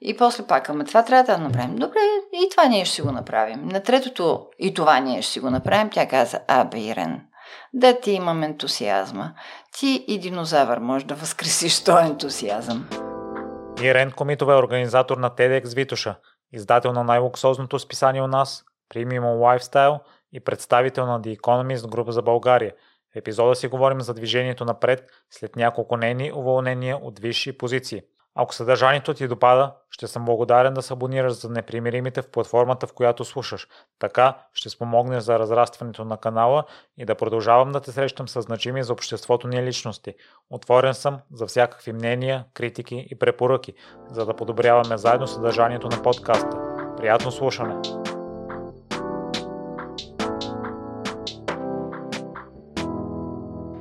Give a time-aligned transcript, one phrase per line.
[0.00, 1.76] И после пак, ама това трябва да направим.
[1.76, 1.98] Добре,
[2.32, 3.68] и това ние ще си го направим.
[3.68, 7.20] На третото и това ние ще си го направим, тя каза, абе Ирен,
[7.74, 9.32] да ти имам ентусиазма.
[9.78, 12.88] Ти и динозавър можеш да възкресиш този ентусиазъм.
[13.82, 16.14] Ирен Комитова е организатор на TEDx Витуша,
[16.52, 19.98] издател на най-луксозното списание у нас, Premium Lifestyle
[20.32, 22.72] и представител на The Economist група за България.
[23.14, 28.02] В епизода си говорим за движението напред след няколко нейни уволнения от висши позиции–
[28.38, 32.92] ако съдържанието ти допада, ще съм благодарен да се абонираш за непримиримите в платформата, в
[32.92, 33.68] която слушаш.
[33.98, 36.64] Така ще спомогнеш за разрастването на канала
[36.98, 40.14] и да продължавам да те срещам с значими за обществото ни личности.
[40.50, 43.74] Отворен съм за всякакви мнения, критики и препоръки,
[44.10, 46.56] за да подобряваме заедно съдържанието на подкаста.
[46.96, 47.74] Приятно слушане!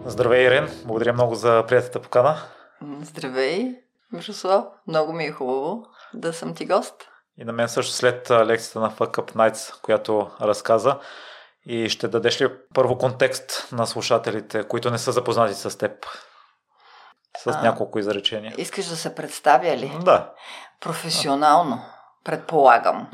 [0.05, 0.69] Здравей, Ирен!
[0.85, 2.37] Благодаря много за приятелата покана.
[3.01, 3.84] Здравей!
[4.15, 6.95] Мирослав, много ми е хубаво да съм ти гост.
[7.37, 10.99] И на мен също след лекцията на Fuck Up Nights, която разказа.
[11.65, 15.91] И ще дадеш ли първо контекст на слушателите, които не са запознати с теб?
[17.37, 18.53] С а, няколко изречения.
[18.57, 19.97] Искаш да се представя ли?
[20.03, 20.33] Да.
[20.79, 21.81] Професионално,
[22.23, 23.07] предполагам.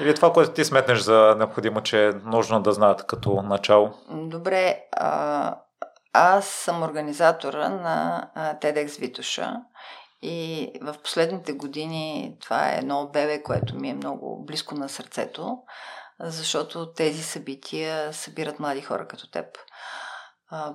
[0.00, 3.94] Или това, което ти сметнеш за необходимо, че е нужно да знаят като начало?
[4.10, 4.80] Добре.
[4.92, 5.56] А,
[6.12, 9.56] аз съм организатора на TEDx Витуша
[10.26, 15.58] и в последните години това е едно бебе, което ми е много близко на сърцето,
[16.20, 19.46] защото тези събития събират млади хора като теб.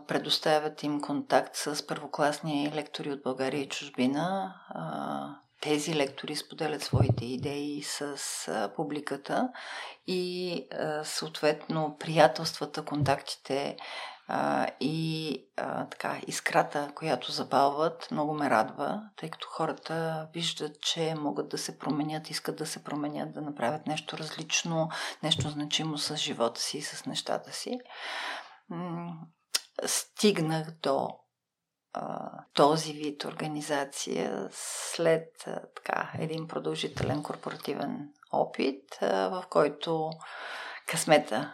[0.08, 4.56] Предоставят им контакт с първокласни лектори от България и чужбина.
[5.62, 9.50] Тези лектори споделят своите идеи с публиката
[10.08, 10.68] и
[11.04, 13.78] съответно приятелствата, контактите
[14.80, 21.50] и а, така, искрата, която запалват, много ме радва, тъй като хората виждат, че могат
[21.50, 24.90] да се променят, искат да се променят, да направят нещо различно,
[25.24, 27.80] нещо значимо с живота си и с нещата си.
[29.86, 31.10] Стигнах до
[32.54, 40.10] този вид организация след така, един продължителен корпоративен опит, в който
[40.88, 41.54] късмета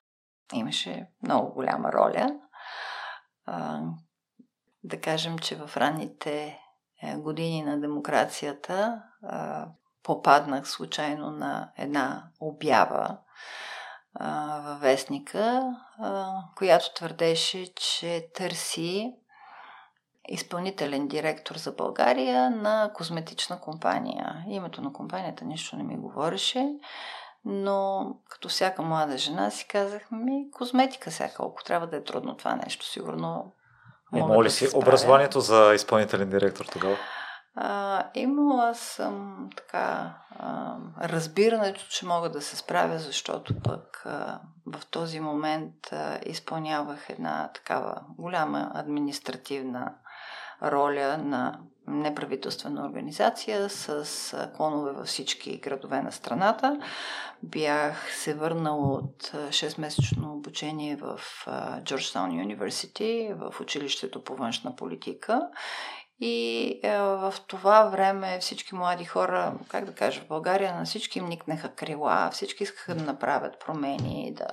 [0.54, 2.40] имаше много голяма роля
[3.46, 3.82] а,
[4.84, 6.60] да кажем, че в ранните
[7.04, 9.68] е, години на демокрацията а,
[10.04, 13.18] попаднах случайно на една обява
[14.14, 19.16] а, във вестника, а, която твърдеше, че търси
[20.28, 24.46] изпълнителен директор за България на козметична компания.
[24.48, 26.70] Името на компанията нищо не ми говореше,
[27.46, 32.36] но като всяка млада жена си казах, ми козметика сега колко трябва да е трудно
[32.38, 33.54] това нещо, сигурно.
[34.16, 36.98] Има ли си образованието за изпълнителен директор тогава?
[37.58, 44.86] А, имала съм така а, разбирането, че мога да се справя, защото пък а, в
[44.86, 49.94] този момент а, изпълнявах една такава голяма административна
[50.64, 56.80] роля на неправителствена организация с клонове във всички градове на страната.
[57.44, 61.20] Бях се върнала от 6-месечно обучение в
[61.84, 65.42] Georgetown University, в училището по външна политика.
[66.20, 71.26] И в това време всички млади хора, как да кажа, в България на всички им
[71.26, 74.48] никнаха крила, всички искаха да направят промени, да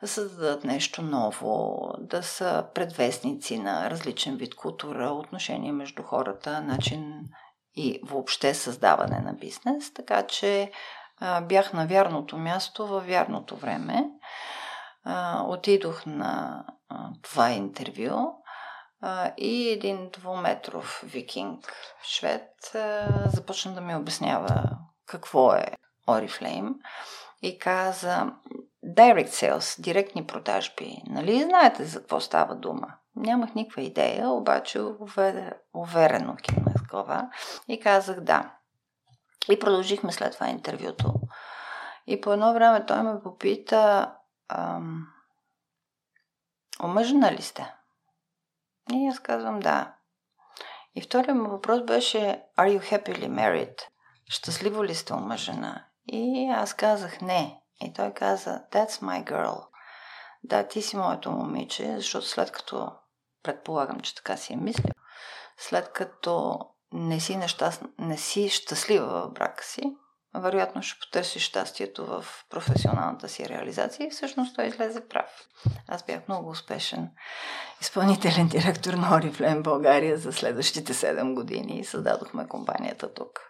[0.00, 7.20] да създадат нещо ново, да са предвестници на различен вид култура, отношения между хората, начин
[7.74, 9.94] и въобще създаване на бизнес.
[9.94, 10.70] Така че
[11.20, 14.04] а, бях на вярното място във вярното време.
[15.04, 18.32] А, отидох на а, това интервю
[19.36, 22.48] и един двуметров викинг швед
[23.26, 24.70] започна да ми обяснява
[25.06, 25.66] какво е
[26.08, 26.74] Oriflame
[27.42, 28.32] и каза,
[28.86, 31.02] Direct sales, директни продажби.
[31.06, 32.94] Нали знаете за какво става дума?
[33.16, 34.80] Нямах никаква идея, обаче
[35.74, 37.30] уверено кимнах глава
[37.68, 38.54] и казах да.
[39.50, 41.14] И продължихме след това интервюто.
[42.06, 44.12] И по едно време той ме попита
[44.48, 45.06] ам,
[46.82, 47.74] омъжена ли сте?
[48.92, 49.94] И аз казвам да.
[50.94, 53.80] И вторият му въпрос беше Are you happily married?
[54.28, 55.84] Щастливо ли сте омъжена?
[56.06, 57.60] И аз казах не.
[57.80, 59.66] И той каза, that's my girl.
[60.44, 62.92] Да, ти си моето момиче, защото след като,
[63.42, 64.92] предполагам, че така си е мислил,
[65.58, 66.58] след като
[66.92, 67.82] не си, нещаст...
[67.98, 69.96] не си щастлива в брака си,
[70.34, 75.30] вероятно ще потърсиш щастието в професионалната си реализация и всъщност той излезе прав.
[75.88, 77.10] Аз бях много успешен
[77.80, 83.40] изпълнителен директор на Oriflame България за следващите 7 години и създадохме компанията тук.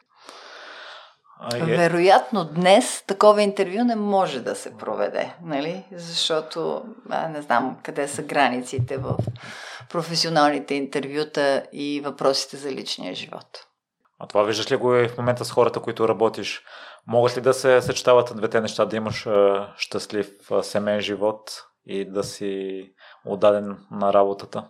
[1.41, 1.61] А, е...
[1.61, 5.85] Вероятно днес такова интервю не може да се проведе, нали?
[5.93, 9.17] Защото а, не знам къде са границите в
[9.91, 13.67] професионалните интервюта и въпросите за личния живот.
[14.19, 16.63] А това виждаш ли го и в момента с хората, които работиш?
[17.07, 22.11] Могат ли да се съчетават двете неща, да имаш а, щастлив а, семейен живот и
[22.11, 22.83] да си
[23.25, 24.69] отдаден на работата?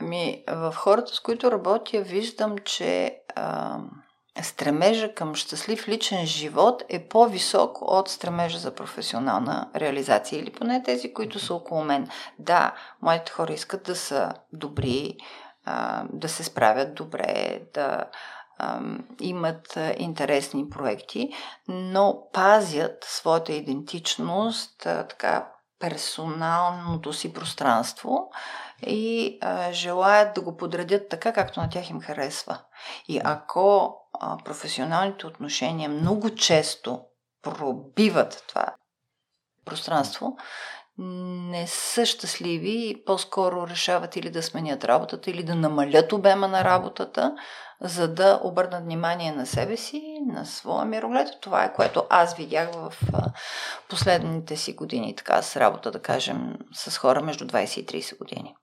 [0.00, 3.78] Ами, в хората, с които работя, виждам, че а,
[4.42, 10.40] стремежа към щастлив личен живот е по-висок от стремежа за професионална реализация.
[10.40, 12.08] Или поне тези, които са около мен.
[12.38, 15.16] Да, моите хора искат да са добри,
[16.12, 18.04] да се справят добре, да
[19.20, 21.30] имат интересни проекти,
[21.68, 28.30] но пазят своята идентичност, така персоналното си пространство
[28.82, 32.58] и а, желаят да го подредят така, както на тях им харесва.
[33.08, 37.00] И ако а, професионалните отношения много често
[37.42, 38.74] пробиват това
[39.64, 40.36] пространство,
[40.98, 46.64] не са щастливи и по-скоро решават или да сменят работата, или да намалят обема на
[46.64, 47.34] работата,
[47.80, 51.28] за да обърнат внимание на себе си, на своя мироглед.
[51.40, 52.92] Това е което аз видях в
[53.88, 58.54] последните си години, така с работа, да кажем, с хора между 20 и 30 години.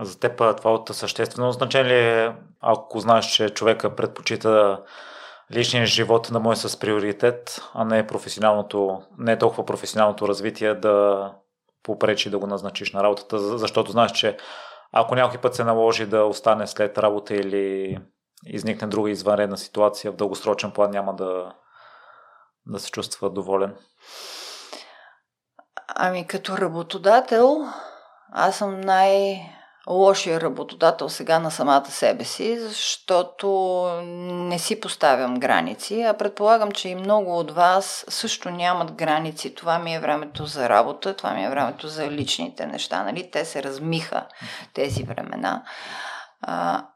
[0.00, 4.82] За теб това от съществено значение ли е, ако знаеш, че човека предпочита
[5.52, 11.32] личния живот му е с приоритет, а не професионалното, не толкова професионалното развитие да
[11.82, 14.36] попречи да го назначиш на работата, защото знаеш, че
[14.92, 17.98] ако някой път се наложи да остане след работа или
[18.46, 21.52] изникне друга извънредна ситуация, в дългосрочен план няма да,
[22.66, 23.76] да се чувства доволен?
[25.88, 27.66] Ами като работодател,
[28.32, 29.58] аз съм най-
[29.88, 33.48] лошия работодател сега на самата себе си, защото
[34.30, 39.54] не си поставям граници, а предполагам, че и много от вас също нямат граници.
[39.54, 43.04] Това ми е времето за работа, това ми е времето за личните неща.
[43.04, 43.30] Нали?
[43.30, 44.26] Те се размиха
[44.74, 45.62] тези времена.
[46.42, 46.86] А,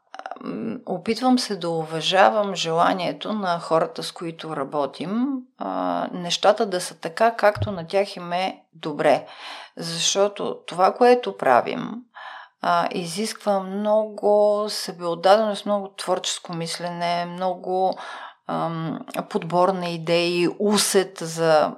[0.85, 5.27] опитвам се да уважавам желанието на хората, с които работим,
[5.57, 9.25] а, нещата да са така, както на тях им е добре.
[9.77, 11.91] Защото това, което правим,
[12.61, 17.97] а, изисква много себеотдаденост, много творческо мислене, много
[18.47, 18.99] ам,
[19.29, 21.75] подбор на идеи, усет за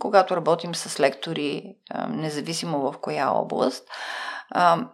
[0.00, 3.88] когато работим с лектори, ам, независимо в коя област.
[4.54, 4.90] Ам,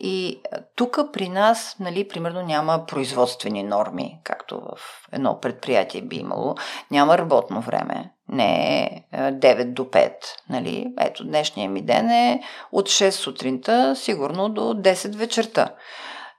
[0.00, 0.40] и
[0.76, 6.54] тук при нас, нали, примерно няма производствени норми, както в едно предприятие би имало.
[6.90, 8.12] Няма работно време.
[8.28, 10.12] Не е 9 до 5.
[10.48, 10.92] Нали.
[11.00, 12.42] Ето, днешния ми ден е
[12.72, 15.74] от 6 сутринта, сигурно до 10 вечерта.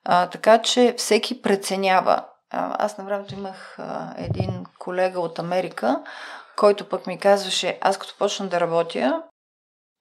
[0.05, 2.25] А, така че всеки преценява.
[2.51, 6.03] А, аз на времето имах а, един колега от Америка,
[6.57, 9.23] който пък ми казваше, аз като почна да работя,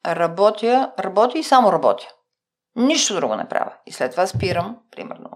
[0.06, 2.08] работя, работя и само работя.
[2.76, 3.72] Нищо друго не правя.
[3.86, 5.30] И след това спирам, примерно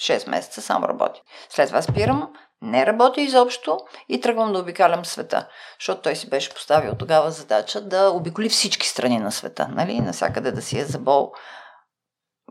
[0.00, 1.20] 6 месеца само работя.
[1.48, 3.78] След това спирам, не работя изобщо
[4.08, 5.48] и тръгвам да обикалям света.
[5.80, 9.68] Защото той си беше поставил тогава задача да обиколи всички страни на света.
[9.70, 10.00] Нали?
[10.00, 11.32] Насякъде да си е забол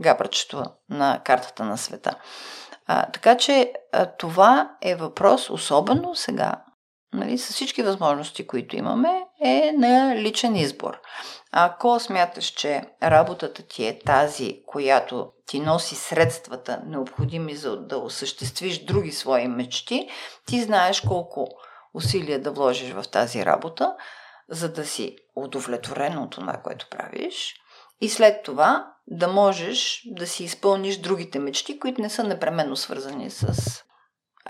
[0.02, 2.16] габрачето на картата на света.
[2.88, 6.54] А, така че а, това е въпрос, особено сега,
[7.16, 11.00] нали, с всички възможности, които имаме, е на личен избор.
[11.52, 18.86] Ако смяташ, че работата ти е тази, която ти носи средствата, необходими за да осъществиш
[18.86, 20.10] други свои мечти,
[20.46, 21.48] ти знаеш колко
[21.94, 23.96] усилия да вложиш в тази работа,
[24.50, 27.56] за да си удовлетворен от това, което правиш.
[28.02, 33.30] И след това да можеш да си изпълниш другите мечти, които не са непременно свързани
[33.30, 33.54] с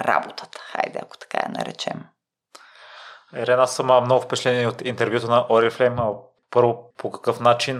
[0.02, 0.60] работата.
[0.62, 2.04] Хайде, ако така я наречем.
[3.38, 6.16] Ирена, аз съм много впечатлен от интервюто на Oriflame.
[6.52, 7.80] Първо, по какъв начин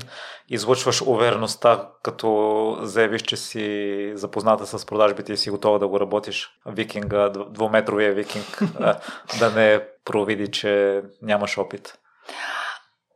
[0.50, 6.50] излъчваш увереността, като заявиш, че си запозната с продажбите и си готова да го работиш
[6.66, 8.62] викинга, двуметровия викинг,
[9.40, 12.00] да не провиди, че нямаш опит?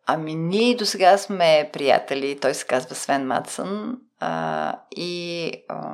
[0.05, 5.93] Ами ние до сега сме приятели, той се казва Свен Матсън а, и а,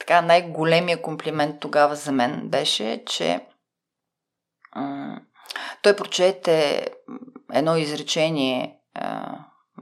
[0.00, 3.40] така най-големия комплимент тогава за мен беше, че
[4.72, 5.16] а,
[5.82, 6.86] той прочете
[7.52, 8.78] едно изречение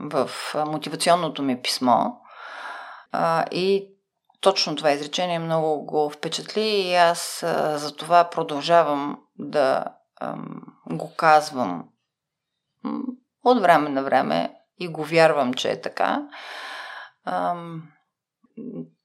[0.01, 2.11] в мотивационното ми писмо
[3.51, 3.89] и
[4.41, 7.45] точно това изречение много го впечатли и аз
[7.75, 9.85] за това продължавам да
[10.91, 11.89] го казвам
[13.45, 16.23] от време на време и го вярвам, че е така.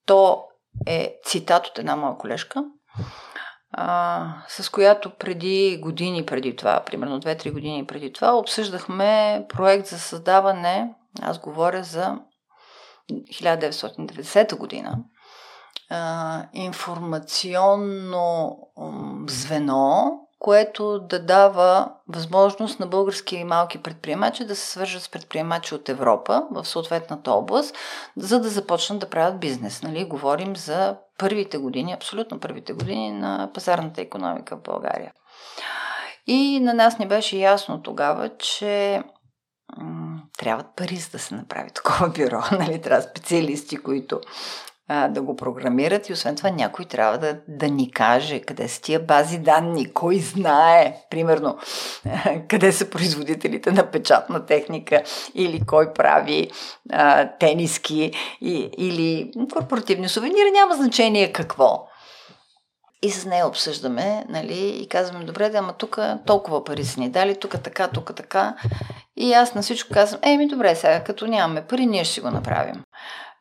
[0.05, 0.47] То
[0.87, 2.63] е цитат от една моя колежка,
[3.73, 9.99] а, с която преди години преди това, примерно 2-3 години преди това, обсъждахме проект за
[9.99, 12.19] създаване, аз говоря за
[13.11, 14.97] 1990 година,
[15.89, 18.57] а, информационно
[19.27, 20.11] звено,
[20.41, 26.43] което да дава възможност на български малки предприемачи да се свържат с предприемачи от Европа
[26.51, 27.75] в съответната област,
[28.17, 29.83] за да започнат да правят бизнес.
[29.83, 30.05] Нали?
[30.05, 35.11] Говорим за първите години, абсолютно първите години на пазарната економика в България.
[36.27, 39.03] И на нас не беше ясно тогава, че
[40.37, 42.41] трябват пари за да се направи такова бюро.
[42.51, 42.81] Нали?
[42.81, 44.21] Трябва специалисти, които
[44.93, 48.81] а, да го програмират и освен това някой трябва да, да ни каже къде са
[48.81, 51.57] тия бази данни, кой знае, примерно,
[52.47, 55.03] къде са производителите на печатна техника
[55.35, 56.51] или кой прави
[56.91, 61.87] а, тениски и, или корпоративни сувенири, няма значение какво.
[63.01, 67.09] И с нея обсъждаме, нали, и казваме, добре, да, ама тук толкова пари са ни
[67.09, 68.55] дали, тук така, тук така.
[69.17, 72.83] И аз на всичко казвам, еми добре, сега като нямаме пари, ние ще го направим.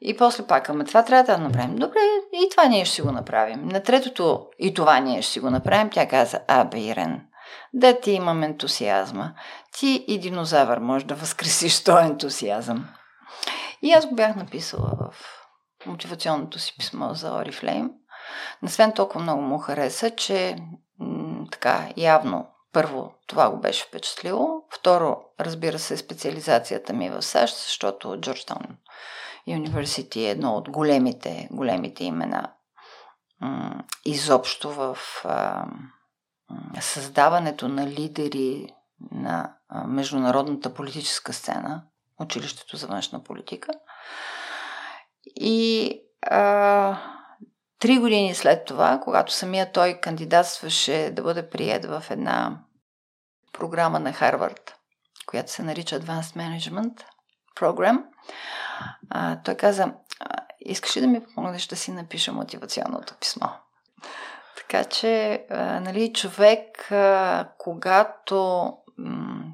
[0.01, 1.77] И после пак, ама това трябва да направим.
[1.77, 1.99] Добре,
[2.33, 3.69] и това ние ще си го направим.
[3.69, 7.27] На третото и това ние ще си го направим, тя каза, абе Ирен,
[7.73, 9.33] да ти имам ентусиазма.
[9.73, 12.89] Ти и динозавър може да възкресиш този ентусиазъм.
[13.83, 15.15] И аз го бях написала в
[15.87, 17.91] мотивационното си писмо за Oriflame.
[18.63, 20.57] На Свен толкова много му хареса, че
[20.99, 24.49] м- така явно първо, това го беше впечатлило.
[24.71, 28.67] Второ, разбира се, специализацията ми в САЩ, защото Джорджтаун
[29.59, 32.53] University е едно от големите, големите имена
[34.05, 34.99] изобщо в
[36.81, 38.69] създаването на лидери
[39.13, 39.55] на
[39.87, 41.83] международната политическа сцена,
[42.21, 43.73] училището за външна политика.
[45.37, 46.99] И а,
[47.79, 52.59] три години след това, когато самия той кандидатстваше да бъде прият в една
[53.53, 54.77] програма на Харвард,
[55.27, 57.05] която се нарича Advanced Management
[57.57, 58.05] Program,
[59.11, 59.93] а, той каза,
[60.61, 63.49] искаш ли да ми помогнеш да си напиша мотивационното писмо?
[64.57, 69.45] Така че, а, нали, човек, а, когато м-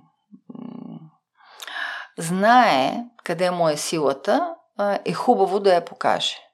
[0.54, 0.98] м-
[2.18, 6.45] знае къде му е силата, а, е хубаво да я покаже.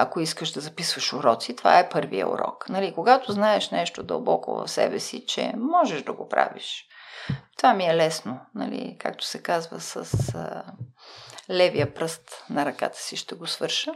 [0.00, 2.68] Ако искаш да записваш уроци, това е първия урок.
[2.68, 6.84] Нали, когато знаеш нещо дълбоко в себе си, че можеш да го правиш.
[7.56, 9.96] Това ми е лесно, нали, както се казва с
[10.34, 10.64] а,
[11.50, 13.94] левия пръст на ръката си ще го свърша.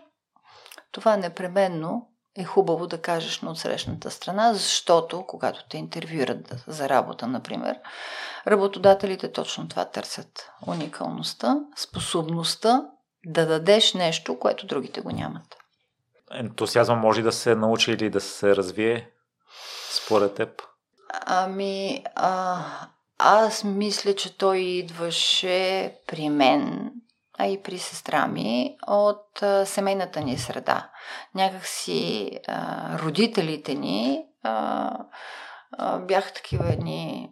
[0.92, 7.26] Това непременно е хубаво да кажеш на отсрещната страна, защото когато те интервюират за работа,
[7.26, 7.78] например,
[8.47, 10.50] работодателите точно това търсят.
[10.66, 12.82] Уникалността, способността
[13.26, 15.62] да дадеш нещо, което другите го нямат.
[16.35, 19.11] Ентусиазма може да се научи или да се развие
[19.91, 20.62] според теб?
[21.27, 22.59] Ами, а,
[23.19, 26.93] аз мисля, че той идваше при мен
[27.39, 30.91] а и при сестра ми от а, семейната ни среда.
[31.35, 34.91] Някакси а, родителите ни а,
[35.73, 37.31] а, бяха такива едни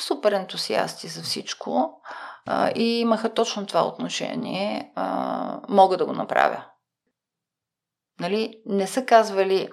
[0.00, 2.00] супер ентусиасти за всичко
[2.46, 4.92] а, и имаха точно това отношение.
[4.94, 6.64] А, мога да го направя.
[8.20, 8.62] Нали?
[8.66, 9.68] Не са казвали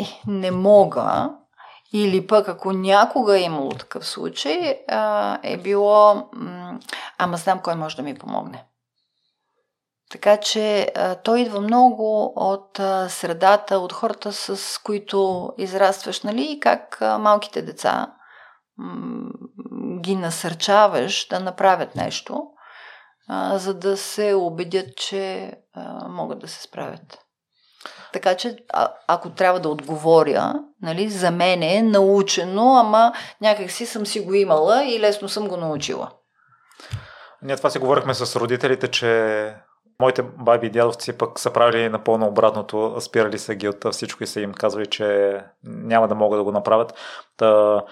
[0.00, 1.30] е, не мога,
[1.92, 4.84] или пък ако някога е имало такъв случай,
[5.42, 6.28] е било
[7.18, 8.64] ама знам кой може да ми помогне.
[10.10, 10.92] Така че
[11.24, 12.76] той идва много от
[13.08, 18.14] средата, от хората, с които израстваш, нали, и как малките деца
[20.00, 22.46] ги насърчаваш да направят нещо,
[23.52, 25.52] за да се убедят, че
[26.08, 27.23] могат да се справят.
[28.14, 33.86] Така че, а, ако трябва да отговоря, нали, за мен е научено, ама някак си
[33.86, 36.10] съм си го имала и лесно съм го научила.
[37.42, 39.54] Ние това си говорихме с родителите, че
[40.00, 44.26] Моите баби и дядовци пък са правили напълно обратното, спирали са ги от всичко и
[44.26, 46.94] са им казвали, че няма да могат да го направят.
[47.36, 47.82] Та,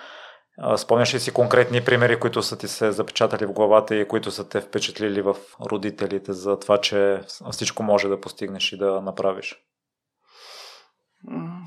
[0.77, 4.49] спомняш ли си конкретни примери, които са ти се запечатали в главата и които са
[4.49, 5.37] те впечатлили в
[5.71, 9.57] родителите за това, че всичко може да постигнеш и да направиш?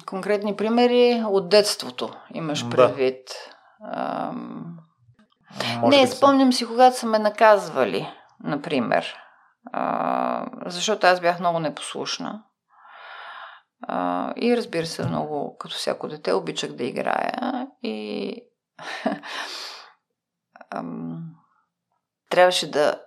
[0.06, 3.28] Конкретни примери от детството имаш предвид.
[3.80, 3.96] Да.
[3.96, 4.78] Ам...
[5.84, 8.10] Не, спомням си, когато са ме наказвали,
[8.44, 9.16] например.
[9.74, 12.44] А, защото аз бях много непослушна.
[13.88, 17.68] А, и разбира се, много, като всяко дете, обичах да играя.
[17.84, 18.36] И
[20.70, 21.24] ам,
[22.30, 23.02] трябваше да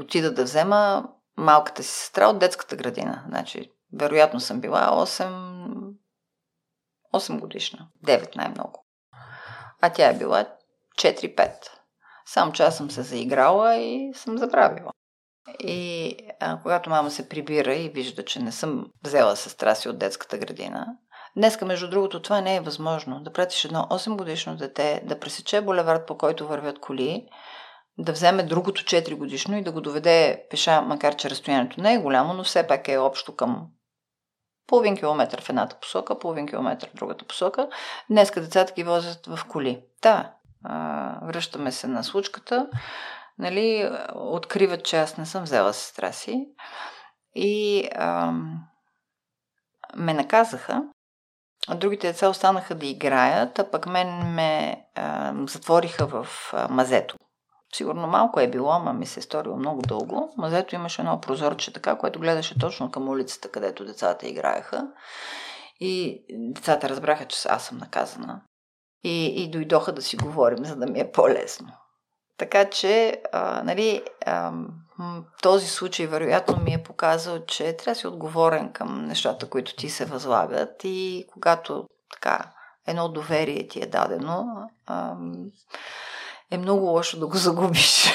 [0.00, 3.24] отида да взема малката си сестра от детската градина.
[3.28, 5.92] Значи, вероятно съм била 8,
[7.14, 7.88] 8 годишна.
[8.06, 8.86] 9 най-много.
[9.80, 10.46] А тя е била
[10.98, 11.52] 4-5.
[12.26, 14.92] Само че аз съм се заиграла и съм забравила.
[15.60, 19.98] И а, когато мама се прибира и вижда, че не съм взела сестра си от
[19.98, 20.86] детската градина,
[21.36, 23.20] днеска, между другото, това не е възможно.
[23.20, 27.28] Да пратиш едно 8 годишно дете да пресече булевард, по който вървят коли,
[27.98, 31.98] да вземе другото 4 годишно и да го доведе пеша, макар че разстоянието не е
[31.98, 33.66] голямо, но все пак е общо към
[34.66, 37.68] половин километър в едната посока, половин километър в другата посока.
[38.10, 39.82] Днеска децата ги возят в коли.
[40.02, 40.32] Да,
[41.22, 42.68] връщаме се на случката.
[43.38, 46.48] Нали, откриват, че аз не съм взела сестра си.
[47.34, 48.64] И ам,
[49.96, 50.82] ме наказаха.
[51.68, 57.16] А другите деца останаха да играят, а пък мен ме ам, затвориха в а, мазето.
[57.76, 60.34] Сигурно малко е било, ама ми се е сторило много дълго.
[60.36, 64.88] Мазето имаше едно прозорче така, което гледаше точно към улицата, където децата играеха.
[65.80, 68.40] И децата разбраха, че аз съм наказана.
[69.04, 71.68] И, и дойдоха да си говорим, за да ми е по-лесно.
[72.38, 74.52] Така че, а, нали, а,
[75.42, 79.90] този случай вероятно ми е показал, че трябва да си отговорен към нещата, които ти
[79.90, 82.52] се възлагат и когато така
[82.86, 84.46] едно доверие ти е дадено,
[84.86, 85.16] а,
[86.50, 88.04] е много лошо да го загубиш.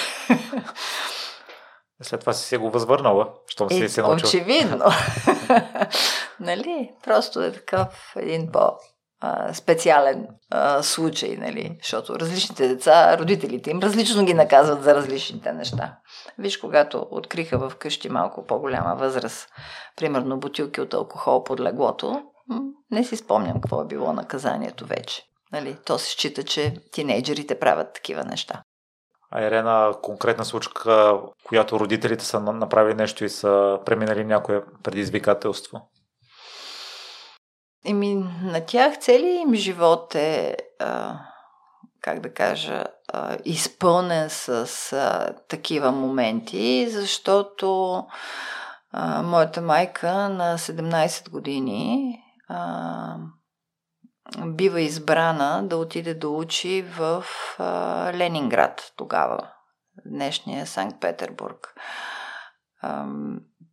[2.02, 4.28] След това си се го възвърнала, щом си е, се научил.
[4.28, 4.86] Очевидно.
[6.40, 6.92] нали?
[7.04, 8.72] Просто е такъв един по
[9.54, 11.78] специален а, случай, нали?
[11.82, 15.98] защото различните деца, родителите им различно ги наказват за различните неща.
[16.38, 19.50] Виж, когато откриха в къщи малко по-голяма възраст,
[19.98, 22.22] примерно бутилки от алкохол под леглото,
[22.92, 25.24] не си спомням какво е било наказанието вече.
[25.54, 25.78] Нали?
[25.86, 28.62] То се счита, че тинейджерите правят такива неща.
[29.32, 35.90] А Ирена, конкретна случка, която родителите са направили нещо и са преминали някое предизвикателство?
[37.86, 41.20] Еми, на тях целият им живот е, а,
[42.02, 47.98] как да кажа, а, изпълнен с а, такива моменти, защото
[48.92, 52.16] а, моята майка на 17 години
[52.48, 53.16] а,
[54.38, 57.26] бива избрана да отиде да учи в
[57.60, 59.50] а, Ленинград тогава,
[60.06, 61.76] днешния Санкт-Петербург.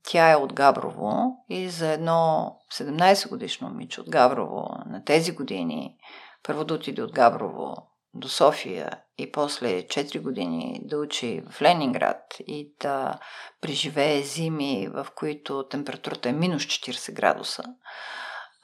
[0.03, 5.97] Тя е от Габрово и за едно 17 годишно момиче от Габрово на тези години
[6.43, 7.77] първо да отиде от Габрово
[8.15, 13.19] до София и после 4 години да учи в Ленинград и да
[13.61, 17.63] преживее зими, в които температурата е минус 40 градуса,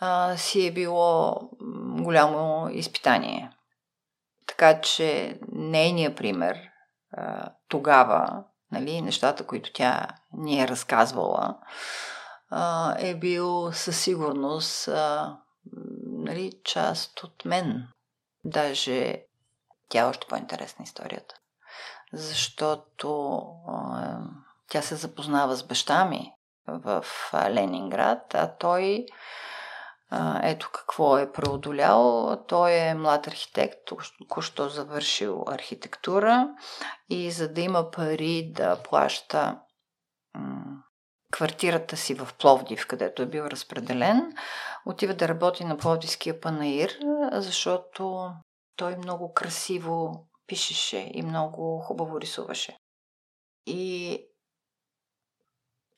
[0.05, 1.41] а, си е било
[2.03, 3.51] голямо изпитание.
[4.47, 6.59] Така че нейният пример
[7.13, 11.59] а, тогава нали, нещата, които тя ни е разказвала,
[12.51, 15.37] а, е бил със сигурност а,
[16.07, 17.89] нали, част от мен.
[18.45, 19.23] Даже
[19.89, 21.35] тя е още по-интересна историята.
[22.13, 23.37] Защото
[23.69, 24.19] а,
[24.69, 26.33] тя се запознава с баща ми
[26.69, 27.05] в
[27.51, 29.07] Ленинград, а той
[30.43, 32.37] ето какво е преодолял.
[32.49, 33.79] Той е млад архитект,
[34.19, 36.49] току-що завършил архитектура
[37.09, 39.61] и за да има пари да плаща
[41.33, 44.33] квартирата си в Пловдив, където е бил разпределен,
[44.87, 46.99] отива да работи на Пловдивския панаир,
[47.33, 48.31] защото
[48.77, 52.77] той много красиво пишеше и много хубаво рисуваше.
[53.67, 54.21] И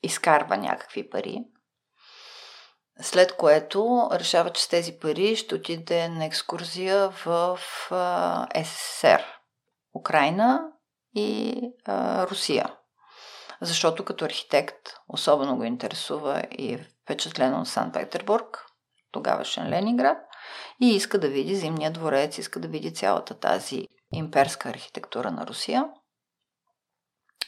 [0.03, 1.45] изкарва някакви пари.
[3.01, 7.59] След което решава, че с тези пари ще отиде на екскурзия в
[8.63, 9.25] СССР,
[9.95, 10.71] Украина
[11.15, 11.61] и
[12.31, 12.75] Русия.
[13.61, 14.75] Защото като архитект
[15.07, 18.65] особено го интересува и е впечатлен от Санкт-Петербург,
[19.11, 20.17] тогавашен Ленинград,
[20.81, 25.89] и иска да види Зимния дворец, иска да види цялата тази имперска архитектура на Русия.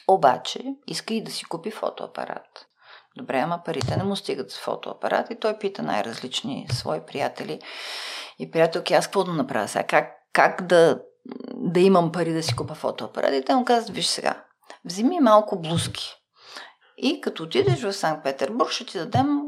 [0.08, 2.66] Обаче иска и да си купи фотоапарат.
[3.16, 7.60] Добре, ама парите не му стигат с фотоапарат и той пита най-различни свои приятели
[8.38, 9.86] и приятелки, аз какво да направя сега?
[9.86, 11.00] Как, как да,
[11.54, 13.34] да имам пари да си купа фотоапарат?
[13.34, 14.44] И те му казват, виж сега,
[14.84, 16.16] вземи малко блузки.
[16.96, 19.40] И като отидеш в Санкт-Петербург, ще ти дадем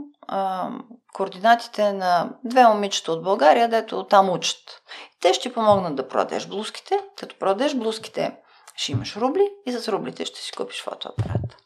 [1.12, 4.82] координатите на две момичета от България, дето там учат.
[5.20, 7.00] Те ще помогнат да продадеш блузките.
[7.16, 8.36] Като продадеш блузките,
[8.76, 11.61] ще имаш рубли и с рублите ще си купиш фотоапарат.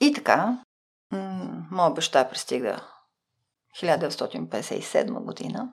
[0.00, 0.58] И така,
[1.12, 2.84] м- моя баща пристига
[3.76, 5.72] 1957 година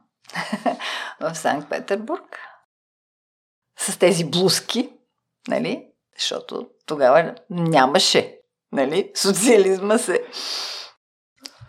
[1.20, 2.40] в Санкт-Петербург
[3.78, 4.90] с тези блузки,
[5.48, 5.88] нали?
[6.18, 8.40] Защото тогава нямаше,
[8.72, 9.12] нали?
[9.16, 10.26] Социализма се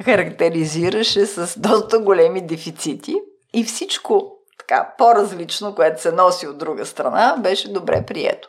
[0.04, 3.14] характеризираше с доста големи дефицити
[3.52, 8.48] и всичко така по-различно, което се носи от друга страна, беше добре прието.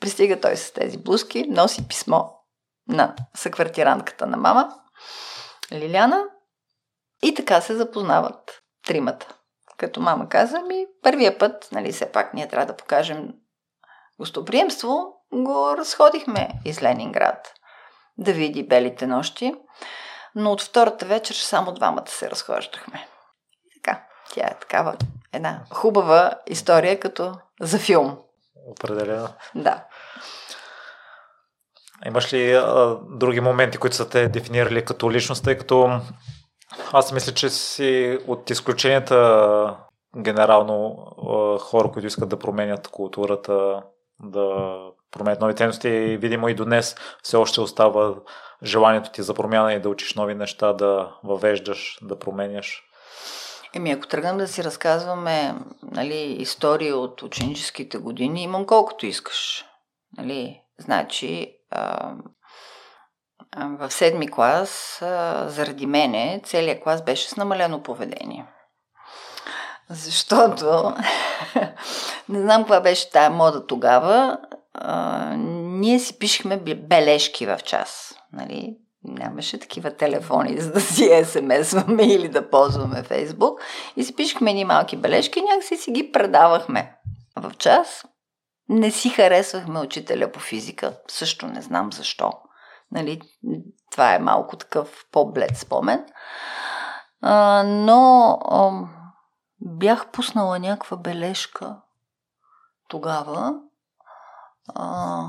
[0.00, 2.22] Пристига той с тези блузки, носи писмо
[2.88, 4.74] на съквартирантката на мама,
[5.72, 6.24] Лиляна,
[7.22, 9.34] и така се запознават тримата.
[9.76, 13.34] Като мама каза ми, първия път, нали, все пак ние трябва да покажем
[14.18, 17.52] гостоприемство, го разходихме из Ленинград
[18.18, 19.54] да види белите нощи,
[20.34, 23.08] но от втората вечер само двамата се разхождахме.
[23.64, 24.96] И така, тя е такава
[25.32, 28.18] една хубава история, като за филм.
[28.70, 29.28] Определено.
[29.54, 29.84] Да.
[32.06, 36.00] Имаш ли а, други моменти, които са те дефинирали като личност, тъй като
[36.92, 39.76] аз мисля, че си от изключенията
[40.16, 40.96] генерално
[41.60, 43.82] хора, които искат да променят културата,
[44.22, 44.76] да
[45.10, 45.88] променят нови ценности
[46.20, 48.14] видимо и до днес все още остава
[48.62, 52.82] желанието ти за промяна и да учиш нови неща, да въвеждаш, да променяш.
[53.74, 59.64] Еми, ако тръгнем да си разказваме нали, истории от ученическите години, имам колкото искаш.
[60.16, 61.56] Нали, значи,
[63.56, 64.98] в седми клас,
[65.46, 68.46] заради мене, целият клас беше с намалено поведение.
[69.90, 70.94] Защото,
[72.28, 74.38] не знам каква беше тая мода тогава,
[75.36, 78.14] ние си пишехме бележки в час.
[78.32, 78.76] Нали?
[79.04, 83.60] Нямаше такива телефони, за да си смс-ваме или да ползваме Фейсбук.
[83.96, 86.96] И си пишехме ни малки бележки и някакси си ги предавахме
[87.36, 88.04] в час.
[88.68, 90.96] Не си харесвахме учителя по физика.
[91.08, 92.32] Също не знам защо.
[92.92, 93.20] Нали,
[93.90, 96.06] това е малко такъв по-блед спомен.
[97.20, 98.70] А, но а,
[99.60, 101.76] бях пуснала някаква бележка
[102.88, 103.54] тогава,
[104.74, 105.24] а,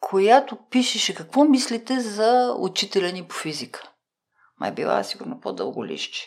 [0.00, 3.82] която пишеше какво мислите за учителя ни по физика.
[4.60, 6.18] Май била сигурно по-дълго лище.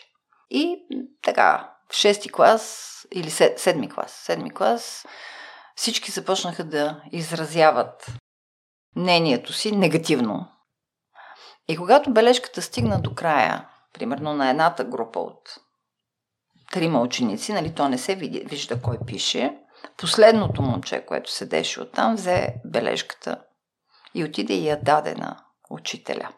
[0.50, 0.86] И
[1.22, 5.06] така, в шести клас или седми клас, седми клас,
[5.74, 8.06] всички започнаха да изразяват
[8.96, 10.48] мнението си негативно.
[11.68, 15.58] И когато бележката стигна до края, примерно на едната група от
[16.72, 19.58] трима ученици, нали, то не се види, вижда кой пише,
[19.96, 23.42] последното момче, което седеше оттам, взе бележката
[24.14, 26.28] и отиде и я даде на учителя.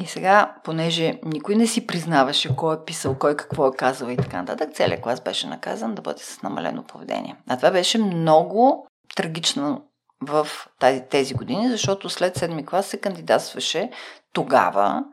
[0.00, 4.16] И сега, понеже никой не си признаваше кой е писал, кой какво е казал и
[4.16, 7.36] така нататък, целият клас беше наказан да бъде с намалено поведение.
[7.48, 8.86] А това беше много
[9.16, 9.84] трагично
[10.20, 13.90] в тази, тези години, защото след седми клас се кандидатстваше
[14.32, 15.04] тогава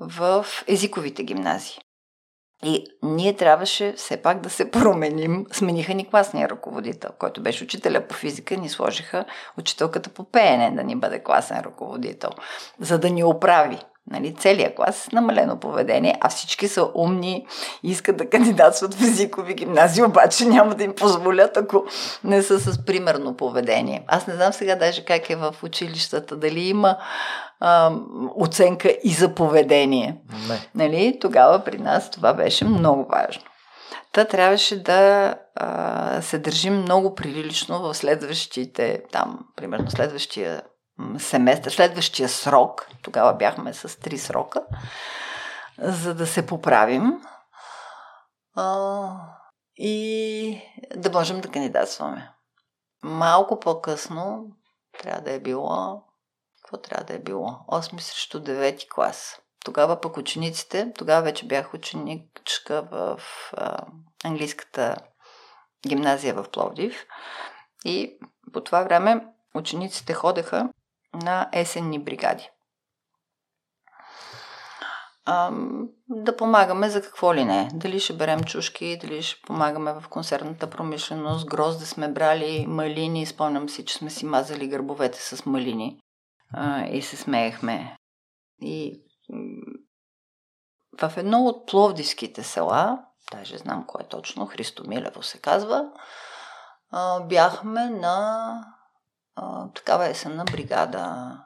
[0.00, 1.78] в езиковите гимназии.
[2.64, 5.46] И ние трябваше все пак да се променим.
[5.52, 9.24] Смениха ни класния ръководител, който беше учителя по физика, ни сложиха
[9.58, 12.30] учителката по пеене да ни бъде класен ръководител,
[12.80, 13.78] за да ни оправи.
[14.10, 17.46] Нали, целият клас с намалено поведение, а всички са умни
[17.82, 21.84] и искат да кандидатстват в езикови гимназии, обаче няма да им позволят, ако
[22.24, 24.04] не са с примерно поведение.
[24.06, 26.96] Аз не знам сега даже как е в училищата, дали има
[27.60, 27.92] а,
[28.36, 30.16] оценка и за поведение.
[30.48, 30.68] Не.
[30.74, 33.42] Нали, тогава при нас това беше много важно.
[34.12, 40.62] Та трябваше да а, се държим много прилично в следващите, там, примерно следващия
[41.18, 44.62] семестър, следващия срок, тогава бяхме с три срока,
[45.78, 47.22] за да се поправим
[48.56, 49.10] а,
[49.76, 50.60] и
[50.96, 52.32] да можем да кандидатстваме.
[53.02, 54.46] Малко по-късно
[54.98, 56.02] трябва да е било,
[56.62, 57.46] какво трябва да е било?
[57.68, 59.40] 8 срещу 9 клас.
[59.64, 63.20] Тогава пък учениците, тогава вече бях ученичка в
[63.52, 63.86] а,
[64.24, 64.96] английската
[65.88, 67.06] гимназия в Пловдив
[67.84, 68.18] и
[68.52, 70.68] по това време учениците ходеха
[71.18, 72.50] на есенни бригади.
[76.08, 77.68] Да помагаме за какво ли не.
[77.74, 83.26] Дали ще берем чушки, дали ще помагаме в консервната промишленост, грозде сме брали, малини.
[83.26, 86.00] Спомням си, че сме си мазали гърбовете с малини
[86.54, 87.96] а, и се смеехме.
[88.62, 89.02] И
[91.00, 92.98] в едно от пловдивските села,
[93.32, 95.84] даже знам кое точно, Христо Милево се казва,
[96.90, 98.52] а, бяхме на
[99.38, 101.36] а, такава есенна бригада.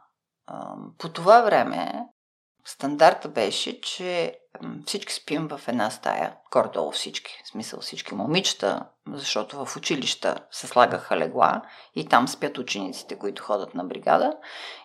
[0.99, 2.07] По това време
[2.65, 4.39] стандарта беше, че
[4.87, 10.67] всички спим в една стая, горе-долу всички, в смисъл всички момичета, защото в училища се
[10.67, 11.63] слагаха легла
[11.95, 14.37] и там спят учениците, които ходят на бригада.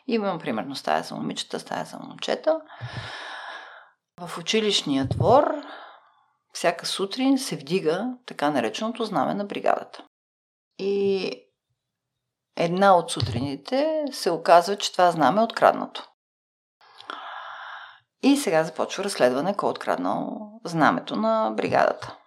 [0.07, 2.61] Имам примерно стая за момичета, стая за момчета.
[4.19, 5.53] В училищния двор
[6.53, 10.03] всяка сутрин се вдига така нареченото знаме на бригадата.
[10.79, 11.31] И
[12.57, 16.09] една от сутрините се оказва, че това знаме е откраднато.
[18.23, 22.17] И сега започва разследване кой е откраднал знамето на бригадата.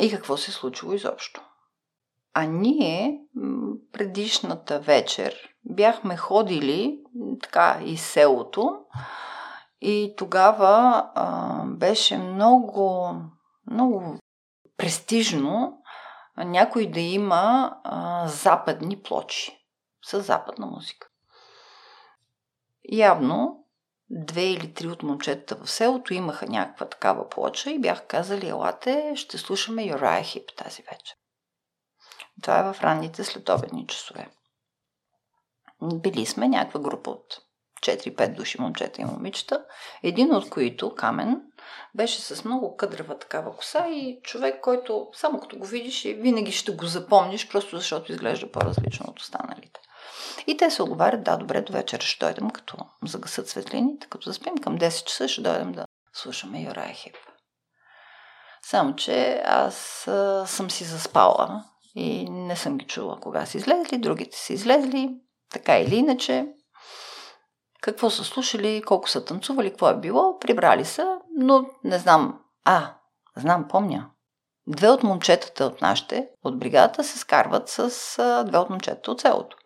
[0.00, 1.42] И какво се е случило изобщо.
[2.34, 3.20] А ние
[3.92, 6.98] предишната вечер бяхме ходили
[7.42, 8.78] така из селото
[9.80, 13.14] и тогава а, беше много,
[13.70, 14.18] много
[14.76, 15.78] престижно
[16.36, 19.66] някой да има а, западни плочи
[20.06, 21.08] с западна музика.
[22.92, 23.64] Явно
[24.10, 29.12] две или три от момчетата в селото имаха някаква такава плоча и бяха казали, елате,
[29.16, 31.16] ще слушаме Юрая Хип тази вечер.
[32.42, 34.30] Това е в ранните следобедни часове.
[35.82, 37.40] Били сме някаква група от
[37.82, 39.64] 4-5 души момчета и момичета,
[40.02, 41.42] един от които, Камен,
[41.94, 46.72] беше с много къдрава такава коса и човек, който само като го видиш винаги ще
[46.72, 49.80] го запомниш, просто защото изглежда по-различно от останалите.
[50.46, 54.58] И те се оговарят, да, добре, до вечера ще дойдем, като загасат светлините, като заспим
[54.58, 57.16] към 10 часа, ще дойдем да слушаме Юрай Хип.
[58.62, 63.98] Само, че аз а, съм си заспала и не съм ги чула кога са излезли,
[63.98, 65.10] другите са излезли,
[65.50, 66.46] така или иначе.
[67.84, 72.40] Какво са слушали, колко са танцували, какво е било, прибрали са, но не знам.
[72.64, 72.94] А,
[73.36, 74.10] знам, помня.
[74.66, 77.90] Две от момчетата от нашите, от бригадата, се скарват с
[78.46, 79.56] две от момчетата от селото.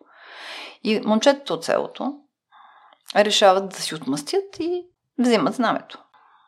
[0.83, 2.19] И момчетата от селото
[3.15, 4.85] решават да си отмъстят и
[5.19, 6.03] взимат знамето.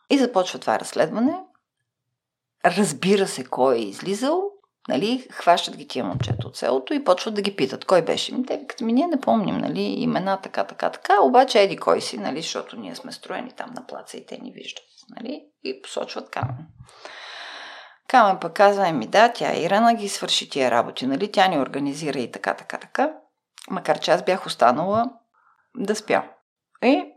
[0.10, 1.40] И започва това разследване.
[2.66, 4.51] Разбира се кой е излизал,
[4.88, 8.46] нали, хващат ги тия момчета от селото и почват да ги питат кой беше.
[8.48, 12.18] Те викат, ми ние не помним, нали, имена така, така, така, обаче еди кой си,
[12.18, 16.30] нали, защото ние сме строени там на плаца и те ни виждат, нали, и посочват
[16.30, 16.68] камен.
[18.08, 22.20] Камен пък казва, ми да, тя Ирана ги свърши тия работи, нали, тя ни организира
[22.20, 23.12] и така, така, така
[23.70, 25.10] макар че аз бях останала
[25.76, 26.24] да спя.
[26.84, 27.14] И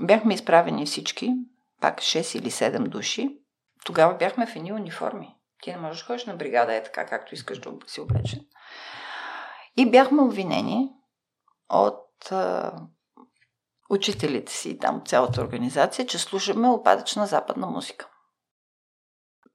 [0.00, 1.34] бяхме изправени всички,
[1.80, 3.38] пак 6 или 7 души.
[3.84, 5.34] Тогава бяхме в едни униформи.
[5.64, 8.40] Ти не можеш да ходиш на бригада, е така, както искаш да си облечен.
[9.76, 10.90] И бяхме обвинени
[11.68, 12.72] от а,
[13.90, 18.08] учителите си, там цялата организация, че слушаме опадъчна западна музика.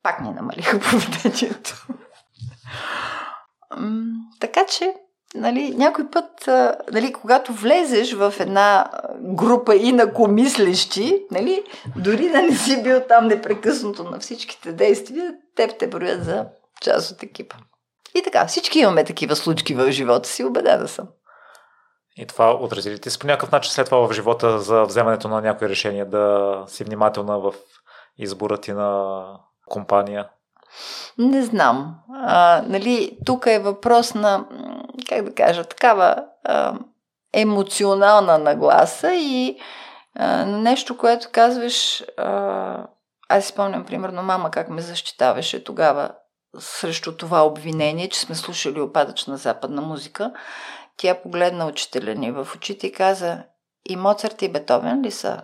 [0.03, 1.87] Пак ни намалиха поведението.
[4.39, 4.95] така че
[5.35, 6.49] нали, някой път,
[6.91, 8.89] нали, когато влезеш в една
[9.21, 11.63] група инакомислещи, нали,
[11.95, 16.45] дори да не си бил там непрекъснато на всичките действия, теб те броят за
[16.81, 17.55] част от екипа.
[18.15, 21.07] И така, всички имаме такива случки в живота си, убедена съм.
[22.17, 25.27] И това отрази ли ти се по някакъв начин след това в живота за вземането
[25.27, 27.53] на някои решения, да си внимателна в
[28.17, 29.21] избора ти на
[29.69, 30.29] компания?
[31.17, 31.95] Не знам.
[32.13, 34.45] А, нали, тук е въпрос на
[35.05, 36.73] как да кажа, такава а,
[37.33, 39.59] емоционална нагласа и
[40.15, 42.03] а, нещо, което казваш.
[42.17, 42.87] А,
[43.29, 46.11] аз си спомням, примерно, мама как ме защитаваше тогава
[46.59, 50.33] срещу това обвинение, че сме слушали опадъчна западна музика.
[50.97, 53.43] Тя погледна учителя ни в очите и каза,
[53.89, 55.41] и Моцарт и Бетовен ли са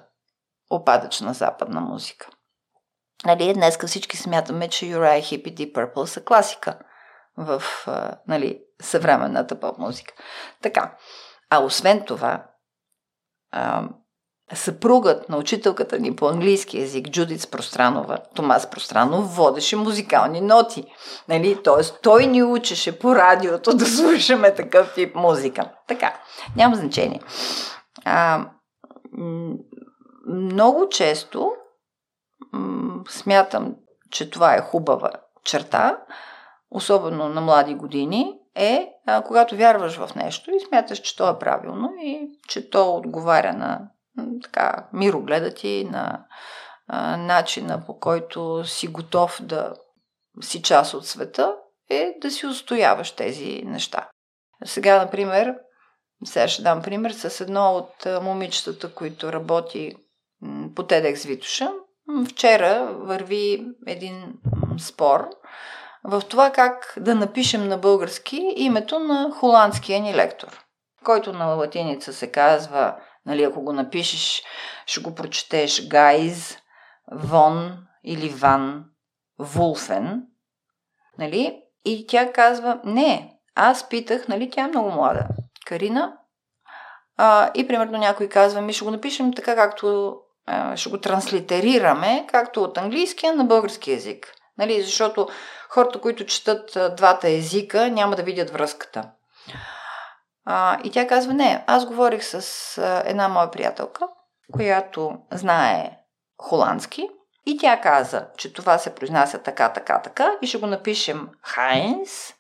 [0.70, 2.28] опадъчна западна музика?
[3.26, 6.80] Нали, днеска всички смятаме, че Uriah Heep и Deep Purple са класика
[7.38, 7.64] в
[8.28, 10.14] нали, съвременната поп-музика.
[10.62, 10.96] Така.
[11.50, 12.44] А освен това,
[13.52, 13.90] а,
[14.54, 20.86] съпругът на учителката ни по английски язик, Джудиц Пространова, Томас Пространов, водеше музикални ноти.
[21.30, 21.64] Нали?
[21.64, 25.72] Тоест, той ни учеше по радиото да слушаме такъв тип музика.
[25.88, 26.14] Така,
[26.56, 27.22] няма значение.
[28.06, 28.46] А,
[30.28, 31.52] много често
[33.10, 33.76] смятам,
[34.12, 35.12] че това е хубава
[35.44, 35.98] черта,
[36.72, 38.88] особено на млади години, е
[39.26, 43.82] когато вярваш в нещо и смяташ, че то е правилно и че то отговаря на
[44.44, 46.26] така, мирогледа ти, на
[46.88, 49.74] а, начина по който си готов да
[50.42, 51.56] си част от света,
[51.90, 54.10] е да си устояваш тези неща.
[54.66, 55.56] Сега, например,
[56.26, 59.96] сега ще дам пример с едно от момичетата, които работи
[60.76, 61.72] по TEDx Витуша.
[62.30, 64.34] Вчера върви един
[64.80, 65.30] спор
[66.08, 70.64] в това как да напишем на български името на холандския ни лектор,
[71.04, 74.44] който на латиница се казва, нали, ако го напишеш,
[74.86, 76.58] ще го прочетеш Гайз,
[77.12, 78.86] Вон или Ван,
[79.40, 80.24] Вулфен,
[81.20, 81.62] нали?
[81.86, 85.28] И тя казва, не, аз питах, нали, тя е много млада,
[85.66, 86.18] Карина,
[87.18, 92.26] а, и примерно някой казва, ми ще го напишем така, както а, ще го транслитерираме,
[92.28, 94.34] както от английския на български язик.
[94.58, 95.28] Нали, защото
[95.70, 99.12] хората, които четат двата езика, няма да видят връзката.
[100.46, 104.08] А, и тя казва, не, аз говорих с една моя приятелка
[104.54, 106.00] която знае
[106.38, 107.10] холандски
[107.46, 112.34] и тя каза, че това се произнася така, така, така и ще го напишем Хайнс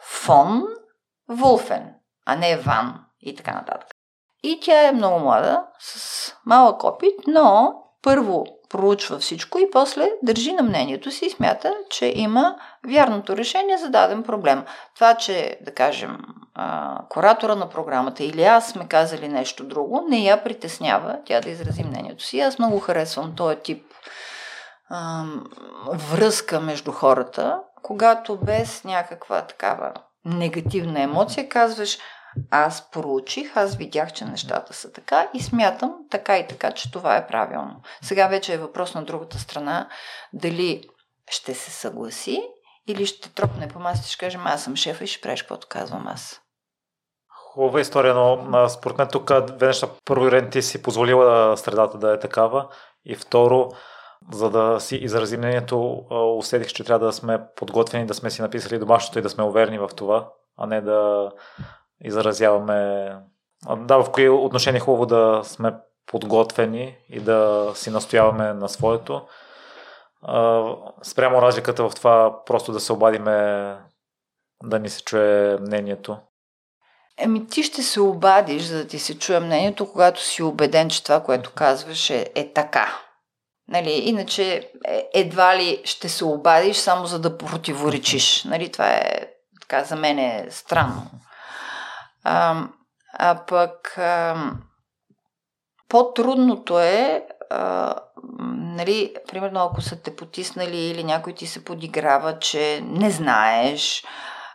[0.00, 0.62] фон
[1.28, 1.94] Вулфен,
[2.26, 3.88] а не Ван и така нататък.
[4.42, 10.52] И тя е много млада, с малък опит, но първо проучва всичко и после държи
[10.52, 12.56] на мнението си и смята, че има
[12.88, 14.64] вярното решение за даден проблем.
[14.94, 16.18] Това, че, да кажем,
[17.08, 21.84] куратора на програмата или аз сме казали нещо друго, не я притеснява тя да изрази
[21.84, 22.40] мнението си.
[22.40, 23.84] Аз много харесвам този тип
[26.12, 29.92] връзка между хората, когато без някаква такава
[30.24, 31.98] негативна емоция казваш
[32.50, 37.16] аз проучих, аз видях, че нещата са така и смятам така и така, че това
[37.16, 37.80] е правилно.
[38.02, 39.88] Сега вече е въпрос на другата страна
[40.32, 40.88] дали
[41.30, 42.42] ще се съгласи
[42.88, 45.66] или ще тропне по масата и ще кажем аз съм шефа и ще правиш каквото
[45.70, 46.40] казвам аз.
[47.28, 49.88] Хубава история, но според мен тук две неща.
[50.04, 52.68] Първо, Ирен, ти си позволила средата да е такава
[53.04, 53.68] и второ,
[54.32, 56.04] за да си изразим мнението,
[56.38, 59.78] усетих, че трябва да сме подготвени, да сме си написали домашното и да сме уверени
[59.78, 61.30] в това, а не да
[62.00, 63.10] изразяваме.
[63.76, 65.74] Да, в кои отношения е хубаво да сме
[66.06, 69.22] подготвени и да си настояваме на своето.
[71.02, 73.76] Спрямо разликата в това просто да се обадиме
[74.62, 76.18] да ни се чуе мнението.
[77.18, 81.04] Еми, ти ще се обадиш, за да ти се чуе мнението, когато си убеден, че
[81.04, 82.98] това, което казваш е, е така.
[83.68, 88.44] Нали, иначе е, едва ли ще се обадиш само за да противоречиш.
[88.44, 89.28] Нали, това е
[89.60, 91.02] така за мен е странно.
[92.24, 92.64] А,
[93.18, 94.36] а пък а,
[95.88, 97.94] по-трудното е, а,
[98.48, 104.04] нали, примерно ако са те потиснали или някой ти се подиграва, че не знаеш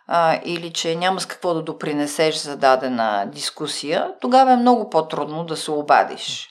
[0.07, 5.45] а, или че няма с какво да допринесеш за дадена дискусия, тогава е много по-трудно
[5.45, 6.49] да се обадиш.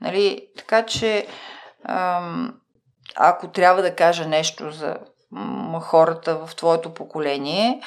[0.00, 1.26] Нали, така че
[3.16, 4.96] ако трябва да кажа нещо за
[5.80, 7.80] хората в твоето поколение,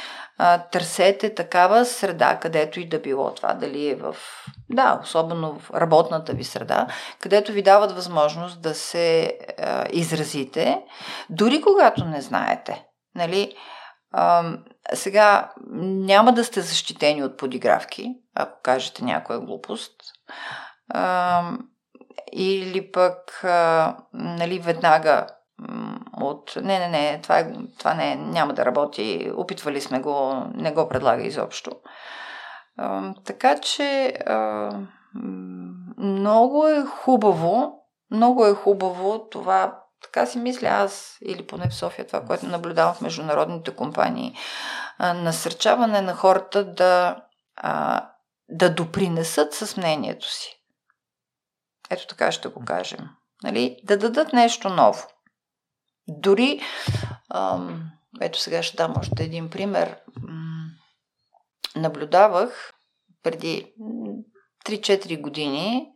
[0.72, 4.16] търсете такава среда, където и да било това, дали е в,
[4.70, 6.88] да, особено в работната ви среда,
[7.20, 10.82] където ви дават възможност да се а, изразите,
[11.30, 12.86] дори когато не знаете.
[13.16, 13.56] Нали?
[14.12, 14.54] А,
[14.94, 19.96] сега няма да сте защитени от подигравки, ако кажете някоя глупост.
[20.90, 21.44] А,
[22.34, 25.28] или пък а, нали, веднага
[26.14, 30.72] от не, не, не, това, е, това не, няма да работи, опитвали сме го, не
[30.72, 31.72] го предлага изобщо.
[33.26, 34.14] Така че
[35.98, 42.08] много е хубаво, много е хубаво това, така си мисля аз, или поне в София,
[42.08, 44.36] това, което наблюдавам в международните компании,
[45.00, 47.16] насърчаване на хората да,
[48.50, 50.54] да допринесат с мнението си.
[51.90, 53.10] Ето така ще го кажем.
[53.44, 53.80] Нали?
[53.84, 55.08] Да дадат нещо ново.
[56.08, 56.62] Дори,
[57.34, 57.92] ам,
[58.22, 59.98] ето сега ще дам още един пример.
[61.76, 62.74] Наблюдавах
[63.24, 63.74] преди
[64.66, 65.92] 3-4 години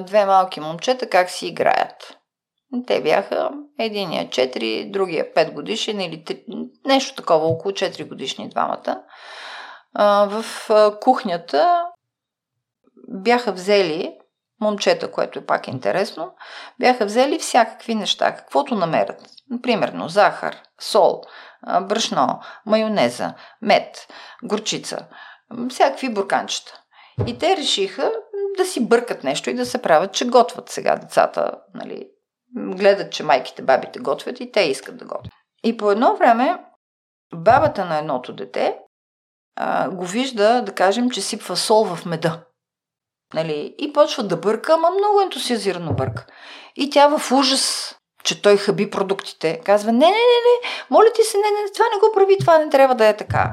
[0.00, 2.18] две малки момчета как си играят.
[2.86, 9.02] Те бяха единия 4, другия 5 годишен или 3, нещо такова, около 4 годишни двамата.
[10.28, 10.44] В
[11.00, 11.84] кухнята
[13.08, 14.18] бяха взели
[14.64, 16.34] момчета, което е пак интересно,
[16.80, 19.20] бяха взели всякакви неща, каквото намерят.
[19.62, 21.22] Примерно захар, сол,
[21.82, 24.08] брашно, майонеза, мед,
[24.42, 25.06] горчица,
[25.70, 26.80] всякакви бурканчета.
[27.26, 28.12] И те решиха
[28.56, 31.52] да си бъркат нещо и да се правят, че готват сега децата.
[31.74, 32.08] Нали,
[32.56, 35.32] гледат, че майките, бабите готвят и те искат да готвят.
[35.64, 36.58] И по едно време
[37.34, 38.78] бабата на едното дете
[39.56, 42.44] а, го вижда, да кажем, че сипва сол в меда.
[43.34, 43.74] Нали?
[43.78, 46.26] И почва да бърка, ама много ентусиазирано бърка.
[46.76, 47.94] И тя в ужас,
[48.24, 51.84] че той хаби продуктите, казва, не, не, не, не, моля ти се, не, не, това
[51.94, 53.50] не го прави, това не трябва да е така.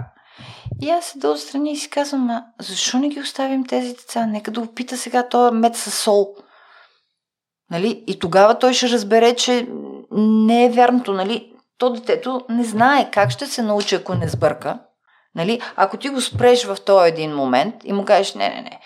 [0.82, 4.25] И аз седа отстрани и си казвам, а защо не ги оставим тези деца?
[4.25, 6.36] Нека да опита сега този мед с сол.
[7.71, 8.04] Нали?
[8.08, 9.67] И тогава той ще разбере, че
[10.12, 11.13] не е вярното.
[11.13, 11.54] Нали?
[11.77, 14.79] То детето не знае как ще се научи, ако не сбърка.
[15.36, 15.62] Нали?
[15.75, 18.79] Ако ти го спреш в този един момент и му кажеш, не, не, не,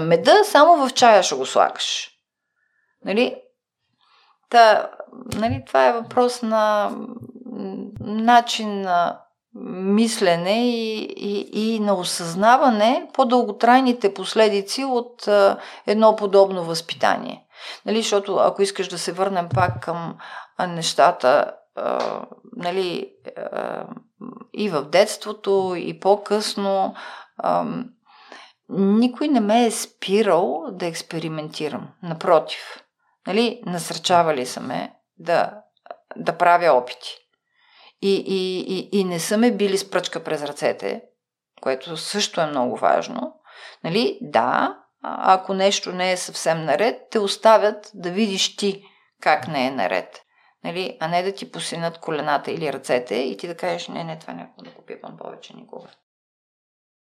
[0.00, 2.10] Меда само в чая ще го слагаш.
[3.04, 3.36] Нали?
[4.50, 4.90] Та,
[5.34, 6.92] нали, това е въпрос на
[8.00, 9.18] начин на
[9.54, 17.46] мислене и, и, и на осъзнаване по-дълготрайните последици от а, едно подобно възпитание.
[17.86, 20.16] Нали, защото ако искаш да се върнем пак към
[20.68, 22.22] нещата, а,
[22.56, 23.12] нали,
[23.52, 23.84] а,
[24.52, 26.94] и в детството, и по-късно,
[27.38, 27.64] а,
[28.78, 31.88] никой не ме е спирал да експериментирам.
[32.02, 32.84] Напротив,
[33.26, 35.62] нали, насърчавали са ме да,
[36.16, 37.16] да правя опити.
[38.02, 41.02] И, и, и, и не са ме били с пръчка през ръцете,
[41.60, 43.34] което също е много важно.
[43.84, 48.84] Нали, да, ако нещо не е съвсем наред, те оставят да видиш ти
[49.20, 50.22] как не е наред.
[50.64, 54.18] Нали, а не да ти посинат колената или ръцете и ти да кажеш, не, не,
[54.18, 55.88] това да го пипам повече никога.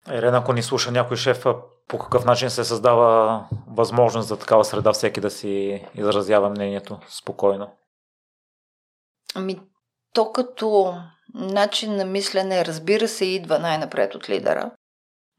[0.08, 1.44] Ирена, ако ни слуша някой шеф,
[1.88, 7.70] по какъв начин се създава възможност за такава среда всеки да си изразява мнението спокойно?
[9.34, 9.60] Ами,
[10.14, 10.96] то като
[11.34, 14.70] начин на мислене, разбира се, идва най-напред от лидера.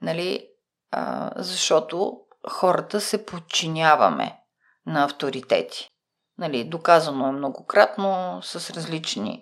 [0.02, 0.48] Нали?
[0.92, 4.40] А, защото хората се подчиняваме
[4.86, 5.90] на авторитети.
[6.38, 9.42] Нали, доказано е многократно с различни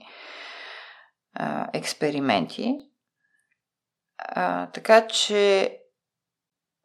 [1.34, 2.78] а, експерименти.
[4.18, 5.74] А, така че,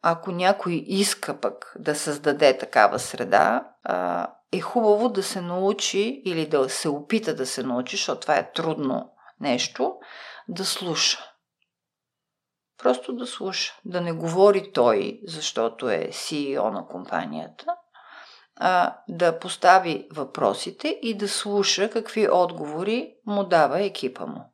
[0.01, 6.47] ако някой иска пък да създаде такава среда, а, е хубаво да се научи или
[6.47, 9.95] да се опита да се научи, защото това е трудно нещо,
[10.47, 11.33] да слуша.
[12.77, 13.79] Просто да слуша.
[13.85, 17.65] Да не говори той, защото е CEO на компанията,
[18.55, 24.52] а да постави въпросите и да слуша какви отговори му дава екипа му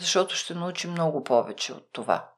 [0.00, 2.28] защото ще научи много повече от това.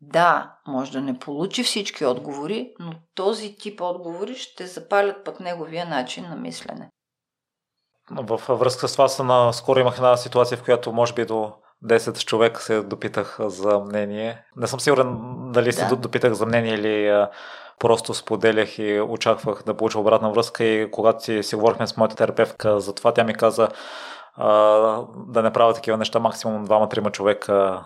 [0.00, 5.86] Да, може да не получи всички отговори, но този тип отговори ще запалят пък неговия
[5.86, 6.90] начин на мислене.
[8.10, 11.52] В връзка с това, на скоро имах една ситуация, в която може би до
[11.84, 14.44] 10 човека се допитах за мнение.
[14.56, 15.16] Не съм сигурен
[15.52, 15.72] дали да.
[15.72, 17.26] се допитах за мнение или
[17.78, 22.16] просто споделях и очаквах да получа обратна връзка и когато си, си говорихме с моята
[22.16, 23.68] терапевтка за това, тя ми каза,
[24.36, 24.48] а,
[25.26, 27.84] да не правя такива неща, максимум двама-трима човека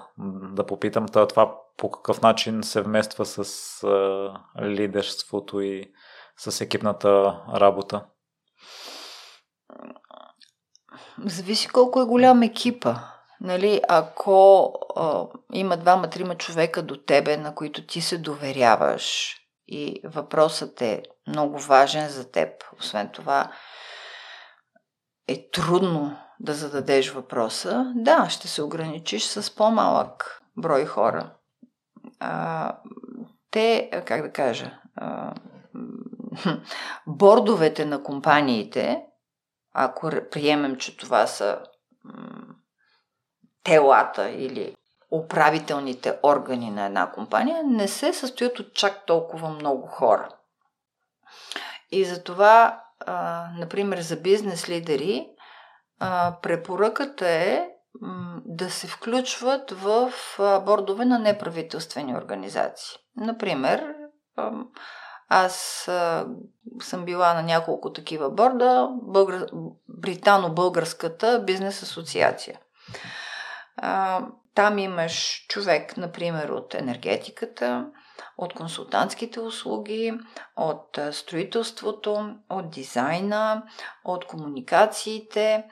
[0.53, 1.07] да попитам.
[1.09, 3.43] Това по какъв начин се вмества с
[3.85, 4.33] а,
[4.63, 5.93] лидерството и
[6.37, 8.05] с екипната работа?
[11.25, 12.95] Зависи колко е голям екипа.
[13.41, 19.37] Нали, ако а, има двама-трима човека до тебе, на които ти се доверяваш
[19.69, 22.49] и въпросът е много важен за теб,
[22.79, 23.53] освен това
[25.29, 31.31] е трудно да зададеш въпроса, да, ще се ограничиш с по-малък брой хора.
[32.21, 32.77] А,
[33.51, 35.35] те, как да кажа, а,
[37.07, 39.03] бордовете на компаниите,
[39.73, 41.59] ако приемем, че това са
[43.65, 44.77] телата или
[45.11, 50.29] управителните органи на една компания, не се състоят от чак толкова много хора.
[51.91, 55.29] И затова, а, например, за бизнес лидери,
[56.01, 57.69] а, препоръката е
[58.01, 62.99] м, да се включват в а, бордове на неправителствени организации.
[63.17, 63.95] Например,
[65.29, 66.27] аз а,
[66.83, 69.47] съм била на няколко такива борда, Българ...
[69.89, 72.61] Британо-българската бизнес асоциация.
[74.55, 77.87] Там имаш човек, например, от енергетиката,
[78.39, 80.19] от консултантските услуги,
[80.57, 83.63] от строителството, от дизайна,
[84.05, 85.65] от комуникациите,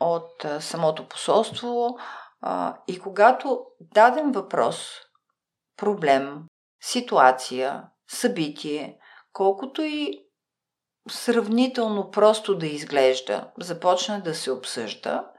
[0.00, 1.98] от самото посолство.
[2.88, 4.90] И когато даден въпрос,
[5.76, 6.44] проблем,
[6.82, 8.98] ситуация, събитие,
[9.32, 10.24] колкото и
[11.10, 15.30] сравнително просто да изглежда, започне да се обсъжда,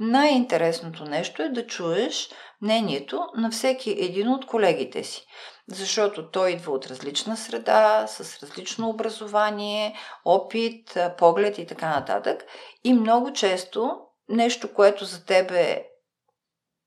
[0.00, 2.30] най-интересното нещо е да чуеш
[2.62, 5.26] мнението на всеки един от колегите си
[5.68, 12.44] защото той идва от различна среда, с различно образование, опит, поглед и така нататък.
[12.84, 15.86] И много често нещо, което за теб е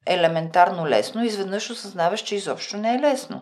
[0.06, 3.42] елементарно лесно, изведнъж осъзнаваш, че изобщо не е лесно.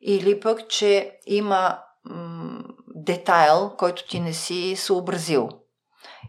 [0.00, 5.48] Или пък, че има м- детайл, който ти не си съобразил.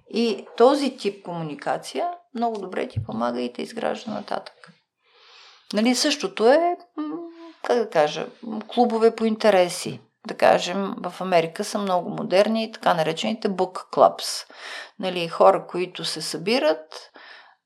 [0.10, 4.72] И този тип комуникация много добре ти помага и те изгражда нататък.
[5.74, 6.78] Нали, същото е
[7.64, 8.28] как да кажа,
[8.68, 10.02] клубове по интереси.
[10.28, 14.52] Да кажем, в Америка са много модерни, така наречените book clubs.
[15.00, 17.12] Нали, хора, които се събират,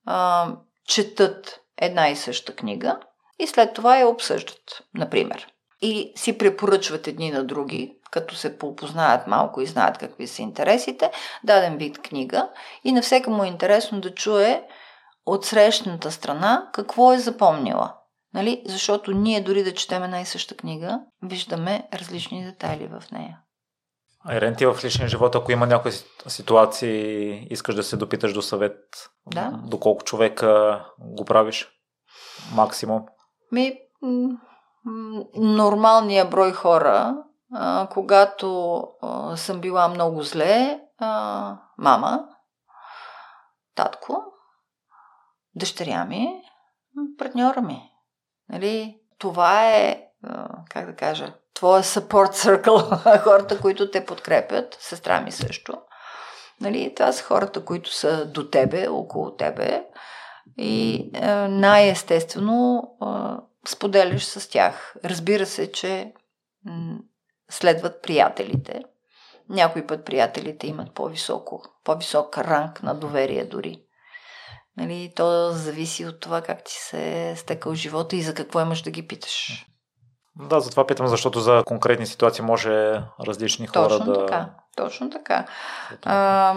[0.05, 0.47] а,
[0.87, 2.99] четат една и съща книга
[3.39, 5.47] и след това я обсъждат, например.
[5.81, 11.11] И си препоръчват едни на други, като се поопознаят малко и знаят какви са интересите,
[11.43, 12.49] даден вид книга
[12.83, 14.63] и на всеки му е интересно да чуе
[15.25, 17.93] от срещната страна какво е запомнила.
[18.33, 18.63] Нали?
[18.65, 23.39] Защото ние дори да четем една и съща книга, виждаме различни детайли в нея.
[24.25, 25.91] Айрен, ти в личния живот, ако има някои
[26.27, 28.77] ситуации, искаш да се допиташ до съвет,
[29.27, 29.51] да.
[29.65, 31.67] до колко човека го правиш?
[32.55, 33.01] Максимум?
[33.51, 33.77] Ми,
[35.35, 37.15] нормалния брой хора,
[37.53, 42.25] а, когато а, съм била много зле, а, мама,
[43.75, 44.23] татко,
[45.55, 46.43] дъщеря ми,
[47.17, 47.91] партньора ми.
[48.49, 48.99] Нали?
[49.17, 50.03] Това е,
[50.69, 55.81] как да кажа, твоя support circle, хората, които те подкрепят, сестра ми също.
[56.61, 56.95] Нали?
[56.95, 59.85] Това са хората, които са до тебе, около тебе
[60.57, 61.09] и
[61.49, 62.91] най-естествено
[63.67, 64.95] споделяш с тях.
[65.05, 66.13] Разбира се, че
[67.51, 68.83] следват приятелите.
[69.49, 73.81] Някой път приятелите имат по-високо, по-висок ранг на доверие дори.
[74.77, 78.81] Нали, то зависи от това как ти се е стекал живота и за какво имаш
[78.81, 79.65] да ги питаш.
[80.35, 84.25] Да, затова питам, защото за конкретни ситуации може различни хора точно да...
[84.25, 85.47] Така, точно така.
[86.03, 86.53] А,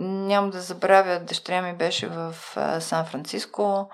[0.00, 2.34] няма да забравя, дъщеря ми беше в
[2.80, 3.90] Сан-Франциско.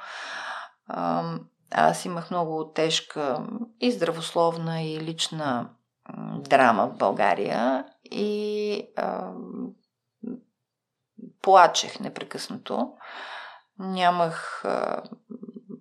[0.89, 1.25] А,
[1.71, 3.47] аз имах много тежка
[3.81, 5.69] и здравословна и лична
[6.39, 9.33] драма в България и а,
[11.43, 12.93] плачех непрекъснато.
[13.79, 15.03] Нямах, а,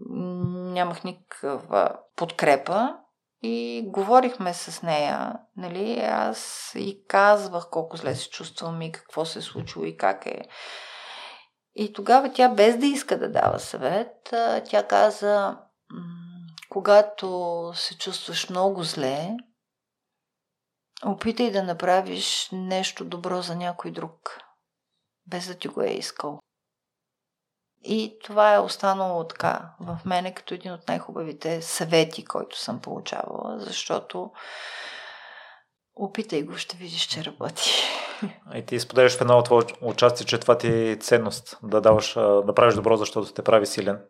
[0.10, 2.96] нямах никаква подкрепа
[3.44, 9.40] и говорихме с нея, нали, аз и казвах колко зле се чувствам и какво се
[9.40, 10.42] е случило и как е.
[11.76, 14.34] И тогава тя, без да иска да дава съвет,
[14.66, 15.58] тя каза,
[16.70, 19.38] когато се чувстваш много зле,
[21.04, 24.40] опитай да направиш нещо добро за някой друг,
[25.26, 26.40] без да ти го е искал.
[27.84, 33.60] И това е останало така в мене като един от най-хубавите съвети, който съм получавала,
[33.60, 34.32] защото
[35.96, 37.72] опитай го, ще видиш, че работи.
[38.56, 42.54] И ти споделяш в едно от участие, че това ти е ценност, да даваш, да
[42.56, 44.02] правиш добро, защото те прави силен.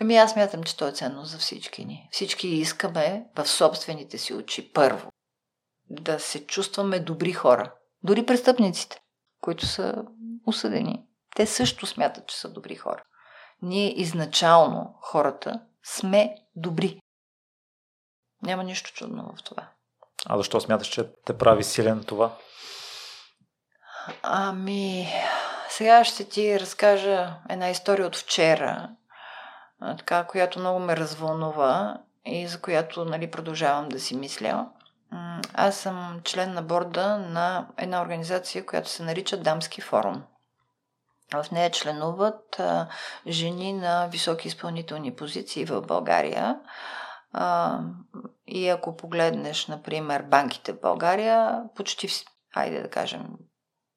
[0.00, 2.08] Ами аз мятам, че то е ценно за всички ни.
[2.12, 5.11] Всички искаме в собствените си очи първо
[5.92, 7.72] да се чувстваме добри хора.
[8.02, 9.00] Дори престъпниците,
[9.40, 10.04] които са
[10.46, 13.02] осъдени те също смятат, че са добри хора.
[13.62, 17.00] Ние изначално, хората, сме добри.
[18.42, 19.68] Няма нищо чудно в това.
[20.26, 22.36] А защо смяташ, че те прави силен това?
[24.22, 25.08] Ами,
[25.68, 28.90] сега ще ти разкажа една история от вчера,
[29.98, 34.68] така, която много ме развълнува и за която нали, продължавам да си мисля.
[35.54, 40.22] Аз съм член на борда на една организация, която се нарича Дамски форум.
[41.32, 42.88] В нея членуват а,
[43.26, 46.60] жени на високи изпълнителни позиции в България.
[47.32, 47.78] А,
[48.46, 52.08] и ако погледнеш, например, банките в България, почти,
[52.54, 53.28] хайде да кажем,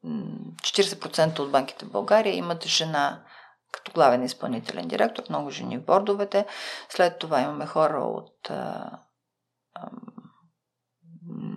[0.05, 3.24] 40% от банките в България имат жена
[3.72, 6.45] като главен изпълнителен директор, много жени в бордовете.
[6.89, 8.91] След това имаме хора от а,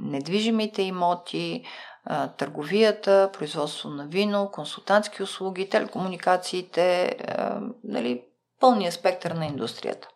[0.03, 1.64] недвижимите имоти,
[2.37, 7.16] търговията, производство на вино, консултантски услуги, телекомуникациите,
[7.85, 8.22] нали,
[8.61, 10.09] пълния спектър на индустрията.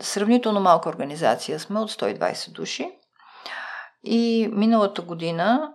[0.00, 2.90] Сравнително малка организация сме от 120 души.
[4.04, 5.72] И миналата година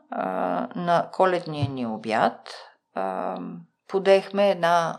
[0.76, 2.54] на коледния ни обяд
[3.88, 4.95] подехме една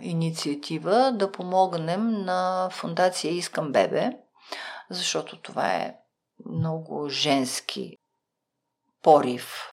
[0.00, 4.12] инициатива да помогнем на фундация Искам Бебе,
[4.90, 5.96] защото това е
[6.46, 7.96] много женски
[9.02, 9.72] порив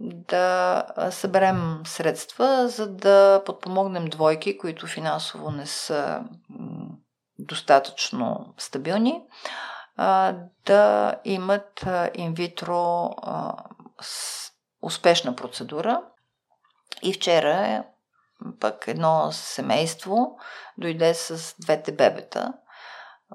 [0.00, 6.24] да съберем средства, за да подпомогнем двойки, които финансово не са
[7.38, 9.22] достатъчно стабилни,
[10.66, 13.14] да имат инвитро
[14.82, 16.02] успешна процедура.
[17.02, 17.84] И вчера
[18.60, 20.38] пък едно семейство
[20.78, 22.52] дойде с двете бебета,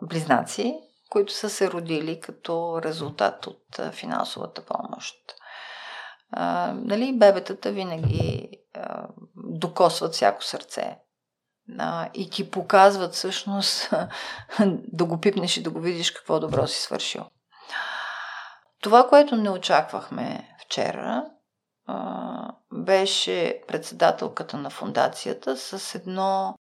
[0.01, 0.79] близнаци,
[1.09, 5.15] които са се родили като резултат от финансовата помощ.
[6.31, 10.97] А, нали, бебетата винаги а, докосват всяко сърце
[11.79, 13.93] а, и ти показват всъщност
[14.93, 17.25] да го пипнеш и да го видиш какво добро си свършил.
[18.81, 21.25] Това, което не очаквахме вчера,
[22.73, 26.55] беше председателката на фундацията с едно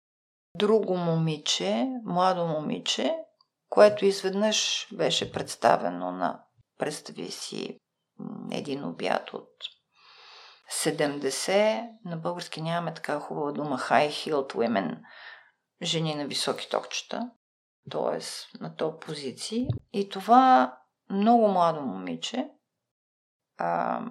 [0.55, 3.15] друго момиче, младо момиче,
[3.69, 6.43] което изведнъж беше представено на,
[6.77, 7.77] представи си,
[8.51, 9.49] един обяд от
[10.71, 14.99] 70, на български нямаме така хубава дума, high heeled women,
[15.81, 17.31] жени на високи токчета,
[17.91, 18.19] т.е.
[18.63, 19.67] на то позиции.
[19.93, 20.77] И това
[21.09, 22.49] много младо момиче
[23.57, 24.01] а,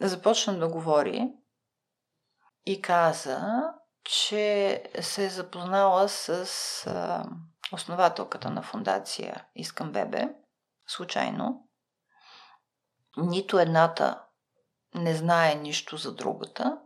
[0.00, 1.32] започна да говори
[2.66, 3.62] и каза,
[4.04, 6.30] че се е запознала с
[6.86, 7.24] а,
[7.72, 10.28] основателката на фундация Искам Бебе,
[10.86, 11.68] случайно.
[13.16, 14.24] Нито едната
[14.94, 16.78] не знае нищо за другата,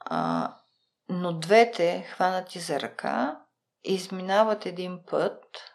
[0.00, 0.54] а,
[1.08, 3.40] но двете, хванати за ръка,
[3.84, 5.72] изминават един път,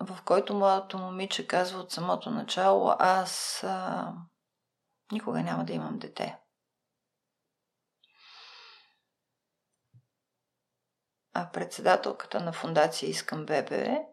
[0.00, 4.12] в който младото момиче казва от самото начало, аз а,
[5.12, 6.38] никога няма да имам дете.
[11.40, 14.06] А председателката на фундация Искам Бебе,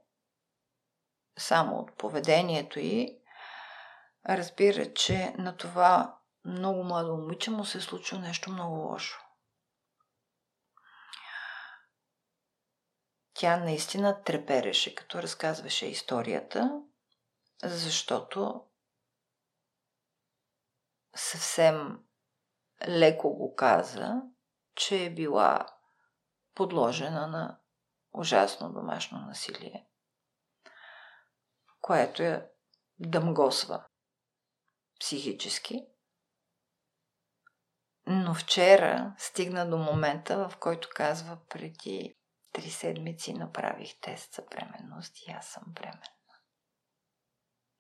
[1.40, 3.18] само от поведението й,
[4.30, 9.26] разбира, че на това много младо момиче му се е случило нещо много лошо.
[13.34, 16.82] Тя наистина трепереше, като разказваше историята,
[17.64, 18.66] защото
[21.16, 22.00] съвсем
[22.88, 24.22] леко го каза,
[24.76, 25.75] че е била
[26.56, 27.60] подложена на
[28.14, 29.88] ужасно домашно насилие,
[31.82, 32.48] което я
[33.00, 33.86] дъмгосва
[35.00, 35.88] психически.
[38.08, 42.18] Но вчера стигна до момента, в който казва преди
[42.52, 46.02] три седмици направих тест за бременност и аз съм бременна.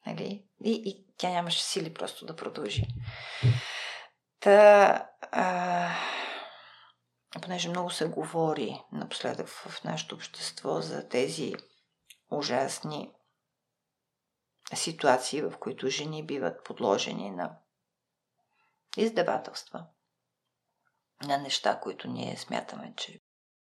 [0.05, 0.47] Нали?
[0.63, 2.87] И, и тя нямаше сили просто да продължи.
[4.39, 5.89] Та, а,
[7.41, 11.53] понеже много се говори напоследък в нашето общество за тези
[12.31, 13.13] ужасни
[14.73, 17.57] ситуации, в които жени биват подложени на
[18.97, 19.85] издавателства,
[21.23, 23.21] на неща, които ние смятаме, че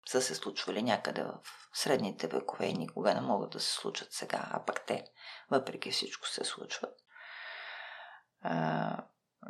[0.08, 1.38] са се случвали някъде в
[1.74, 5.04] средните векове и никога не могат да се случат сега, а пък те,
[5.50, 6.94] въпреки всичко, се случват.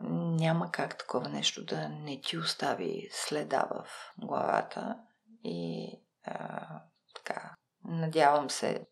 [0.02, 3.86] Няма как такова нещо да не ти остави следа в
[4.18, 4.96] главата
[5.44, 5.92] и
[6.24, 6.66] а,
[7.14, 8.86] така, надявам се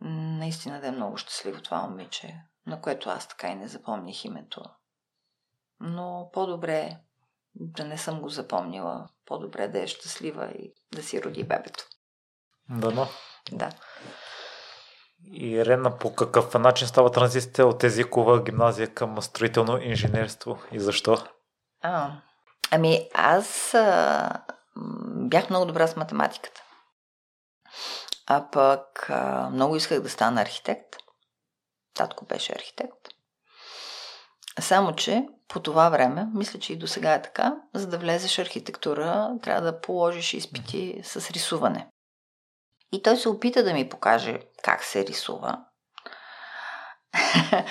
[0.00, 4.64] наистина да е много щастливо това момиче, на което аз така и не запомних името.
[5.80, 7.00] Но по-добре
[7.54, 9.08] да не съм го запомнила.
[9.26, 11.84] По-добре да е щастлива и да си роди бебето.
[12.70, 13.06] Дано.
[13.52, 13.70] Да.
[15.24, 21.18] И Рена, по какъв начин става транзицията от езикова гимназия към строително инженерство и защо?
[21.82, 22.10] А,
[22.70, 24.30] ами аз а,
[25.06, 26.62] бях много добра с математиката.
[28.26, 30.96] А пък а, много исках да стана архитект.
[31.94, 33.08] Татко беше архитект.
[34.60, 38.38] Само, че по това време, мисля, че и до сега е така, за да влезеш
[38.38, 41.86] архитектура, трябва да положиш изпити с рисуване.
[42.96, 45.64] И той се опита да ми покаже как се рисува.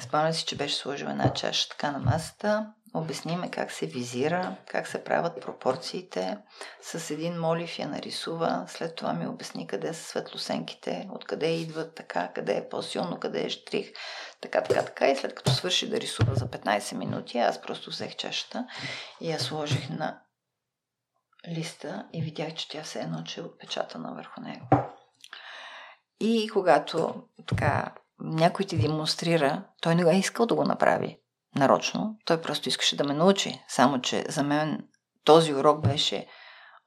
[0.00, 4.56] Спомням си, че беше сложил една чаша така на масата Обясни ме как се визира,
[4.66, 6.38] как се правят пропорциите.
[6.82, 8.64] С един молив я нарисува.
[8.68, 13.50] След това ми обясни къде са светлосенките, откъде идват така, къде е по-силно, къде е
[13.50, 13.92] штрих.
[14.40, 15.08] Така, така, така.
[15.08, 18.66] И след като свърши да рисува за 15 минути, аз просто взех чашата
[19.20, 20.20] и я сложих на
[21.48, 24.66] листа и видях, че тя все едно, че е отпечатана върху него.
[26.20, 27.14] И когато
[27.46, 31.18] така някой ти демонстрира, той не е искал да го направи
[31.56, 32.18] нарочно.
[32.24, 33.64] Той просто искаше да ме научи.
[33.68, 34.88] Само, че за мен
[35.24, 36.26] този урок беше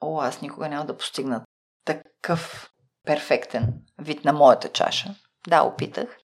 [0.01, 1.45] о, аз никога няма да постигна
[1.86, 2.70] такъв
[3.06, 5.16] перфектен вид на моята чаша.
[5.47, 6.18] Да, опитах.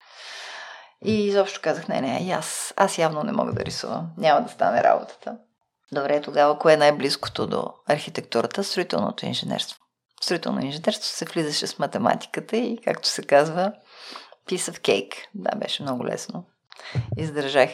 [1.06, 4.12] И изобщо казах, не, не, аз, аз явно не мога да рисувам.
[4.18, 5.38] Няма да стане работата.
[5.92, 8.64] Добре, тогава кое е най-близкото до архитектурата?
[8.64, 9.80] Строителното инженерство.
[10.22, 13.74] В строително инженерство се влизаше с математиката и, както се казва,
[14.48, 15.14] piece of cake.
[15.36, 16.46] Да, беше много лесно.
[17.18, 17.70] Издържах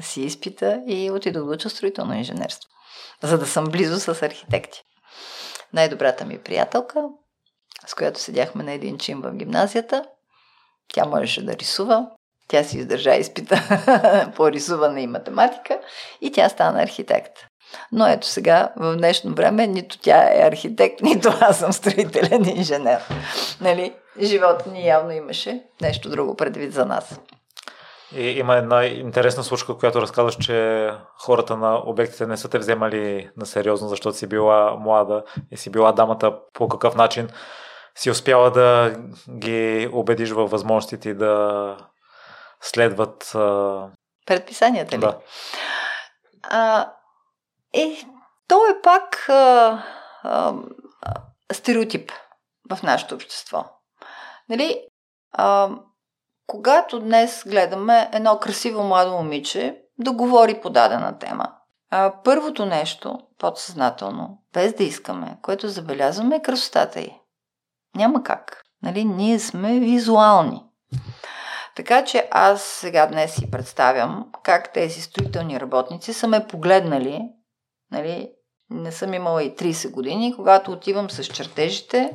[0.00, 2.70] си изпита и отидох да уча строително инженерство,
[3.22, 4.82] за да съм близо с архитекти.
[5.72, 7.04] Най-добрата ми приятелка,
[7.86, 10.04] с която седяхме на един чин в гимназията,
[10.88, 12.10] тя можеше да рисува,
[12.52, 13.62] тя си издържа изпита
[14.36, 15.78] по рисуване и математика
[16.20, 17.32] и тя стана архитект.
[17.92, 22.98] Но ето сега, в днешно време, нито тя е архитект, нито аз съм строителен инженер.
[23.60, 23.94] Нали?
[24.20, 27.20] Живота ни явно имаше нещо друго предвид за нас.
[28.16, 30.88] И има една интересна случка, която разказваш, че
[31.18, 35.70] хората на обектите не са те вземали на сериозно, защото си била млада и си
[35.70, 37.28] била дамата по какъв начин
[37.94, 38.96] си успяла да
[39.38, 41.76] ги убедиш във възможностите да
[42.62, 43.30] следват.
[44.26, 45.00] Предписанията ли?
[45.00, 45.18] Да.
[46.42, 46.92] А,
[47.72, 48.04] е,
[48.48, 49.82] то е пак а,
[50.22, 50.54] а,
[51.52, 52.12] стереотип
[52.70, 53.64] в нашето общество.
[54.48, 54.86] Нали?
[55.32, 55.70] А,
[56.46, 61.54] когато днес гледаме едно красиво младо момиче да говори по дадена тема,
[61.90, 67.18] а, първото нещо, подсъзнателно, без да искаме, което забелязваме е красотата й.
[67.94, 68.62] Няма как.
[68.82, 69.04] Нали?
[69.04, 70.64] Ние сме визуални.
[71.76, 77.20] Така че аз сега днес си представям как тези строителни работници са ме погледнали,
[77.90, 78.32] нали,
[78.70, 82.14] не съм имала и 30 години, когато отивам с чертежите,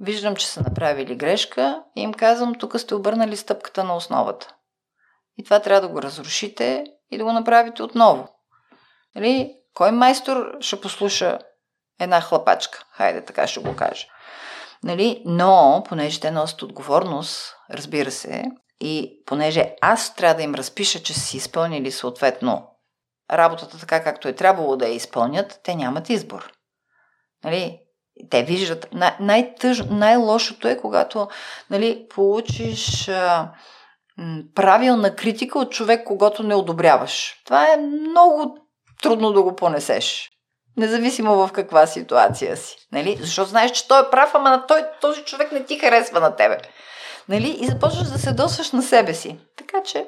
[0.00, 4.54] виждам, че са направили грешка и им казвам, тук сте обърнали стъпката на основата.
[5.38, 8.28] И това трябва да го разрушите и да го направите отново.
[9.14, 9.54] Нали?
[9.74, 11.38] Кой майстор ще послуша
[12.00, 12.84] една хлапачка?
[12.90, 14.06] Хайде, така ще го кажа.
[14.82, 15.22] Нали?
[15.26, 18.44] Но, понеже те носят отговорност, разбира се,
[18.84, 22.68] и понеже аз трябва да им разпиша, че са си изпълнили съответно
[23.32, 26.52] работата така, както е трябвало да я изпълнят, те нямат избор.
[27.44, 27.78] Нали?
[28.30, 28.88] Те виждат.
[28.92, 31.28] Най- най-тъж, най-лошото е, когато
[31.70, 33.52] нали, получиш а,
[34.54, 37.42] правилна критика от човек, когато не одобряваш.
[37.44, 38.58] Това е много
[39.02, 40.30] трудно да го понесеш.
[40.76, 42.76] Независимо в каква ситуация си.
[42.92, 43.18] Нали?
[43.20, 46.36] Защото знаеш, че той е прав, ама на той, този човек не ти харесва на
[46.36, 46.58] тебе.
[47.28, 47.56] Нали?
[47.60, 49.38] И започваш да се досваш на себе си.
[49.58, 50.06] Така че,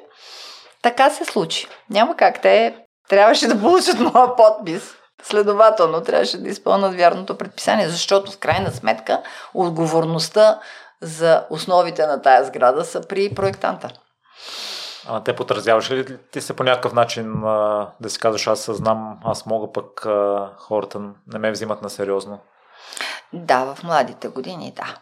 [0.81, 1.67] така се случи.
[1.89, 2.41] Няма как.
[2.41, 2.77] Те
[3.09, 4.95] трябваше да получат моя подпис.
[5.23, 9.21] Следователно, трябваше да изпълнят вярното предписание, защото в крайна сметка
[9.53, 10.59] отговорността
[11.01, 13.89] за основите на тая сграда са при проектанта.
[15.07, 19.19] А те подразяваш ли ти се по някакъв начин а, да си казваш аз знам,
[19.23, 20.99] аз мога пък а, хората
[21.33, 22.39] не ме взимат на сериозно?
[23.33, 24.95] Да, в младите години, да.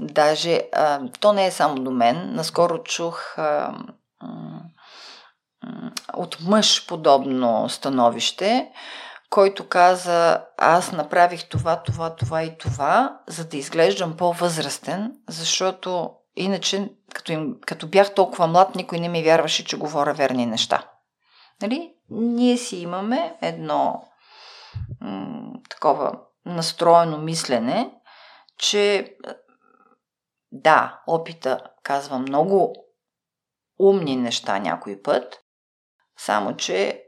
[0.00, 2.34] Даже а, то не е само до мен.
[2.34, 3.74] Наскоро чух а,
[6.14, 8.72] от мъж подобно становище,
[9.30, 16.90] който каза, аз направих това, това, това и това, за да изглеждам по-възрастен, защото иначе,
[17.14, 20.88] като, им, като бях толкова млад, никой не ми вярваше, че говоря верни неща.
[21.62, 21.92] Нали?
[22.10, 24.02] Ние си имаме едно
[25.00, 26.12] м- такова
[26.46, 27.90] настроено мислене,
[28.58, 29.16] че
[30.52, 32.74] да, опита казва много
[33.80, 35.40] умни неща някой път,
[36.18, 37.04] само, че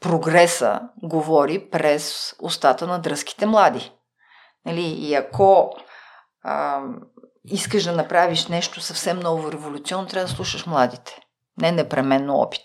[0.00, 3.92] прогреса говори през устата на дръзките млади.
[4.66, 4.82] Нали?
[4.82, 5.76] И ако
[6.42, 6.82] а,
[7.44, 11.20] искаш да направиш нещо съвсем ново революционно, трябва да слушаш младите.
[11.60, 12.62] Не непременно опит.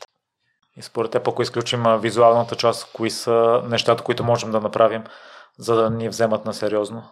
[0.78, 5.04] И според теб, ако изключим визуалната част, кои са нещата, които можем да направим,
[5.58, 7.04] за да ни вземат на сериозно?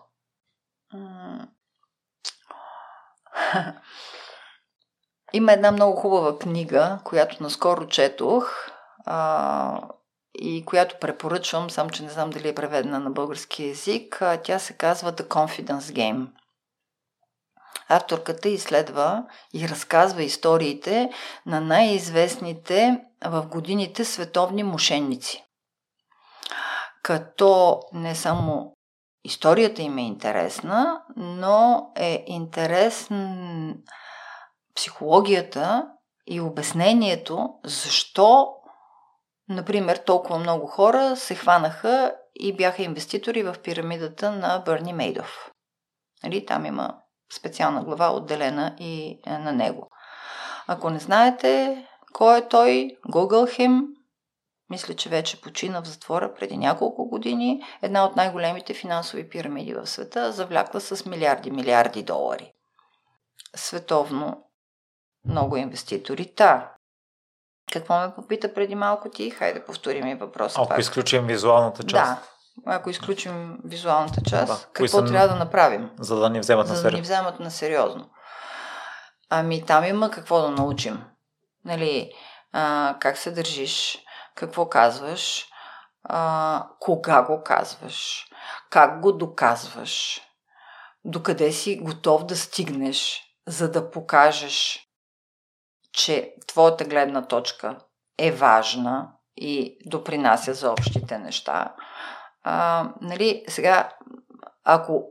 [5.34, 8.70] Има една много хубава книга, която наскоро четох
[9.06, 9.82] а,
[10.36, 14.22] и която препоръчвам, сам че не знам дали е преведена на български язик.
[14.22, 16.28] А, тя се казва The Confidence Game.
[17.90, 21.10] Авторката изследва и разказва историите
[21.46, 25.44] на най-известните в годините световни мошенници.
[27.04, 28.74] Като не само
[29.24, 33.76] историята им е интересна, но е интересна
[34.76, 35.88] психологията
[36.28, 38.54] и обяснението защо,
[39.50, 45.52] например, толкова много хора се хванаха и бяха инвеститори в пирамидата на Бърни Мейдов.
[46.24, 46.96] Нали, там има
[47.34, 49.88] специална глава отделена и е, на него.
[50.68, 53.86] Ако не знаете кой е той, Google him,
[54.70, 59.88] мисля, че вече почина в затвора преди няколко години, една от най-големите финансови пирамиди в
[59.88, 62.54] света, завлякла с милиарди, милиарди долари.
[63.56, 64.44] Световно
[65.26, 66.36] много инвеститори.
[66.36, 66.72] Та,
[67.72, 69.30] какво ме попита преди малко ти?
[69.30, 70.62] Хайде повторим и въпроса.
[70.62, 72.22] Ако изключим визуалната част.
[72.66, 74.68] Да, ако изключим визуалната част, да.
[74.74, 75.06] какво са...
[75.06, 75.90] трябва да направим?
[76.00, 76.90] За да ни вземат за на сериозно.
[76.90, 78.10] За да ни вземат на сериозно.
[79.30, 81.04] Ами там има какво да научим.
[81.66, 82.12] Нали,
[82.52, 84.04] а, как се държиш,
[84.40, 85.46] какво казваш,
[86.04, 88.28] а, кога го казваш,
[88.70, 90.22] как го доказваш,
[91.06, 94.86] докъде си готов да стигнеш, за да покажеш
[95.94, 97.78] че твоята гледна точка
[98.18, 101.76] е важна и допринася за общите неща.
[102.44, 103.90] А, нали, сега,
[104.64, 105.06] ако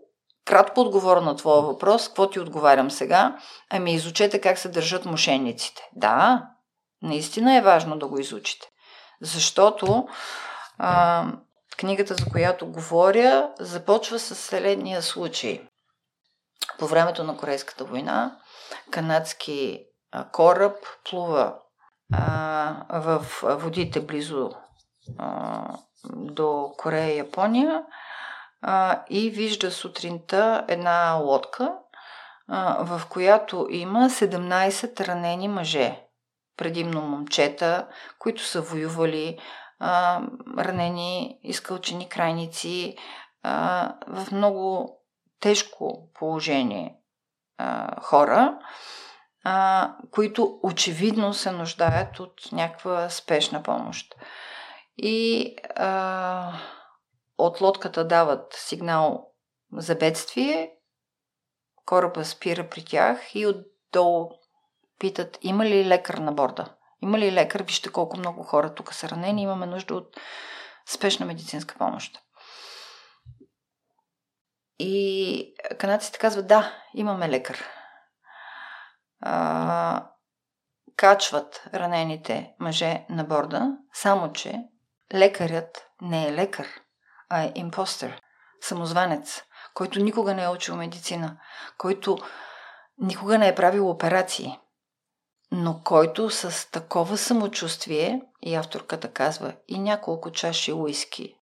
[0.44, 3.38] кратко отговоря на твоя въпрос, какво ти отговарям сега?
[3.70, 5.82] Ами изучете как се държат мошенниците.
[5.92, 6.46] Да,
[7.02, 8.66] наистина е важно да го изучите.
[9.20, 10.08] Защото
[10.78, 11.26] а,
[11.78, 15.68] книгата, за която говоря, започва с следния случай.
[16.78, 18.36] По времето на Корейската война
[18.90, 19.84] канадски
[20.32, 20.76] кораб
[21.10, 21.54] плува
[22.12, 24.50] а, в водите близо
[25.18, 25.62] а,
[26.04, 27.82] до Корея и Япония
[28.62, 31.72] а, и вижда сутринта една лодка,
[32.48, 36.07] а, в която има 17 ранени мъже,
[36.58, 37.86] предимно момчета,
[38.18, 39.38] които са воювали
[39.78, 40.20] а,
[40.58, 42.96] ранени, изкълчени крайници,
[43.42, 44.94] а, в много
[45.40, 46.96] тежко положение
[47.58, 48.58] а, хора,
[49.44, 54.14] а, които очевидно се нуждаят от някаква спешна помощ.
[54.96, 56.52] И а,
[57.38, 59.30] от лодката дават сигнал
[59.72, 60.70] за бедствие,
[61.84, 64.30] кораба спира при тях и отдолу
[64.98, 66.74] питат има ли лекар на борда.
[67.02, 67.62] Има ли лекар?
[67.62, 70.16] Вижте колко много хора тук са ранени, имаме нужда от
[70.86, 72.18] спешна медицинска помощ.
[74.78, 77.64] И канадците казват, да, имаме лекар.
[79.20, 80.06] А,
[80.96, 84.64] качват ранените мъже на борда, само че
[85.14, 86.66] лекарят не е лекар,
[87.28, 88.20] а е импостър,
[88.60, 89.42] самозванец,
[89.74, 91.38] който никога не е учил медицина,
[91.78, 92.18] който
[92.98, 94.58] никога не е правил операции,
[95.52, 101.34] но който с такова самочувствие, и авторката казва, и няколко чаши уиски,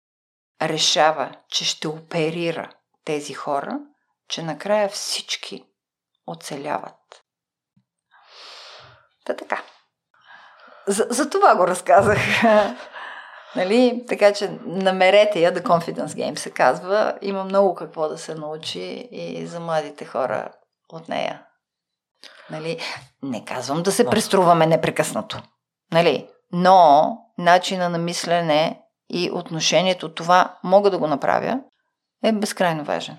[0.61, 2.69] решава, че ще оперира
[3.05, 3.79] тези хора,
[4.27, 5.65] че накрая всички
[6.27, 7.23] оцеляват.
[9.25, 9.63] Та така.
[10.87, 12.19] За, за това го разказах.
[13.55, 14.05] нали?
[14.07, 17.17] Така че намерете я, The Confidence Game се казва.
[17.21, 20.51] Има много какво да се научи и за младите хора
[20.89, 21.44] от нея.
[22.49, 22.79] Нали?
[23.23, 25.41] Не казвам да се преструваме непрекъснато.
[25.93, 26.27] Нали?
[26.51, 31.59] Но начина на мислене и отношението това мога да го направя
[32.23, 33.17] е безкрайно важен.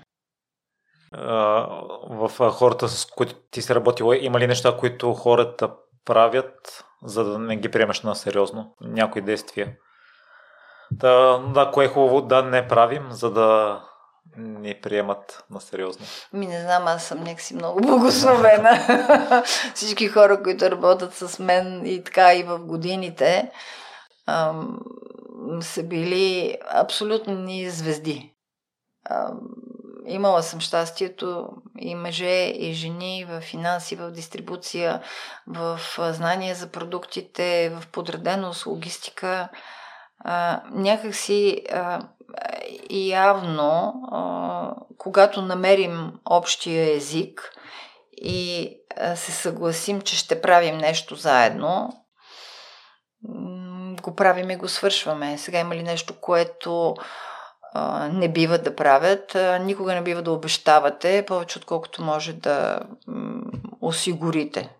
[2.10, 5.70] В хората, с които ти си работила, има ли неща, които хората
[6.04, 8.74] правят, за да не ги приемаш на сериозно?
[8.80, 9.72] Някои действия?
[10.90, 13.80] Да, да, кое е хубаво да не правим, за да
[14.36, 16.06] ни приемат на сериозно?
[16.32, 19.42] Ми не знам, аз съм някакси много благословена.
[19.74, 23.50] Всички хора, които работят с мен и така и в годините,
[24.26, 24.78] ам,
[25.60, 28.34] са били абсолютни звезди.
[29.10, 29.40] Ам,
[30.06, 31.48] имала съм щастието
[31.78, 35.02] и мъже, и жени в финанси, в дистрибуция,
[35.46, 39.48] в знание за продуктите, в подреденост, логистика.
[40.18, 42.08] А, някакси а,
[42.90, 43.94] явно,
[44.98, 47.52] когато намерим общия език
[48.12, 48.72] и
[49.14, 51.92] се съгласим, че ще правим нещо заедно,
[54.02, 55.38] го правим и го свършваме.
[55.38, 56.94] Сега има ли нещо, което
[58.12, 59.36] не бива да правят?
[59.60, 62.80] Никога не бива да обещавате повече, отколкото може да
[63.80, 64.76] осигурите.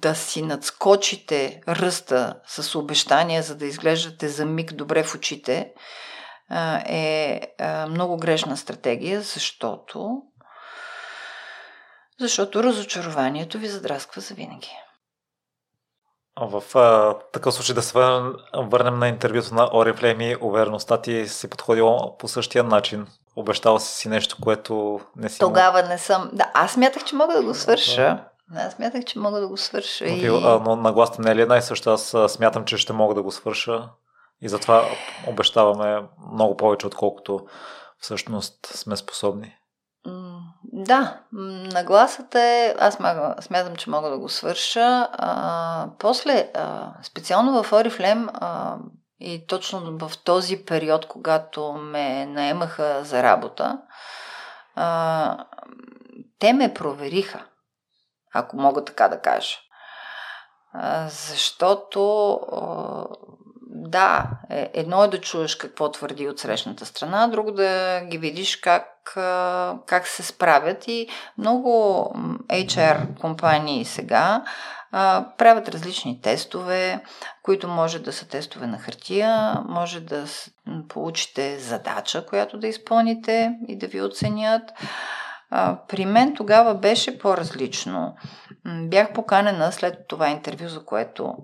[0.00, 5.72] Да си надскочите ръста с обещания, за да изглеждате за миг добре в очите,
[6.86, 7.40] е
[7.88, 10.22] много грешна стратегия, защото
[12.20, 14.70] защото разочарованието ви задрасква за винаги.
[16.40, 17.98] В а, такъв случай да се
[18.54, 23.06] върнем на интервюто на Орифлейми, увереността ти си подходила по същия начин.
[23.36, 25.38] Обещала си си нещо, което не си...
[25.38, 26.30] Тогава не съм...
[26.32, 28.24] Да, аз мятах, че мога да го свърша.
[28.54, 30.04] Аз смятах, че мога да го свърша.
[30.04, 30.26] Но, и...
[30.26, 31.92] а, но нагласта не е ли една и съща?
[31.92, 33.88] Аз смятам, че ще мога да го свърша
[34.42, 34.84] и затова
[35.26, 37.46] обещаваме много повече, отколкото
[37.98, 39.56] всъщност сме способни.
[40.62, 41.20] Да,
[41.72, 42.94] нагласата е, аз
[43.40, 45.08] смятам, че мога да го свърша.
[45.12, 48.76] А, после, а, специално в Oriflame а,
[49.20, 53.78] и точно в този период, когато ме наемаха за работа,
[54.74, 55.44] а,
[56.38, 57.44] те ме провериха
[58.38, 59.56] ако мога така да кажа.
[61.08, 62.40] Защото
[63.70, 68.56] да, е, едно е да чуеш какво твърди от срещната страна, друго да ги видиш
[68.56, 69.12] как,
[69.86, 71.08] как се справят и
[71.38, 72.04] много
[72.48, 74.44] HR компании сега
[75.38, 77.00] правят различни тестове,
[77.42, 80.24] които може да са тестове на хартия, може да
[80.88, 84.62] получите задача, която да изпълните и да ви оценят.
[85.88, 88.16] При мен тогава беше по-различно.
[88.64, 91.34] Бях поканена след това интервю, за което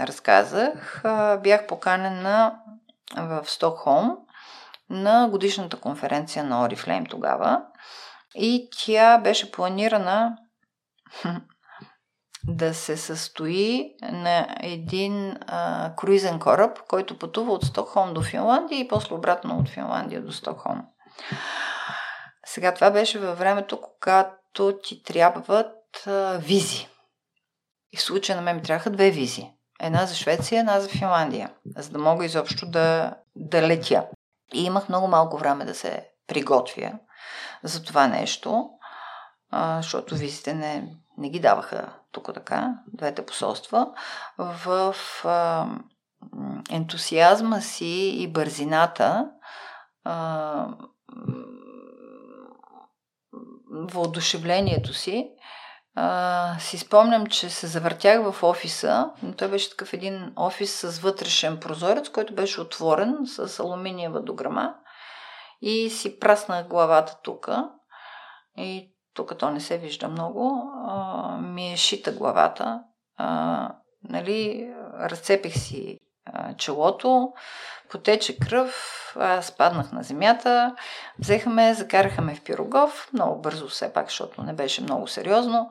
[0.00, 1.02] разказах,
[1.42, 2.58] бях поканена
[3.16, 4.16] в Стокхолм
[4.90, 7.62] на годишната конференция на Oriflame тогава.
[8.34, 10.36] И тя беше планирана
[12.48, 18.88] да се състои на един а, круизен кораб, който пътува от Стокхолм до Финландия и
[18.88, 20.82] после обратно от Финландия до Стокхолм.
[22.46, 26.88] Сега това беше във времето, когато ти трябват а, визи.
[27.92, 29.50] И в случая на мен ми трябваха две визи.
[29.80, 34.06] Една за Швеция, една за Финландия, за да мога изобщо да, да летя.
[34.54, 36.92] И имах много малко време да се приготвя
[37.62, 38.70] за това нещо,
[39.50, 43.86] а, защото визите не, не ги даваха тук така, двете посолства,
[44.38, 45.66] в а,
[46.70, 49.30] ентусиазма си и бързината,
[50.04, 50.68] а,
[53.84, 55.30] въодушевлението си,
[55.94, 60.98] а, си спомням, че се завъртях в офиса, но той беше такъв един офис с
[60.98, 64.74] вътрешен прозорец, който беше отворен с алуминиева дограма
[65.60, 67.48] и си праснах главата тук
[68.56, 72.82] и тук то не се вижда много, а, ми е шита главата,
[73.16, 73.70] а,
[74.02, 74.70] нали,
[75.00, 77.32] разцепих си а, челото,
[77.88, 78.76] потече кръв,
[79.20, 80.74] аз паднах на земята,
[81.18, 85.70] взеха ме, закараха ме в Пирогов, много бързо все пак, защото не беше много сериозно.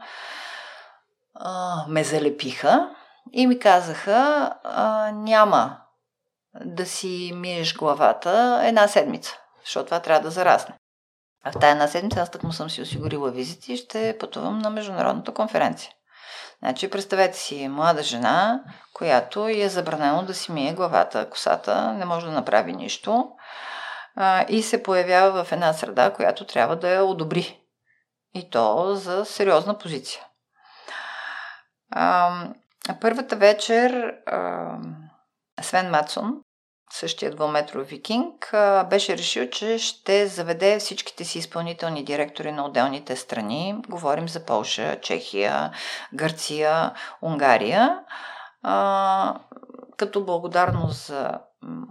[1.36, 2.89] А, ме залепиха
[3.34, 5.78] и ми казаха, а, няма
[6.66, 10.76] да си миеш главата една седмица, защото това трябва да зарасне.
[11.43, 14.59] А в тая една седмица аз так му съм си осигурила визити и ще пътувам
[14.59, 15.91] на международната конференция.
[16.66, 18.63] Значи, представете си млада жена,
[18.93, 23.32] която е забранено да си мие главата, косата, не може да направи нищо
[24.16, 27.59] а, и се появява в една среда, която трябва да я одобри.
[28.34, 30.24] И то за сериозна позиция.
[31.91, 32.34] А,
[33.01, 34.68] първата вечер а,
[35.61, 36.41] Свен Матсон,
[36.92, 38.54] същия двуметров викинг,
[38.90, 43.76] беше решил, че ще заведе всичките си изпълнителни директори на отделните страни.
[43.90, 45.72] Говорим за Полша, Чехия,
[46.14, 48.00] Гърция, Унгария.
[49.98, 51.40] Като благодарност за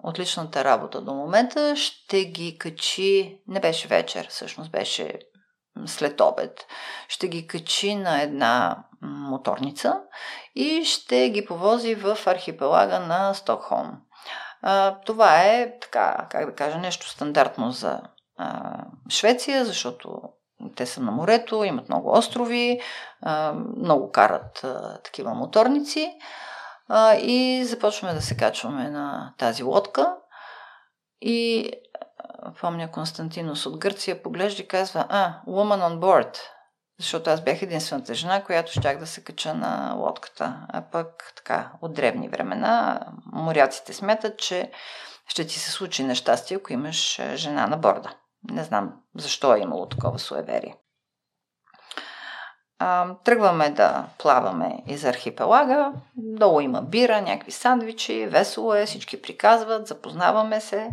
[0.02, 5.18] отличната работа до момента, ще ги качи, не беше вечер, всъщност беше
[5.86, 6.66] след обед,
[7.08, 10.00] ще ги качи на една моторница
[10.54, 13.92] и ще ги повози в архипелага на Стокхолм.
[15.06, 18.00] Това е, така, как да кажа, нещо стандартно за
[18.36, 20.22] а, Швеция, защото
[20.76, 22.80] те са на морето, имат много острови,
[23.22, 26.14] а, много карат а, такива моторници.
[26.88, 30.16] А, и започваме да се качваме на тази лодка.
[31.20, 31.70] И
[32.60, 36.38] помня Константинос от Гърция поглежда и казва, а, woman on board,
[36.98, 40.66] защото аз бях единствената жена, която щях да се кача на лодката.
[40.68, 43.00] А пък така, от древни времена,
[43.32, 44.70] моряците смятат, че
[45.28, 48.14] ще ти се случи нещастие, ако имаш жена на борда.
[48.50, 50.76] Не знам защо е имало такова суеверие.
[52.78, 55.92] А, тръгваме да плаваме из архипелага.
[56.16, 60.90] Долу има бира, някакви сандвичи, весело е, всички приказват, запознаваме се.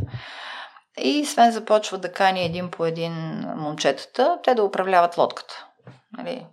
[0.98, 3.14] И Свен започва да кани един по един
[3.56, 5.68] момчетата, те да управляват лодката.
[6.18, 6.48] Нали?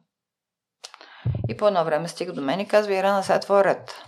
[1.48, 4.04] И по едно време стига до мен и казва, Ирана, сега е твой ред.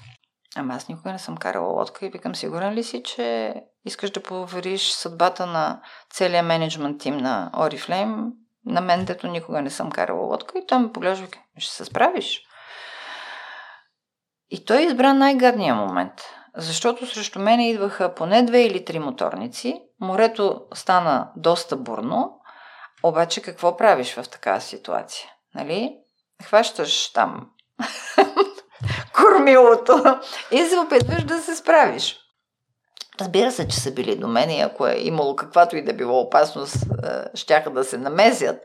[0.57, 4.23] Ама аз никога не съм карала лодка и викам, сигурен ли си, че искаш да
[4.23, 5.81] повериш съдбата на
[6.11, 8.31] целият менеджмент тим на Oriflame
[8.67, 10.59] на мен, дето никога не съм карала лодка.
[10.59, 11.27] И той ме поглежда
[11.59, 12.43] ще се справиш.
[14.51, 16.13] И той избра най-гадния момент.
[16.57, 19.83] Защото срещу мен идваха поне две или три моторници.
[20.01, 22.41] Морето стана доста бурно.
[23.03, 25.31] Обаче какво правиш в такава ситуация?
[25.55, 25.97] Нали,
[26.43, 27.51] хващаш там
[29.15, 30.21] кормилото
[30.51, 32.17] и се опитваш да се справиш.
[33.21, 36.21] Разбира се, че са били до мен и ако е имало каквато и да било
[36.21, 36.77] опасност,
[37.35, 38.57] щяха да се намезят,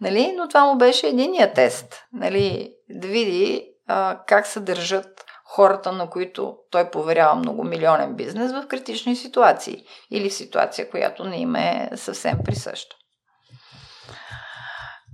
[0.00, 0.32] нали?
[0.36, 2.74] но това му беше единия тест, нали?
[2.90, 9.16] да види а, как се държат хората, на които той поверява многомилионен бизнес в критични
[9.16, 12.96] ситуации или в ситуация, която не им е съвсем присъща.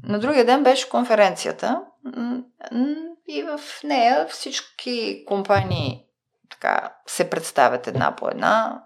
[0.02, 1.82] На другия ден беше конференцията
[3.28, 6.04] и в нея всички компании
[6.50, 8.82] така, се представят една по една.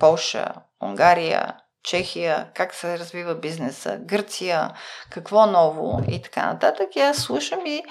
[0.00, 4.70] Полша, Унгария, Чехия, как се развива бизнеса, Гърция,
[5.10, 6.96] какво ново и така нататък.
[6.96, 7.82] И аз слушам и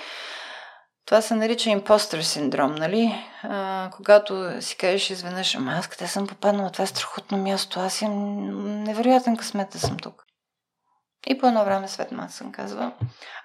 [1.05, 3.15] това се нарича импостър синдром, нали?
[3.43, 8.01] А, когато си кажеш изведнъж, ама аз къде съм попаднала, това е страхотно място, аз
[8.01, 10.25] имам невероятен късмет да съм тук.
[11.25, 12.91] И по едно време Свет Мансън казва,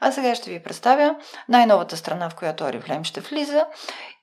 [0.01, 1.17] а сега ще ви представя
[1.49, 3.67] най-новата страна, в която Орифлейм ще влиза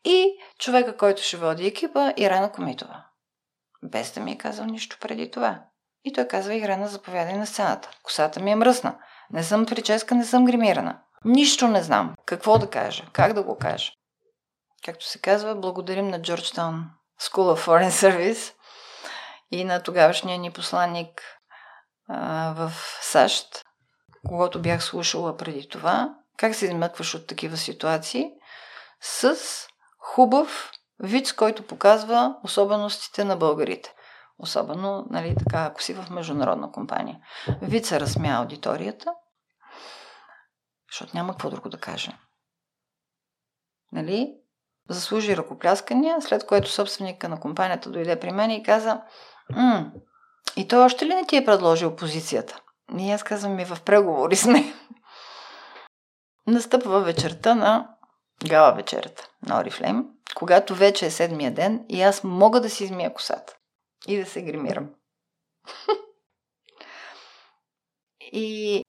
[0.03, 3.03] и човека, който ще води екипа, Ирана Комитова.
[3.83, 5.59] Без да ми е казал нищо преди това.
[6.03, 7.89] И той казва, Ирана, заповядай на сцената.
[8.03, 8.95] Косата ми е мръсна.
[9.31, 10.99] Не съм прическа, не съм гримирана.
[11.25, 12.15] Нищо не знам.
[12.25, 13.03] Какво да кажа?
[13.13, 13.91] Как да го кажа?
[14.85, 16.83] Както се казва, благодарим на Georgetown
[17.21, 18.53] School of Foreign Service
[19.51, 21.36] и на тогавашния ни посланник
[22.07, 23.65] а, в САЩ,
[24.27, 28.31] когато бях слушала преди това, как се измъкваш от такива ситуации
[29.01, 29.35] с
[29.99, 33.93] хубав вид, който показва особеностите на българите.
[34.39, 37.19] Особено, нали, така, ако си в международна компания.
[37.61, 39.13] Вид се разсмя аудиторията,
[40.91, 42.11] защото няма какво друго да каже.
[43.91, 44.33] нали,
[44.89, 49.01] заслужи ръкопляскания, след което собственика на компанията дойде при мен и каза,
[50.55, 52.59] и той още ли не ти е предложил позицията?
[52.99, 54.73] И аз казвам ми в преговори сме.
[56.47, 57.89] Настъпва вечерта на
[58.47, 63.13] гала вечерата на Орифлейм, когато вече е седмия ден и аз мога да си измия
[63.13, 63.55] косата
[64.07, 64.89] и да се гримирам.
[68.21, 68.83] и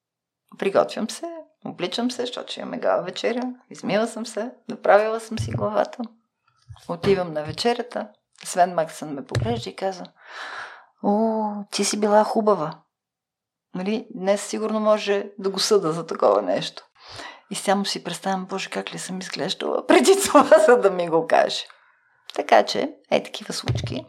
[0.58, 1.26] приготвям се,
[1.64, 5.98] обличам се, защото имаме гала вечеря, измила съм се, направила съм си главата.
[6.88, 8.08] Отивам на вечерята,
[8.44, 10.04] Свен Максън ме поглежда и каза
[11.02, 12.80] О, ти си била хубава.
[13.74, 14.06] Нали?
[14.14, 16.82] Днес сигурно може да го съда за такова нещо.
[17.50, 21.26] И само си представям, боже, как ли съм изглеждала преди това, за да ми го
[21.26, 21.64] каже.
[22.34, 24.06] Така че, е такива случки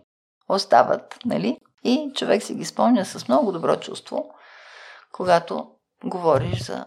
[0.49, 1.57] остават, нали?
[1.83, 4.31] И човек си ги спомня с много добро чувство,
[5.11, 5.71] когато
[6.03, 6.85] говориш за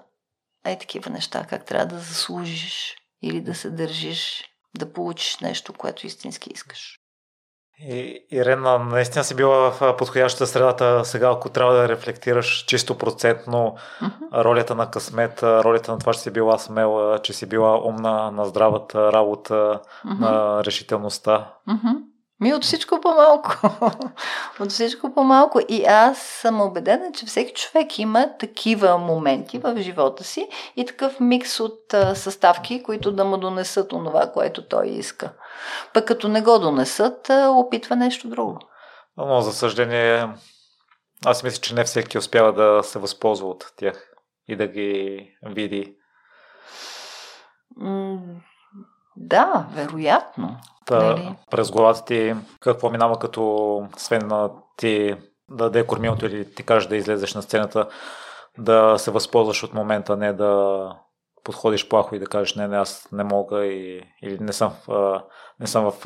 [0.64, 4.44] е такива неща, как трябва да заслужиш или да се държиш,
[4.78, 7.01] да получиш нещо, което истински искаш.
[7.78, 11.04] И, Ирена, наистина си била в подходящата средата.
[11.04, 13.76] Сега, ако трябва да рефлектираш чисто процентно
[14.34, 18.44] ролята на късмет, ролята на това, че си била смела, че си била умна на
[18.44, 21.52] здравата работа, на решителността.
[22.42, 23.56] Ми от всичко по-малко.
[24.60, 25.60] от всичко по-малко.
[25.68, 31.20] И аз съм убедена, че всеки човек има такива моменти в живота си и такъв
[31.20, 35.32] микс от а, съставки, които да му донесат онова, което той иска.
[35.94, 38.58] Пък като не го донесат, а, опитва нещо друго.
[39.16, 40.28] Но, за съжаление,
[41.26, 44.10] аз мисля, че не всеки успява да се възползва от тях
[44.48, 45.96] и да ги види.
[49.16, 50.56] Да, вероятно.
[50.86, 51.34] Та, нали?
[51.50, 55.16] През главата ти какво минава като свен на ти
[55.50, 57.88] да даде кормилото или ти кажеш да излезеш на сцената,
[58.58, 60.82] да се възползваш от момента, не да
[61.44, 65.20] подходиш плахо и да кажеш не, не, аз не мога и, или не съм в,
[65.60, 66.02] не съм в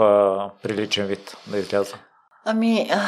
[0.62, 1.96] приличен вид да изляза?
[2.44, 3.00] Ами, а...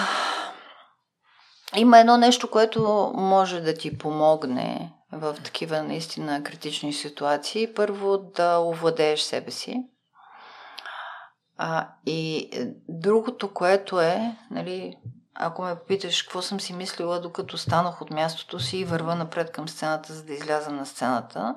[1.79, 7.75] има едно нещо, което може да ти помогне в такива наистина критични ситуации.
[7.75, 9.85] Първо да овладееш себе си.
[11.59, 14.97] А, и е, другото, което е, нали,
[15.35, 19.53] ако ме попиташ какво съм си мислила, докато станах от мястото си и върва напред
[19.53, 21.55] към сцената, за да изляза на сцената,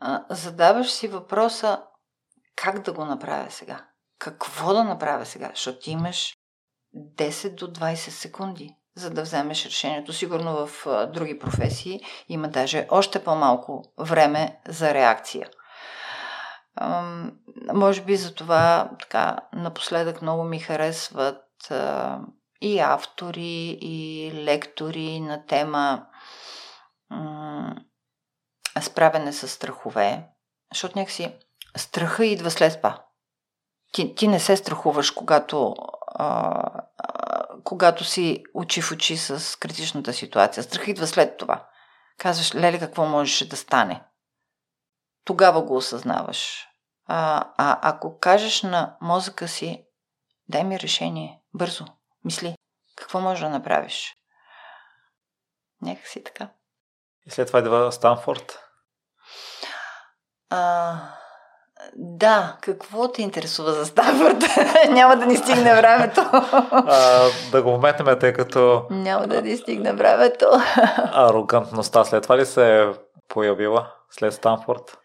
[0.00, 1.82] а, задаваш си въпроса
[2.56, 3.84] как да го направя сега?
[4.18, 5.50] Какво да направя сега?
[5.54, 6.36] Защото имаш
[6.96, 10.12] 10 до 20 секунди, за да вземеш решението.
[10.12, 15.48] Сигурно в а, други професии има даже още по-малко време за реакция.
[17.74, 21.72] Може би за това така напоследък много ми харесват
[22.60, 26.06] и автори, и лектори на тема
[28.80, 30.28] справяне с страхове.
[30.72, 31.34] Защото някакси
[31.76, 33.04] страха идва след това.
[33.92, 35.74] Ти, ти не се страхуваш, когато,
[36.14, 36.62] а,
[36.98, 40.62] а, когато си очи в очи с критичната ситуация.
[40.62, 41.66] Страх идва след това.
[42.18, 44.04] Казваш, леле, какво можеше да стане?
[45.24, 46.68] Тогава го осъзнаваш.
[47.06, 49.84] А, а ако кажеш на мозъка си,
[50.48, 51.84] дай ми решение, бързо,
[52.24, 52.54] мисли,
[52.96, 54.14] какво можеш да направиш?
[55.82, 56.48] Някак си така.
[57.26, 58.58] И след това идва Станфорд?
[60.50, 60.94] А,
[61.96, 64.44] да, какво те интересува за Станфорд?
[64.90, 66.20] Няма да ни стигне времето.
[66.72, 68.86] а, да го вметнем, тъй като...
[68.90, 70.46] Няма да ни стигне времето.
[71.12, 72.86] арогантността след това ли се е
[73.28, 74.98] появила след Станфорд?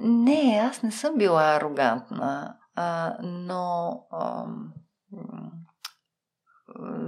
[0.00, 3.92] Не, аз не съм била арогантна, а, но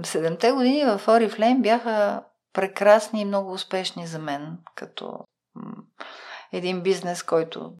[0.03, 2.23] седемте години в Oriflame бяха
[2.53, 5.19] прекрасни и много успешни за мен, като
[6.51, 7.73] един бизнес, който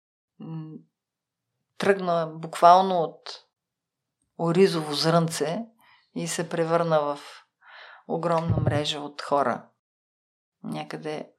[1.78, 3.45] тръгна буквално от
[4.40, 5.66] оризово зрънце
[6.16, 7.20] и се превърна в
[8.08, 9.66] огромна мрежа от хора.
[10.64, 11.30] Някъде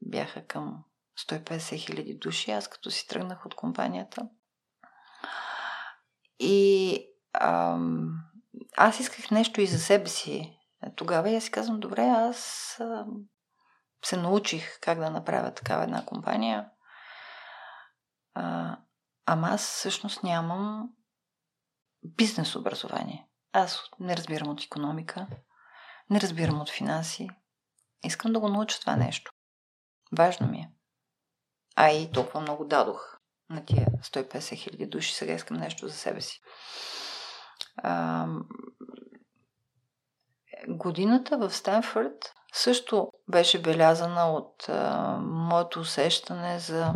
[0.00, 0.84] бяха към
[1.26, 4.28] 150 хиляди души, аз като си тръгнах от компанията.
[6.38, 7.04] И
[7.40, 8.08] ам,
[8.76, 10.58] аз исках нещо и за себе си.
[10.96, 13.06] Тогава я си казвам, добре, аз ам,
[14.04, 16.70] се научих как да направя такава една компания.
[18.34, 18.76] А,
[19.26, 20.90] ама аз всъщност нямам
[22.04, 23.28] бизнес образование.
[23.52, 25.26] Аз не разбирам от економика,
[26.10, 27.28] не разбирам от финанси.
[28.04, 29.32] Искам да го науча това нещо.
[30.12, 30.70] Важно ми е.
[31.80, 33.18] А и толкова много дадох
[33.50, 35.14] на тия 150 хиляди души.
[35.14, 36.40] Сега искам нещо за себе си.
[37.76, 38.26] А,
[40.68, 46.94] годината в Стенфорд също беше белязана от а, моето усещане за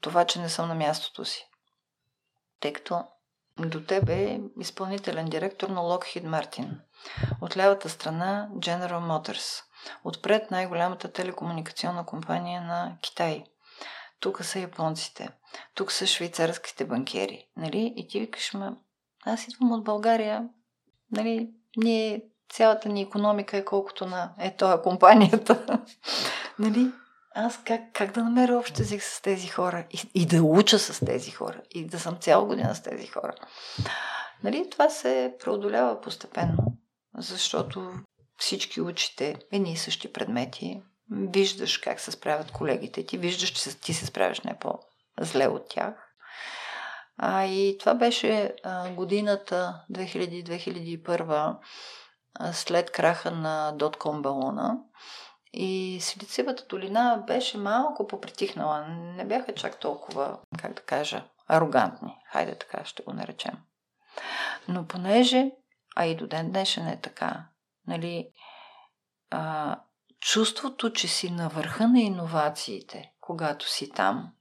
[0.00, 1.48] това, че не съм на мястото си.
[2.60, 3.04] Тъй като
[3.58, 6.80] до тебе е изпълнителен директор на Lockheed Martin.
[7.40, 9.62] От лявата страна General Motors.
[10.04, 13.44] Отпред най-голямата телекомуникационна компания на Китай.
[14.20, 15.28] Тук са японците.
[15.74, 17.46] Тук са швейцарските банкери.
[17.56, 17.94] Нали?
[17.96, 18.76] И ти викаш, ма,
[19.24, 20.48] аз идвам от България.
[21.10, 21.50] Нали?
[21.76, 25.80] Ние, цялата ни економика е колкото на е това компанията.
[26.58, 26.92] нали?
[27.38, 31.06] аз как, как да намеря общ език с тези хора и, и да уча с
[31.06, 33.34] тези хора и да съм цяла година с тези хора.
[34.42, 36.76] Нали, това се преодолява постепенно,
[37.18, 37.92] защото
[38.38, 43.94] всички учите едни и същи предмети, виждаш как се справят колегите ти, виждаш, че ти
[43.94, 45.94] се справяш не по-зле от тях.
[47.18, 51.56] А, и това беше а, годината 2000-2001
[52.52, 54.78] след краха на дотком балона.
[55.52, 58.86] И Силициевата долина беше малко попритихнала.
[58.88, 62.16] Не бяха чак толкова, как да кажа, арогантни.
[62.32, 63.54] Хайде така ще го наречем.
[64.68, 65.50] Но понеже,
[65.96, 67.44] а и до ден днешен е така,
[67.86, 68.28] нали,
[69.30, 69.76] а,
[70.20, 74.32] чувството, че си на върха на иновациите, когато си там,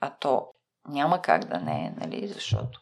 [0.00, 0.46] а то
[0.88, 2.80] няма как да не е, нали, защото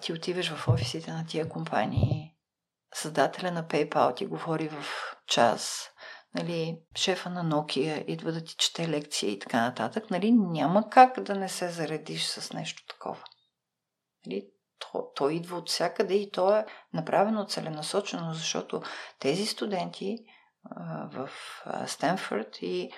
[0.00, 2.34] ти отиваш в офисите на тия компании,
[2.94, 4.84] създателя на PayPal ти говори в
[5.26, 5.90] час,
[6.34, 11.20] нали, шефа на Nokia идва да ти чете лекция и така нататък, нали, няма как
[11.20, 13.24] да не се заредиш с нещо такова.
[14.26, 18.82] Нали, то, то идва от всякъде и то е направено целенасочено, защото
[19.18, 20.18] тези студенти
[21.12, 21.30] в
[21.86, 22.90] Стенфорд и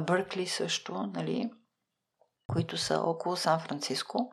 [0.00, 1.50] Бъркли също, нали,
[2.46, 4.32] които са около Сан-Франциско,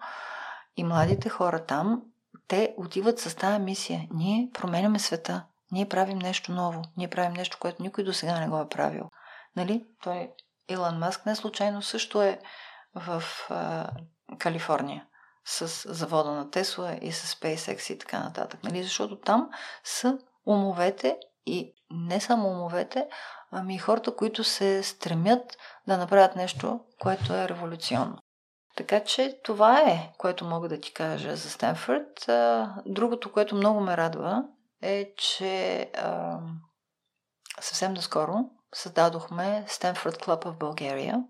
[0.77, 2.01] и младите хора там,
[2.47, 4.07] те отиват с тази мисия.
[4.13, 5.45] Ние променяме света.
[5.71, 6.81] Ние правим нещо ново.
[6.97, 9.09] Ние правим нещо, което никой до сега не го е правил.
[9.55, 9.85] Нали?
[10.03, 10.31] Той,
[10.69, 12.39] Илон Маск, не случайно също е
[12.95, 13.89] в а,
[14.39, 15.05] Калифорния
[15.45, 18.63] с завода на Тесла и с SpaceX и така нататък.
[18.63, 18.83] Нали?
[18.83, 19.49] Защото там
[19.83, 23.07] са умовете и не само умовете,
[23.51, 25.57] ами и хората, които се стремят
[25.87, 28.17] да направят нещо, което е революционно.
[28.75, 32.29] Така че това е, което мога да ти кажа за Стенфорд.
[32.85, 34.43] Другото, което много ме радва,
[34.81, 35.91] е, че
[37.59, 38.33] съвсем наскоро
[38.73, 41.23] създадохме Stanford Club в България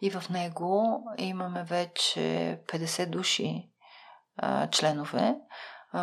[0.00, 3.70] и в него имаме вече 50 души
[4.70, 5.36] членове,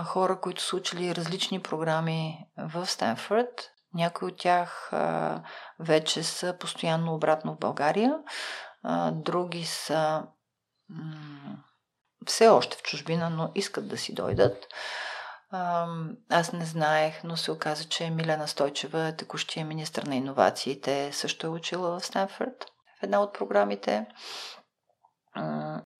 [0.05, 3.70] хора, които са учили различни програми в Стенфорд.
[3.93, 5.41] Някои от тях а,
[5.79, 8.13] вече са постоянно обратно в България,
[8.83, 10.23] а, други са
[10.89, 11.57] м-
[12.25, 14.67] все още в чужбина, но искат да си дойдат.
[16.29, 21.49] Аз не знаех, но се оказа, че Милена Стойчева, текущия министр на иновациите, също е
[21.49, 22.65] учила в Стенфорд
[22.99, 24.05] в една от програмите.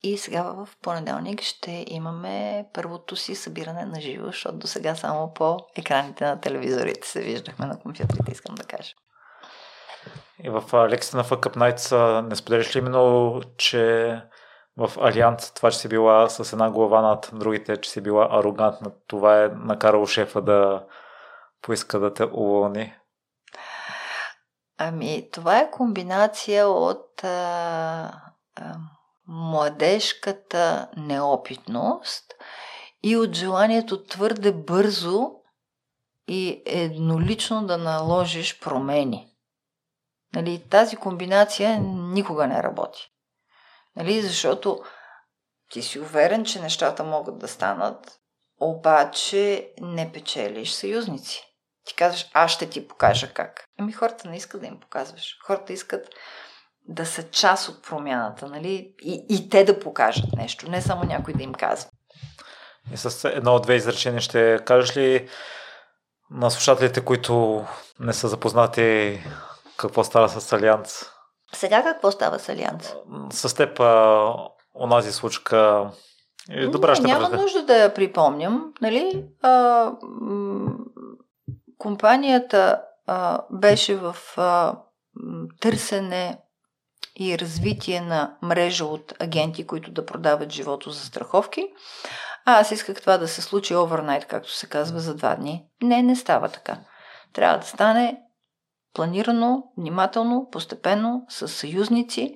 [0.02, 5.34] И сега в понеделник ще имаме първото си събиране на живо, защото до сега само
[5.34, 8.92] по екраните на телевизорите се виждахме на компютрите, искам да кажа.
[10.44, 14.16] И в лекцията на Fuck Up Nights не споделяш ли именно, че
[14.76, 18.90] в Алианс това, че си била с една глава над другите, че си била арогантна,
[19.06, 20.84] това е накарало шефа да
[21.62, 22.94] поиска да те уволни?
[24.78, 28.12] Ами, това е комбинация от а,
[28.56, 28.74] а,
[29.28, 32.24] младежката неопитност
[33.02, 35.30] и от желанието твърде бързо
[36.28, 39.28] и еднолично да наложиш промени.
[40.34, 43.08] Нали, тази комбинация никога не работи.
[43.96, 44.22] Нали?
[44.22, 44.82] Защото
[45.70, 48.20] ти си уверен, че нещата могат да станат,
[48.60, 51.42] обаче не печелиш съюзници.
[51.84, 53.64] Ти казваш, аз ще ти покажа как.
[53.78, 55.38] Ами хората не искат да им показваш.
[55.46, 56.08] Хората искат
[56.88, 58.94] да са част от промяната, нали?
[59.02, 61.90] И, и те да покажат нещо, не само някой да им казва.
[62.92, 65.28] И с едно от две изречения ще кажеш ли
[66.30, 67.64] на слушателите, които
[68.00, 69.20] не са запознати
[69.76, 71.04] какво става с Алианс?
[71.52, 72.94] Сега какво става с Алианс?
[73.30, 74.34] С теб а,
[74.74, 75.90] онази случка
[76.70, 78.72] добре, ще Няма нужда да я припомням.
[78.80, 79.24] Нали?
[79.42, 80.72] А, м-
[81.78, 84.76] компанията а, беше в а,
[85.60, 86.38] търсене
[87.16, 91.68] и развитие на мрежа от агенти, които да продават живото за страховки.
[92.44, 95.64] А аз исках това да се случи овернайт, както се казва, за два дни.
[95.82, 96.78] Не, не става така.
[97.32, 98.20] Трябва да стане
[98.94, 102.34] планирано, внимателно, постепенно, с съюзници,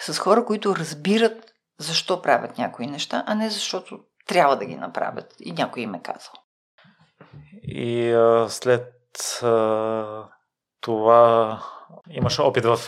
[0.00, 5.34] с хора, които разбират защо правят някои неща, а не защото трябва да ги направят
[5.40, 6.32] и някой им е казал.
[7.62, 8.92] И а, след
[9.42, 10.28] а,
[10.80, 11.62] това
[12.10, 12.78] имаш опит в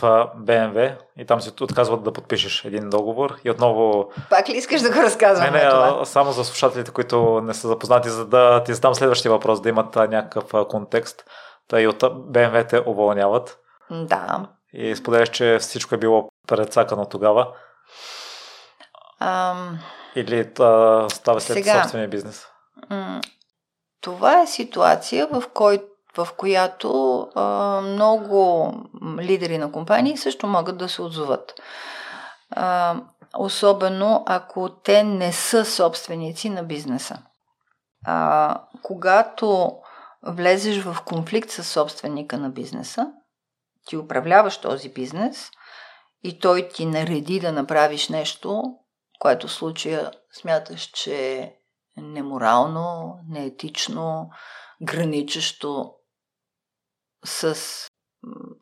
[0.41, 4.11] BMW и там се отказват да подпишеш един договор и отново...
[4.31, 5.53] Пак ли искаш да го разказвам?
[5.53, 6.05] Не, не, това?
[6.05, 9.97] само за слушателите, които не са запознати, за да ти задам следващия въпрос, да имат
[9.97, 11.25] някакъв контекст.
[11.69, 13.59] Та и от BMW те уволняват.
[13.91, 14.49] Да.
[14.73, 17.49] И споделяш, че всичко е било предсакано тогава.
[19.21, 19.79] Ам...
[20.15, 22.47] Или а, става след Сега, собствения бизнес?
[24.01, 25.83] Това е ситуация, в, кой,
[26.17, 28.73] в която а, много
[29.21, 31.61] лидери на компании също могат да се отзоват.
[32.51, 32.97] А,
[33.39, 37.19] особено ако те не са собственици на бизнеса.
[38.07, 39.73] А, когато
[40.23, 43.13] влезеш в конфликт с собственика на бизнеса,
[43.87, 45.51] ти управляваш този бизнес
[46.25, 48.63] и той ти нареди да направиш нещо,
[49.19, 51.53] което в случая смяташ, че е
[51.97, 54.31] неморално, неетично,
[54.83, 55.95] граничещо
[57.25, 57.59] с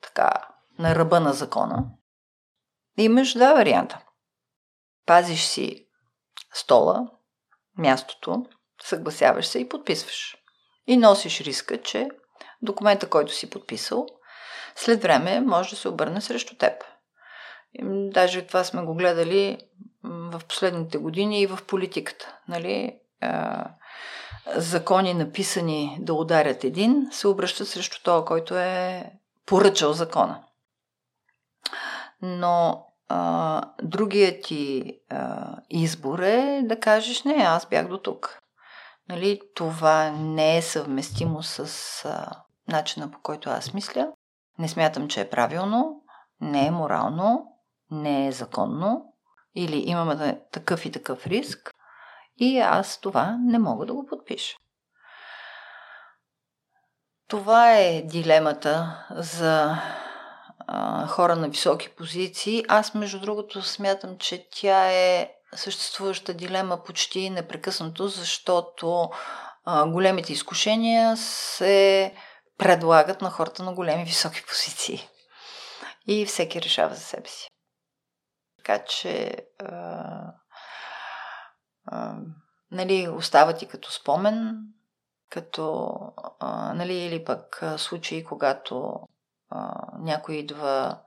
[0.01, 0.33] така
[0.79, 1.85] на ръба на закона.
[2.99, 3.99] Имаш два варианта.
[5.07, 5.87] Пазиш си
[6.55, 7.09] стола,
[7.79, 8.47] мястото,
[8.83, 10.37] съгласяваш се и подписваш.
[10.87, 12.09] И носиш риска, че
[12.63, 14.07] документа, който си подписал,
[14.77, 16.73] след време може да се обърне срещу теб.
[17.85, 19.59] Даже това сме го гледали
[20.05, 22.39] в последните години и в политиката.
[22.49, 23.01] Нали?
[24.55, 29.13] Закони написани да ударят един, се обръщат срещу това, който е
[29.47, 30.43] поръчал закона.
[32.23, 38.39] Но а, другият ти а, избор е да кажеш не, аз бях до тук.
[39.09, 41.59] Нали, това не е съвместимо с
[42.05, 42.31] а,
[42.69, 44.13] начина по който аз мисля.
[44.59, 46.03] Не смятам, че е правилно,
[46.41, 47.47] не е морално,
[47.91, 49.13] не е законно
[49.55, 51.76] или имаме такъв и такъв риск
[52.37, 54.57] и аз това не мога да го подпиша.
[57.29, 59.77] Това е дилемата за
[60.59, 62.65] а, хора на високи позиции.
[62.69, 69.11] Аз, между другото, смятам, че тя е съществуваща дилема почти непрекъснато, защото
[69.65, 72.15] а, големите изкушения се
[72.59, 75.09] предлагат на хората на големи високи позиции.
[76.07, 77.49] И всеки решава за себе си.
[78.57, 80.33] Така че а,
[82.71, 84.59] нали, остава ти като спомен,
[85.31, 85.97] като
[86.41, 89.01] а, нали, или пък случаи, когато
[89.51, 90.99] а, някой идва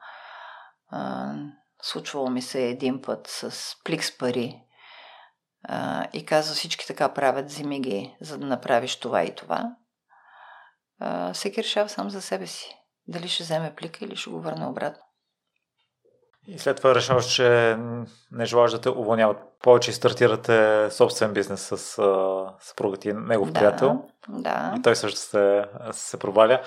[0.90, 1.34] а,
[1.82, 4.64] случвало ми се един път с плик с пари
[5.64, 9.76] а, и казва всички така правят, вземи ги, за да направиш това и това.
[11.00, 12.76] А, всеки решава сам за себе си.
[13.08, 15.04] Дали ще вземе плика или ще го върне обратно.
[16.48, 17.78] И след това решаваш, че
[18.32, 21.78] не желаш да те уволняват повече и стартирате собствен бизнес с
[22.60, 24.04] съпруга ти, негов да, приятел.
[24.30, 24.74] Да.
[24.78, 26.62] И той също се, се проваля.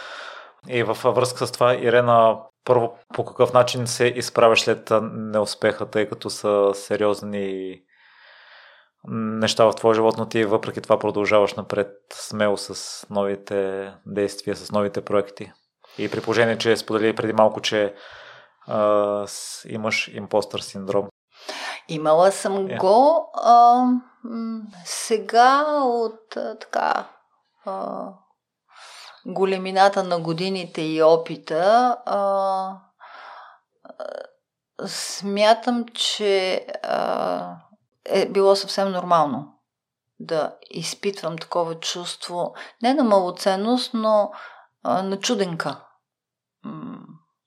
[0.68, 6.08] И във връзка с това, Ирена, първо по какъв начин се изправяш след неуспеха, тъй
[6.08, 7.78] като са сериозни
[9.08, 14.72] неща в твоя живот, но ти въпреки това продължаваш напред смело с новите действия, с
[14.72, 15.52] новите проекти.
[15.98, 17.94] И при положение, че сподели преди малко, че
[18.66, 21.08] а, с, имаш импостър синдром.
[21.88, 22.74] Имала съм yeah.
[22.74, 22.78] Е.
[22.78, 23.30] го.
[23.34, 23.84] А,
[24.84, 27.08] сега от а, така
[27.64, 28.08] а,
[29.26, 32.16] големината на годините и опита а,
[33.84, 34.04] а,
[34.86, 37.56] смятам, че а,
[38.04, 39.58] е било съвсем нормално
[40.20, 44.32] да изпитвам такова чувство, не на малоценност, но
[44.82, 45.84] а, на чуденка.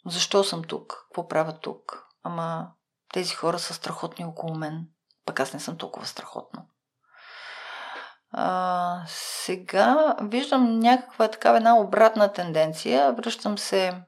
[0.05, 1.05] Защо съм тук?
[1.07, 2.07] Какво правя тук?
[2.23, 2.71] Ама
[3.13, 4.87] тези хора са страхотни около мен.
[5.25, 6.65] Пък аз не съм толкова страхотна.
[8.31, 13.13] А, сега виждам някаква такава една обратна тенденция.
[13.13, 14.03] Връщам се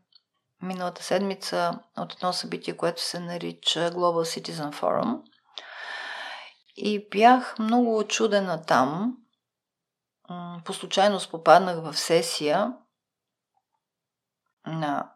[0.62, 5.22] миналата седмица от едно събитие, което се нарича Global Citizen Forum.
[6.76, 9.18] И бях много очудена там.
[10.66, 12.74] По случайност попаднах в сесия
[14.66, 15.12] на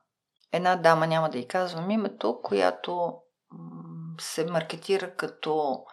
[0.52, 3.18] една дама, няма да й казвам името, която
[4.20, 5.84] се маркетира като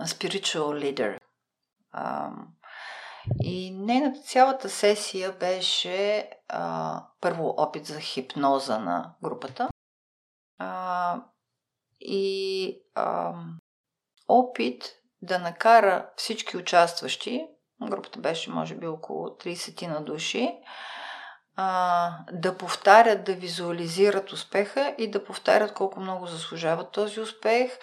[0.00, 1.18] spiritual leader.
[3.42, 6.30] И нейната цялата сесия беше
[7.20, 9.68] първо опит за хипноза на групата
[12.00, 12.80] и
[14.28, 14.84] опит
[15.22, 17.46] да накара всички участващи,
[17.82, 20.58] групата беше може би около 30 на души,
[21.56, 27.78] а, да повтарят, да визуализират успеха и да повтарят колко много заслужават този успех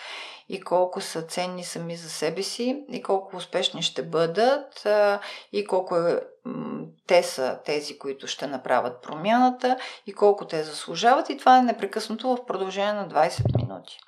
[0.49, 5.19] и колко са ценни сами за себе си и колко успешни ще бъдат а,
[5.51, 9.77] и колко е, м- те са тези, които ще направят промяната
[10.07, 13.99] и колко те заслужават и това е непрекъснато в продължение на 20 минути.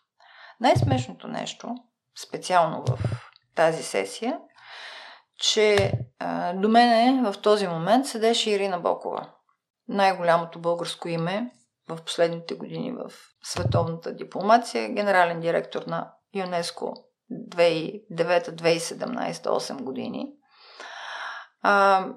[0.59, 1.75] Най-смешното нещо,
[2.27, 2.99] специално в
[3.55, 4.39] тази сесия,
[5.37, 9.32] че а, до мене в този момент седеше Ирина Бокова.
[9.87, 11.51] Най-голямото българско име
[11.89, 13.11] в последните години в
[13.43, 16.93] световната дипломация, генерален директор на ЮНЕСКО
[17.31, 20.33] 2009-2017, 8 години.
[21.61, 22.07] А,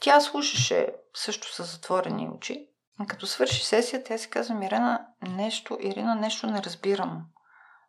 [0.00, 2.68] тя слушаше също с затворени очи.
[3.08, 7.22] Като свърши сесия, тя си казва, Ирина, нещо, Ирина, нещо не разбирам.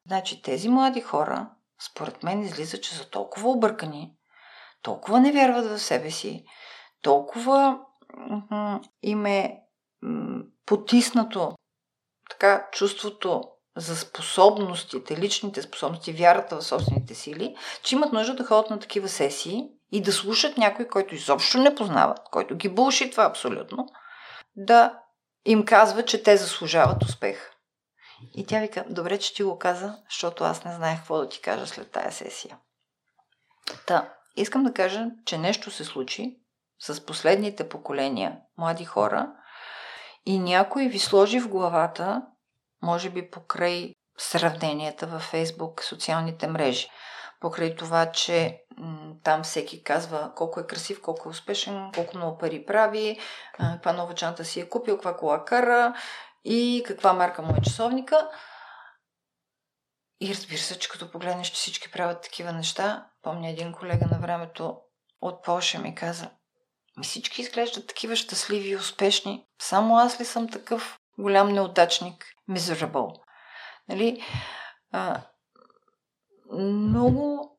[0.07, 1.49] Значи тези млади хора,
[1.91, 4.13] според мен, излиза, че са толкова объркани,
[4.81, 6.45] толкова не вярват в себе си,
[7.01, 7.79] толкова
[9.03, 9.59] им е
[10.65, 11.55] потиснато
[12.29, 13.43] така чувството
[13.75, 19.09] за способностите, личните способности, вярата в собствените сили, че имат нужда да ходят на такива
[19.09, 23.87] сесии и да слушат някой, който изобщо не познават, който ги булши това абсолютно,
[24.55, 24.99] да
[25.45, 27.51] им казва, че те заслужават успех.
[28.35, 31.41] И тя вика, добре, че ти го каза, защото аз не знаех какво да ти
[31.41, 32.57] кажа след тая сесия.
[33.85, 36.37] Та, искам да кажа, че нещо се случи
[36.79, 39.27] с последните поколения млади хора
[40.25, 42.21] и някой ви сложи в главата,
[42.81, 46.89] може би покрай сравненията във Фейсбук, социалните мрежи,
[47.39, 48.63] покрай това, че
[49.23, 53.19] там всеки казва колко е красив, колко е успешен, колко много пари прави,
[53.53, 55.95] каква нова чанта си е купил, каква кола кара
[56.43, 58.29] и каква марка му е часовника.
[60.19, 64.19] И разбира се, че като погледнеш, че всички правят такива неща, помня един колега на
[64.19, 64.77] времето
[65.21, 66.29] от Польша ми каза,
[67.03, 69.45] всички изглеждат такива щастливи и успешни.
[69.61, 72.25] Само аз ли съм такъв голям неудачник?
[72.49, 73.13] Miserable.
[73.89, 74.23] Нали?
[74.91, 75.21] А,
[76.53, 77.51] много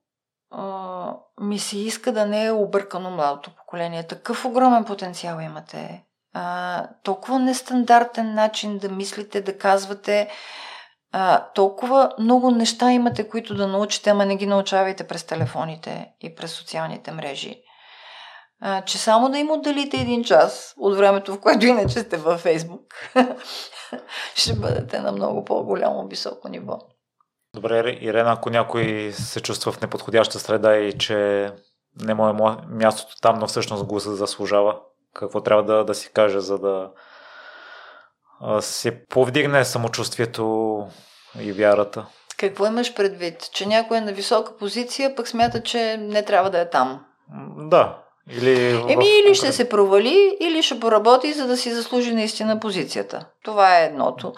[0.50, 4.06] а, ми се иска да не е объркано младото поколение.
[4.06, 6.04] Такъв огромен потенциал имате.
[6.32, 10.30] А, толкова нестандартен начин да мислите, да казвате.
[11.12, 16.34] А, толкова много неща имате, които да научите, ама не ги научавайте през телефоните и
[16.34, 17.62] през социалните мрежи
[18.60, 22.40] а, че само да им отделите един час от времето, в което иначе сте във
[22.40, 22.82] Фейсбук,
[24.34, 26.78] ще бъдете на много по-голямо високо ниво.
[27.54, 31.50] Добре, Ирена, ако някой се чувства в неподходяща среда и че
[32.02, 34.76] не му е мястото там, но всъщност го се заслужава,
[35.14, 36.90] какво трябва да, да си каже, за да
[38.60, 40.86] се повдигне самочувствието
[41.40, 42.06] и вярата?
[42.38, 43.50] Какво имаш предвид?
[43.52, 47.04] Че някой е на висока позиция, пък смята, че не трябва да е там.
[47.56, 48.90] Да, или в...
[48.90, 53.26] Еми, или ще се провали, или ще поработи, за да си заслужи наистина позицията.
[53.44, 54.32] Това е едното.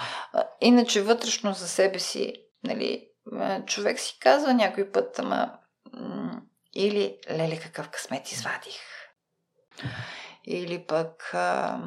[0.60, 2.34] Иначе вътрешно за себе си,
[2.64, 3.06] нали,
[3.66, 5.50] човек си казва някой път, ама
[6.74, 8.80] или леле какъв късмет извадих.
[10.44, 11.78] Или пък а,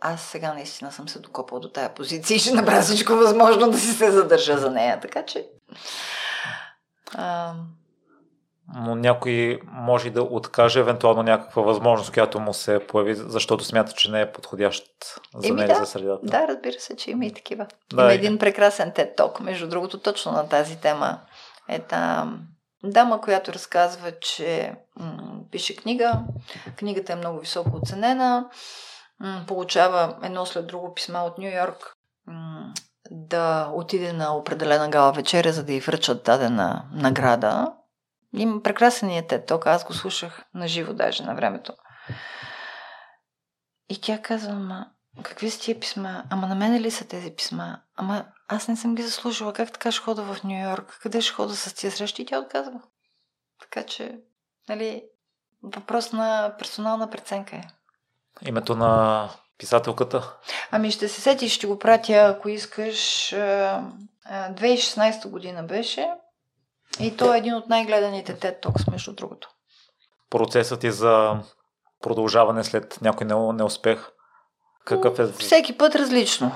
[0.00, 3.78] аз сега наистина съм се докопал до тая позиция и ще направя всичко възможно да
[3.78, 5.00] си се задържа за нея.
[5.00, 5.48] Така че
[7.14, 7.54] а,
[8.74, 14.10] но някой може да откаже евентуално някаква възможност, която му се появи, защото смята, че
[14.10, 14.84] не е подходящ
[15.34, 16.26] за нея да, за средата.
[16.26, 17.66] Да, разбира се, че има и такива.
[17.92, 18.16] Да, има и...
[18.16, 21.20] един прекрасен Talk, между другото, точно на тази тема.
[21.68, 22.40] Е там
[22.84, 26.12] дама, която разказва, че м- пише книга.
[26.76, 28.48] Книгата е много високо оценена.
[29.20, 31.92] М- получава едно след друго писма от Нью Йорк
[32.26, 32.72] м-
[33.10, 37.72] да отиде на определена гала вечеря, за да й връчат дадена награда
[38.32, 41.72] има прекрасен е тет ток, аз го слушах на живо даже на времето.
[43.88, 44.86] И тя казва, ама,
[45.22, 46.24] какви са тия писма?
[46.30, 47.80] Ама на мене ли са тези писма?
[47.96, 49.52] Ама аз не съм ги заслужила.
[49.52, 50.98] Как така ще хода в Нью Йорк?
[51.02, 52.22] Къде ще хода с тия срещи?
[52.22, 52.80] И тя отказва.
[53.60, 54.18] Така че,
[54.68, 55.04] нали,
[55.62, 57.62] въпрос на персонална преценка е.
[58.42, 59.28] Името на
[59.58, 60.36] писателката?
[60.70, 63.30] Ами ще се сетиш, ще го пратя, ако искаш.
[63.30, 66.10] 2016 година беше.
[67.00, 69.50] И то е един от най-гледаните TED Talks, между другото.
[70.30, 71.40] Процесът е за
[72.02, 74.10] продължаване след някой неуспех?
[74.84, 75.26] Какъв е?
[75.26, 76.52] Всеки път различно.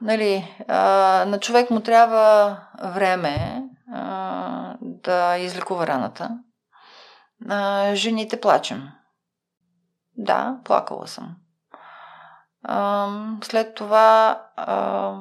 [0.00, 3.62] Нали, а, на човек му трябва време
[3.94, 6.38] а, да излекува раната.
[7.48, 8.88] А, жените плачем.
[10.16, 11.36] Да, плакала съм.
[12.62, 13.08] А,
[13.44, 15.14] след това а,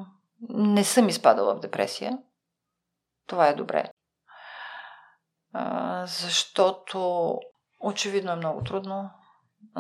[0.49, 2.17] не съм изпадала в депресия.
[3.27, 3.89] Това е добре
[6.05, 7.33] защото
[7.79, 9.09] очевидно е много трудно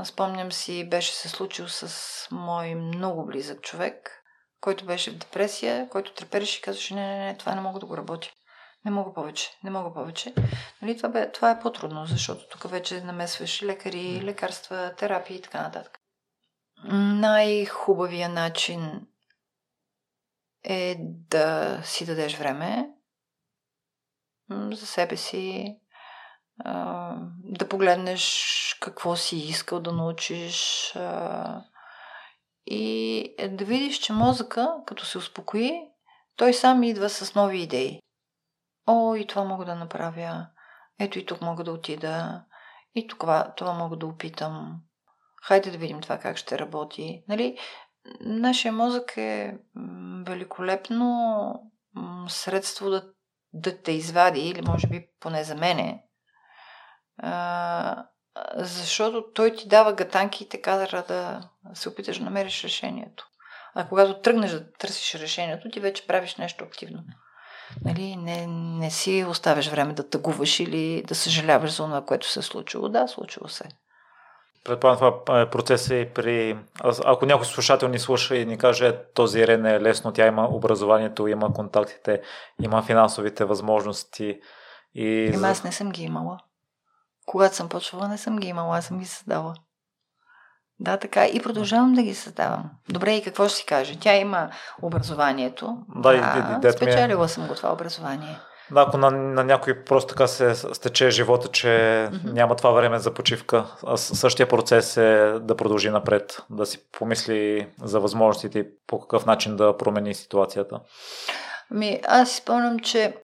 [0.05, 4.23] спомням си, беше се случил с мой много близък човек,
[4.61, 7.85] който беше в депресия, който трепереше и казваше, не, не, не, това не мога да
[7.85, 8.27] го работя.
[8.85, 10.33] Не мога повече, не мога повече.
[10.81, 15.61] Нали, това, бе, това е по-трудно, защото тук вече намесваш лекари, лекарства, терапии и така
[15.61, 15.99] нататък.
[16.93, 19.07] Най-хубавия начин
[20.63, 20.95] е
[21.29, 22.89] да си дадеш време
[24.49, 25.75] за себе си,
[27.43, 30.93] да погледнеш какво си искал да научиш
[32.65, 35.71] и да видиш, че мозъка, като се успокои,
[36.35, 37.99] той сам идва с нови идеи.
[38.87, 40.47] О, и това мога да направя.
[40.99, 42.43] Ето и тук мога да отида.
[42.95, 44.81] И това, това мога да опитам.
[45.43, 47.23] Хайде да видим това как ще работи.
[47.27, 47.57] Нали?
[48.21, 49.57] Нашия мозък е
[50.25, 51.51] великолепно
[52.27, 53.11] средство да,
[53.53, 56.03] да те извади, или може би поне за мене,
[57.17, 58.05] а,
[58.55, 63.27] защото той ти дава гатанки и те кара да се опиташ да намериш решението.
[63.75, 67.03] А когато тръгнеш да търсиш решението, ти вече правиш нещо активно.
[67.85, 72.39] Нали, не, не си оставяш време да тъгуваш или да съжаляваш за това, което се
[72.39, 72.89] е случило.
[72.89, 73.63] Да, случило се.
[74.67, 76.57] Предполагам, това е процес и при...
[77.05, 81.27] Ако някой слушател ни слуша и ни каже, този Ирен е лесно, тя има образованието,
[81.27, 82.21] има контактите,
[82.61, 84.39] има финансовите възможности.
[84.93, 85.31] И...
[85.33, 86.37] Ема аз не съм ги имала.
[87.25, 89.53] Когато съм почвала, не съм ги имала, аз съм ги създала.
[90.79, 91.27] Да, така.
[91.27, 92.69] И продължавам да ги създавам.
[92.89, 93.99] Добре, и какво ще си каже?
[93.99, 94.49] Тя има
[94.81, 95.77] образованието.
[95.95, 96.09] Да,
[96.59, 97.29] да и, и, спечелила ми...
[97.29, 98.39] съм го това образование.
[98.71, 102.31] Да, ако на, на някой просто така се стече живота, че mm-hmm.
[102.31, 107.67] няма това време за почивка, а същия процес е да продължи напред, да си помисли
[107.83, 110.79] за възможностите и по какъв начин да промени ситуацията.
[111.71, 113.17] Ми, аз си спомням, че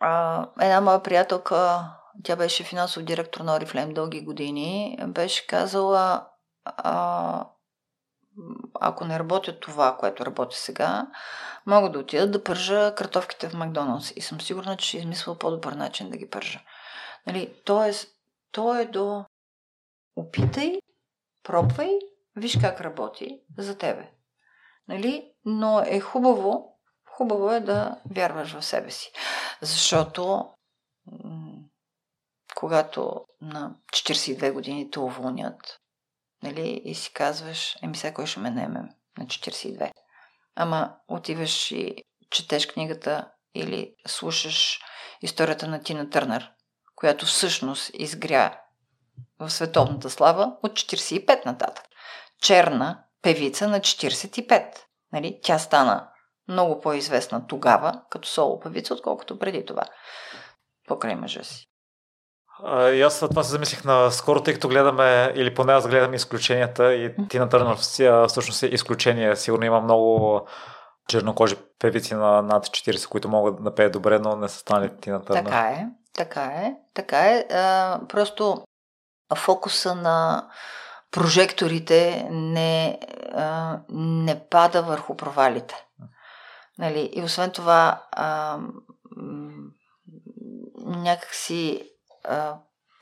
[0.00, 1.84] а, една моя приятелка,
[2.24, 6.26] тя беше финансов директор на Oriflame дълги години, беше казала,
[6.64, 7.44] а,
[8.80, 11.06] ако не работя това, което работя сега,
[11.66, 14.12] мога да отида да пържа картофките в Макдоналдс.
[14.16, 16.60] И съм сигурна, че ще измисля по-добър начин да ги пържа.
[17.26, 18.08] Нали, тоест,
[18.52, 19.24] то е до
[20.16, 20.78] опитай,
[21.42, 21.90] пробвай,
[22.36, 24.10] виж как работи за тебе.
[24.88, 25.32] Нали?
[25.44, 29.12] Но е хубаво, хубаво е да вярваш в себе си.
[29.60, 30.50] Защото
[32.54, 35.79] когато на 42 години те уволнят,
[36.42, 38.80] нали, и си казваш, еми сега кой ще ме наеме
[39.18, 39.90] на 42.
[40.56, 41.96] Ама отиваш и
[42.30, 44.80] четеш книгата или слушаш
[45.22, 46.50] историята на Тина Търнер,
[46.96, 48.60] която всъщност изгря
[49.38, 51.84] в световната слава от 45 нататък.
[52.42, 54.76] Черна певица на 45.
[55.12, 55.40] Нали?
[55.42, 56.08] Тя стана
[56.48, 59.82] много по-известна тогава, като соло певица, отколкото преди това.
[60.88, 61.69] Покрай мъжа си.
[62.94, 66.94] И аз това се замислих на скоро, тъй като гледаме, или поне аз гледам изключенията
[66.94, 67.76] и Тина Търнър
[68.28, 69.36] всъщност е изключение.
[69.36, 70.40] Сигурно има много
[71.08, 75.22] чернокожи певици на над 40, които могат да пеят добре, но не са станали Тина
[75.24, 75.44] Търнър.
[75.44, 77.46] Така е, така е, така е.
[77.50, 78.64] А, просто
[79.36, 80.48] фокуса на
[81.10, 82.98] прожекторите не,
[83.32, 85.86] а, не пада върху провалите.
[86.78, 87.10] Нали?
[87.12, 88.58] И освен това, а,
[90.86, 91.89] някакси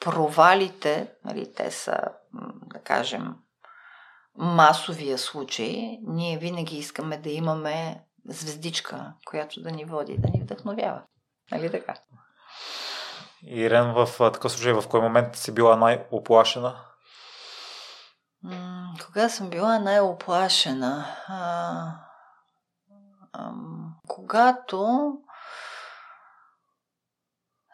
[0.01, 1.99] провалите, нали, те са,
[2.67, 3.35] да кажем,
[4.37, 11.03] масовия случай, ние винаги искаме да имаме звездичка, която да ни води, да ни вдъхновява.
[11.51, 11.95] Нали така?
[13.43, 16.77] Ирен, в такъв случай, в кой момент си била най-оплашена?
[18.43, 21.07] М- кога съм била най-оплашена?
[21.29, 21.93] А,
[23.33, 23.53] а,
[24.09, 25.13] когато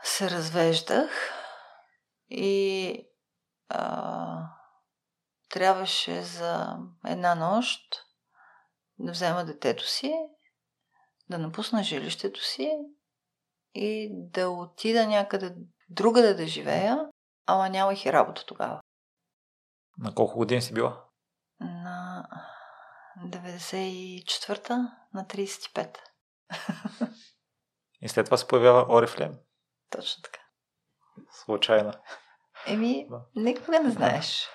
[0.02, 1.10] се развеждах
[2.30, 3.08] и
[3.68, 4.48] а,
[5.48, 6.76] трябваше за
[7.06, 7.80] една нощ
[8.98, 10.14] да взема детето си,
[11.30, 12.78] да напусна жилището си
[13.74, 15.54] и да отида някъде
[15.88, 17.08] другаде да живея,
[17.46, 18.80] ама нямах и работа тогава.
[19.98, 21.04] На колко години си била?
[21.60, 22.28] На
[23.26, 25.98] 94-та, на 35.
[28.00, 29.38] И след това се появява Орифлем.
[29.90, 30.43] Точно така.
[31.44, 31.92] Случайно.
[32.66, 34.48] Еми, никога не знаеш.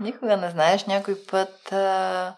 [0.00, 0.86] Никога не знаеш.
[0.86, 2.36] Някой път а,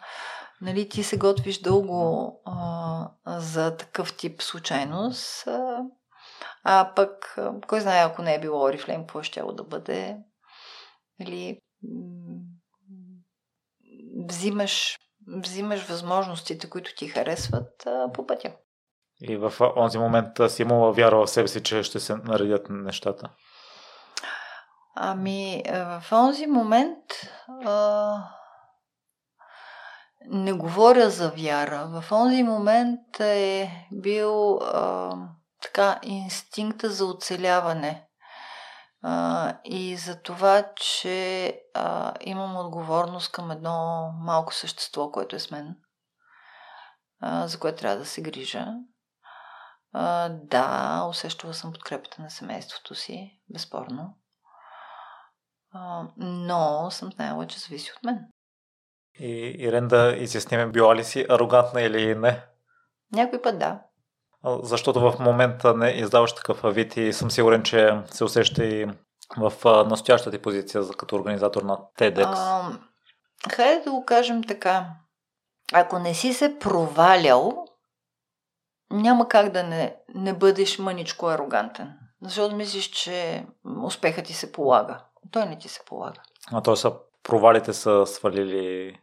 [0.61, 5.47] нали, ти се готвиш дълго а, за такъв тип случайност.
[5.47, 5.83] А,
[6.65, 10.17] а пък, кой знае, ако не е било Орифлейм, какво ще да бъде.
[11.21, 11.59] Нали,
[14.29, 18.53] взимаш, взимаш възможностите, които ти харесват а, по пътя.
[19.21, 23.31] И в онзи момент си имала вяра в себе си, че ще се наредят нещата?
[24.99, 27.05] Ами, в този момент
[27.49, 28.19] а,
[30.27, 31.87] не говоря за вяра.
[31.87, 35.13] В този момент е бил а,
[35.63, 38.07] така инстинкта за оцеляване.
[39.03, 45.51] А, и за това, че а, имам отговорност към едно малко същество, което е с
[45.51, 45.77] мен,
[47.21, 48.67] а, за което трябва да се грижа.
[49.93, 54.15] А, да, усещала съм подкрепата на семейството си, безспорно.
[55.79, 58.19] А, но съм знаела, че зависи от мен.
[59.21, 62.45] И Ирен да изясним, била ли си арогантна или не?
[63.13, 63.81] Някой път да.
[64.63, 68.87] Защото в момента не издаваш такъв вид и съм сигурен, че се усеща и
[69.37, 69.53] в
[69.89, 72.35] настоящата ти позиция като организатор на TEDx.
[72.37, 72.73] А,
[73.53, 74.87] хайде да го кажем така.
[75.73, 77.67] Ако не си се провалял,
[78.91, 81.99] няма как да не, не бъдеш мъничко арогантен.
[82.23, 83.47] Защото мислиш, че
[83.85, 85.05] успехът ти се полага.
[85.33, 86.21] Той не ти се полага.
[86.53, 86.93] А то са
[87.23, 88.97] провалите са свалили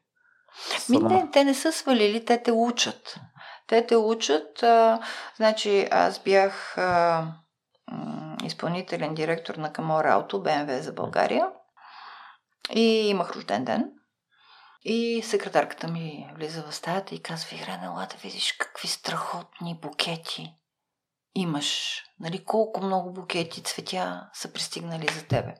[0.89, 3.19] ми, не, те не са свалили, те те учат.
[3.67, 4.63] Те те учат.
[4.63, 5.01] А,
[5.35, 7.27] значи, аз бях а,
[8.43, 11.47] изпълнителен директор на Камора Ауто, БМВ за България.
[12.75, 13.91] И имах рожден ден.
[14.85, 20.55] И секретарката ми влиза в стаята и казва, Ирена, ела да видиш какви страхотни букети
[21.35, 22.01] имаш.
[22.19, 25.55] Нали, колко много букети, цветя са пристигнали за тебе.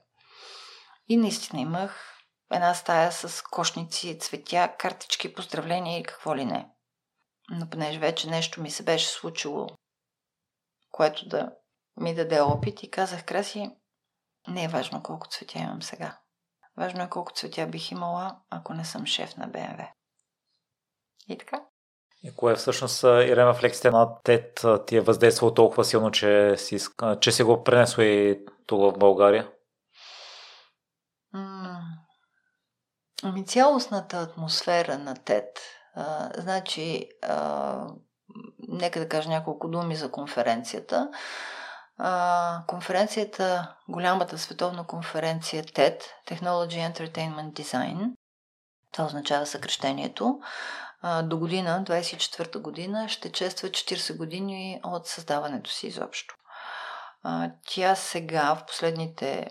[1.08, 2.18] И наистина имах
[2.54, 6.70] една стая с кошници, цветя, картички, поздравления и какво ли не.
[7.50, 9.68] Но понеже вече нещо ми се беше случило,
[10.92, 11.52] което да
[11.98, 13.72] ми даде опит и казах, Краси,
[14.48, 16.20] не е важно колко цветя имам сега.
[16.78, 19.88] Важно е колко цветя бих имала, ако не съм шеф на БМВ.
[21.28, 21.64] И така.
[22.24, 26.78] И кое всъщност, Ирема, в лекцията на ТЕД ти е въздействало толкова силно, че си,
[27.20, 29.52] че си го пренесло и тук в България?
[33.24, 35.60] Ами цялостната атмосфера на ТЕД.
[35.96, 37.88] А, значи, а,
[38.68, 41.10] нека да кажа няколко думи за конференцията.
[41.98, 48.12] А, конференцията, голямата световна конференция TED, Technology Entertainment Design,
[48.92, 50.40] това означава съкрещението,
[51.02, 56.36] а, до година, 24-та година, ще чества 40 години от създаването си изобщо.
[57.24, 59.50] А, тя сега, в последните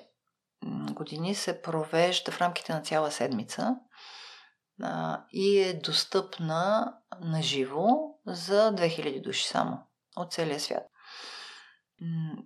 [0.91, 3.77] години се провежда в рамките на цяла седмица
[4.83, 7.87] а, и е достъпна на живо
[8.27, 9.79] за 2000 души само
[10.17, 10.83] от целия свят.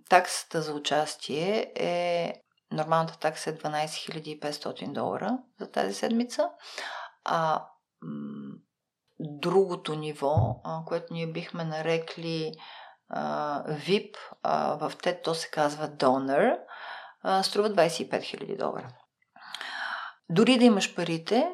[0.09, 2.33] Таксата за участие е
[2.71, 6.49] нормалната такса е 12 500 долара за тази седмица,
[7.25, 7.65] а
[9.19, 12.53] другото ниво, което ние бихме нарекли
[13.69, 14.15] VIP,
[14.79, 16.57] в TED то се казва Donor,
[17.43, 18.89] струва 25 000 долара.
[20.29, 21.51] Дори да имаш парите,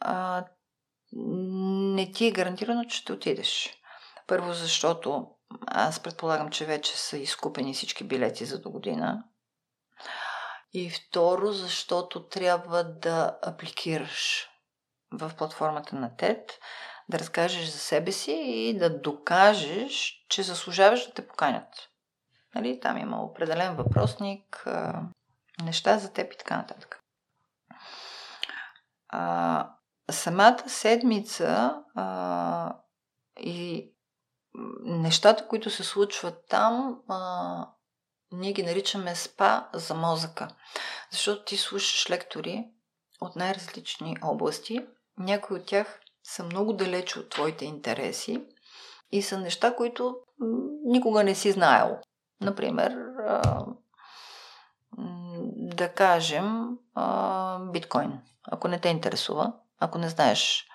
[0.00, 0.44] а,
[1.12, 3.74] не ти е гарантирано, че ще отидеш.
[4.26, 5.26] Първо, защото
[5.66, 9.24] аз предполагам, че вече са изкупени всички билети за до година.
[10.72, 14.48] И второ, защото трябва да апликираш
[15.12, 16.50] в платформата на TED,
[17.08, 21.87] да разкажеш за себе си и да докажеш, че заслужаваш да те поканят.
[22.54, 22.80] Нали?
[22.80, 24.66] Там има определен въпросник,
[25.62, 27.00] неща за теб и така нататък.
[29.08, 29.70] А,
[30.10, 32.76] самата седмица а,
[33.40, 33.90] и
[34.84, 37.68] нещата, които се случват там, а,
[38.32, 40.48] ние ги наричаме спа за мозъка.
[41.10, 42.64] Защото ти слушаш лектори
[43.20, 44.86] от най-различни области.
[45.18, 48.46] Някои от тях са много далече от твоите интереси
[49.12, 50.16] и са неща, които
[50.84, 51.98] никога не си знаел.
[52.40, 52.96] Например,
[55.56, 56.78] да кажем
[57.72, 58.20] биткоин.
[58.50, 60.66] Ако не те интересува, ако не знаеш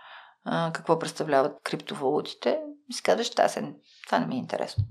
[0.73, 2.59] какво представляват криптовалутите,
[2.91, 4.83] си казваш, това не ми е интересно.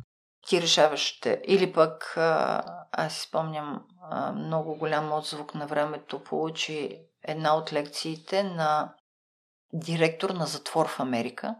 [0.49, 2.15] Ти решаваш, или пък,
[2.93, 3.85] аз си спомням,
[4.35, 8.95] много голям отзвук на времето получи една от лекциите на
[9.73, 11.57] директор на затвор в Америка.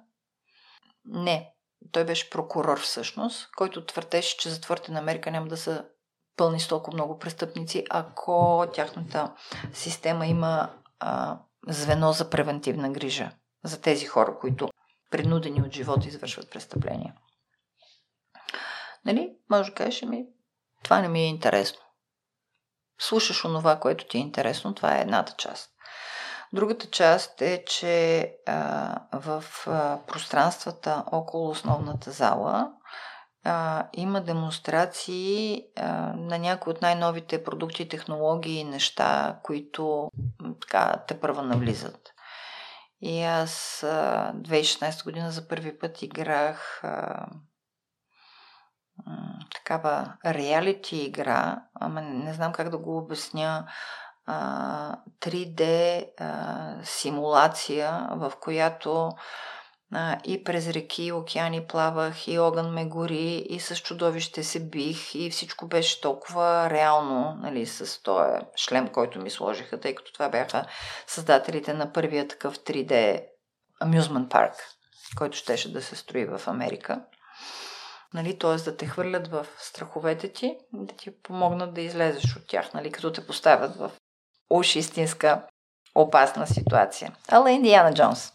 [1.05, 1.52] Не,
[1.93, 5.85] той беше прокурор всъщност, който твърдеше, че затворите на Америка няма да са
[6.37, 9.33] пълни с толкова много престъпници, ако тяхната
[9.73, 11.39] система има а,
[11.69, 13.31] звено за превентивна грижа
[13.65, 14.69] за тези хора, които
[15.11, 17.15] принудени от живота извършват престъпления.
[19.05, 19.37] Нали?
[19.51, 20.27] Може да кажеш, ми,
[20.83, 21.81] това не ми е интересно.
[22.99, 25.72] Слушаш онова, което ти е интересно, това е едната част.
[26.53, 32.73] Другата част е, че а, в а, пространствата около основната зала
[33.45, 40.11] а, има демонстрации а, на някои от най-новите продукти, технологии и неща, които
[40.61, 42.13] така те първа навлизат.
[43.01, 47.27] И аз а, 2016 година за първи път играх а,
[49.55, 53.67] такава реалити игра, ама не знам как да го обясня,
[54.29, 59.11] 3D а, симулация, в която
[60.25, 65.15] и през реки и океани плавах, и огън ме гори, и с чудовище се бих,
[65.15, 70.29] и всичко беше толкова реално, нали, с този шлем, който ми сложиха, тъй като това
[70.29, 70.67] бяха
[71.07, 73.25] създателите на първия такъв 3D
[73.83, 74.55] Amusement парк,
[75.17, 77.05] който щеше да се строи в Америка.
[78.15, 78.57] Нали, т.е.
[78.57, 83.13] да те хвърлят в страховете ти, да ти помогнат да излезеш от тях, нали, като
[83.13, 83.91] те поставят в
[84.53, 85.43] уж истинска
[85.95, 87.13] опасна ситуация.
[87.29, 88.33] Ала Индиана Джонс.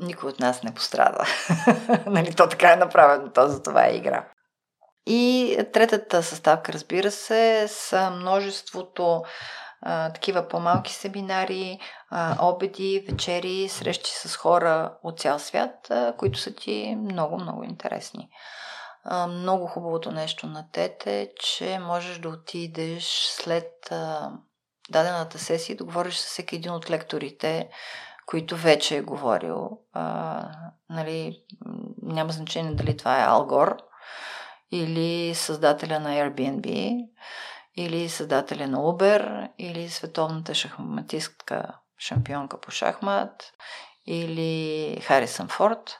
[0.00, 1.24] Никой от нас не пострада.
[2.06, 4.28] нали, то така е направено, то за това е игра.
[5.06, 9.22] И третата съставка, разбира се, са множеството
[9.82, 11.78] а, такива по-малки семинари,
[12.10, 17.64] а, обеди, вечери, срещи с хора от цял свят, а, които са ти много, много
[17.64, 18.28] интересни.
[19.28, 24.32] Много хубавото нещо на ТЕТ е, че можеш да отидеш след а,
[24.90, 27.70] дадената сесия и да говориш с всеки един от лекторите,
[28.26, 29.78] които вече е говорил.
[29.92, 30.42] А,
[30.90, 31.42] нали,
[32.02, 33.76] няма значение дали това е Алгор
[34.72, 36.96] или създателя на Airbnb
[37.76, 43.52] или създателя на Uber, или световната шахматистка шампионка по шахмат,
[44.06, 45.98] или Харисън Форд.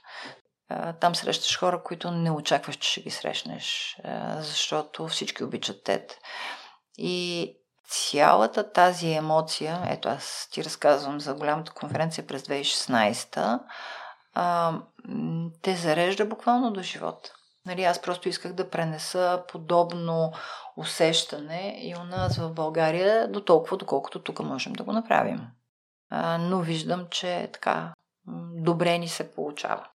[1.01, 3.97] Там срещаш хора, които не очакваш, че ще ги срещнеш,
[4.39, 6.19] защото всички обичат тет.
[6.99, 7.57] И
[7.89, 13.61] цялата тази емоция, ето аз ти разказвам за голямата конференция през 2016,
[15.63, 17.33] те зарежда буквално до живота.
[17.67, 20.33] Нали, аз просто исках да пренеса подобно
[20.77, 25.41] усещане и у нас в България до толкова, доколкото тук можем да го направим.
[26.39, 27.93] Но виждам, че така
[28.55, 29.87] добре ни се получава.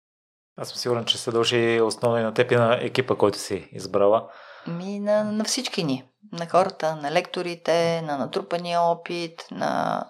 [0.57, 3.69] Аз съм сигурен, че се дължи основно и на теб и на екипа, който си
[3.73, 4.29] избрала.
[4.67, 6.05] Ми на, на всички ни.
[6.33, 10.05] На хората, на лекторите, на натрупания опит, на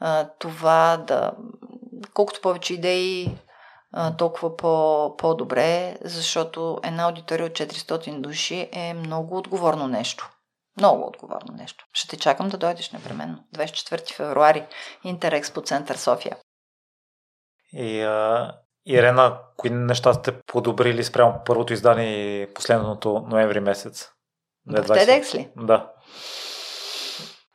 [0.00, 1.32] а, това да...
[2.14, 3.38] Колкото повече идеи
[4.18, 10.30] толкова по, по-добре, защото една аудитория от 400 души е много отговорно нещо.
[10.76, 11.84] Много отговорно нещо.
[11.92, 13.44] Ще те чакам да дойдеш непременно.
[13.54, 14.66] 24 февруари,
[15.04, 16.36] Интерекспо Център София.
[17.72, 18.52] И а,
[18.86, 24.10] Ирена, кои неща сте подобрили спрямо първото издание и последното ноември месец?
[24.66, 25.48] В TEDx ли?
[25.56, 25.92] Да.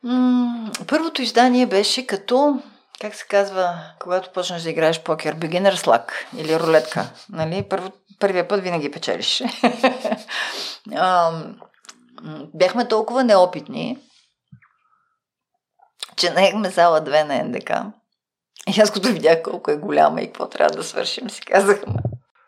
[0.02, 2.62] М- първото издание беше като
[3.00, 7.66] как се казва, когато почнеш да играеш покер, beginner luck или рулетка, нали?
[7.68, 9.42] Първо, първия път винаги печелиш.
[12.54, 13.98] бяхме толкова неопитни,
[16.16, 17.70] че наехме зала 2 на НДК.
[18.68, 21.94] И аз като видях колко е голяма и какво трябва да свършим, си казахме,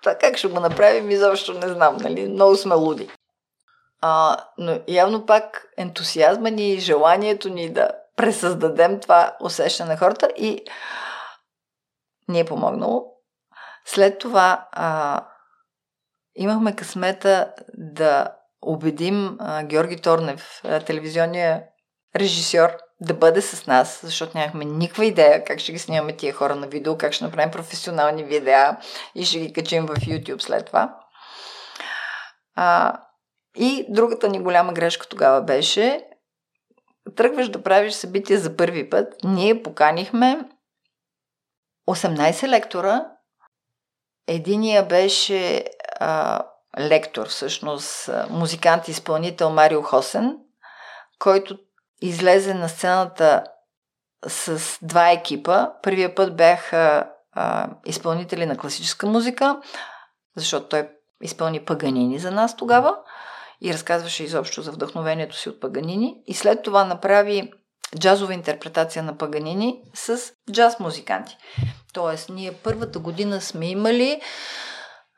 [0.02, 2.28] това как ще го направим, изобщо не знам, нали?
[2.28, 3.10] Много сме луди.
[4.00, 10.28] А, но явно пак ентусиазма ни и желанието ни да пресъздадем това усещане на хората
[10.36, 10.64] и
[12.28, 13.12] ни е помогнало.
[13.84, 15.24] След това а,
[16.34, 21.64] имахме късмета да убедим а, Георги Торнев, телевизионния
[22.16, 26.54] режисьор, да бъде с нас, защото нямахме никаква идея как ще ги снимаме тия хора
[26.54, 28.76] на видео, как ще направим професионални видеа
[29.14, 30.96] и ще ги качим в YouTube след това.
[32.54, 32.94] А,
[33.56, 36.04] и другата ни голяма грешка тогава беше
[37.16, 40.40] тръгваш да правиш събитие за първи път, ние поканихме
[41.88, 43.06] 18 лектора.
[44.26, 45.64] Единия беше
[46.00, 46.42] а,
[46.78, 50.38] лектор, всъщност музикант и изпълнител Марио Хосен,
[51.18, 51.58] който
[52.00, 53.44] излезе на сцената
[54.26, 55.68] с два екипа.
[55.82, 57.10] Първия път бяха
[57.86, 59.60] изпълнители на класическа музика,
[60.36, 60.88] защото той
[61.22, 62.96] изпълни Паганини за нас тогава
[63.60, 66.14] и разказваше изобщо за вдъхновението си от Паганини.
[66.26, 67.52] И след това направи
[67.98, 71.36] джазова интерпретация на Паганини с джаз музиканти.
[71.92, 74.20] Тоест, ние първата година сме имали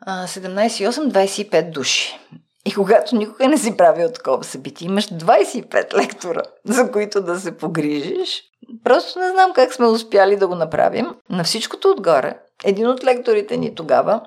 [0.06, 2.18] 17,8-25 души.
[2.66, 7.56] И когато никога не си правил такова събитие, имаш 25 лектора, за които да се
[7.56, 8.42] погрижиш.
[8.84, 11.14] Просто не знам как сме успяли да го направим.
[11.30, 14.20] На всичкото отгоре, един от лекторите ни тогава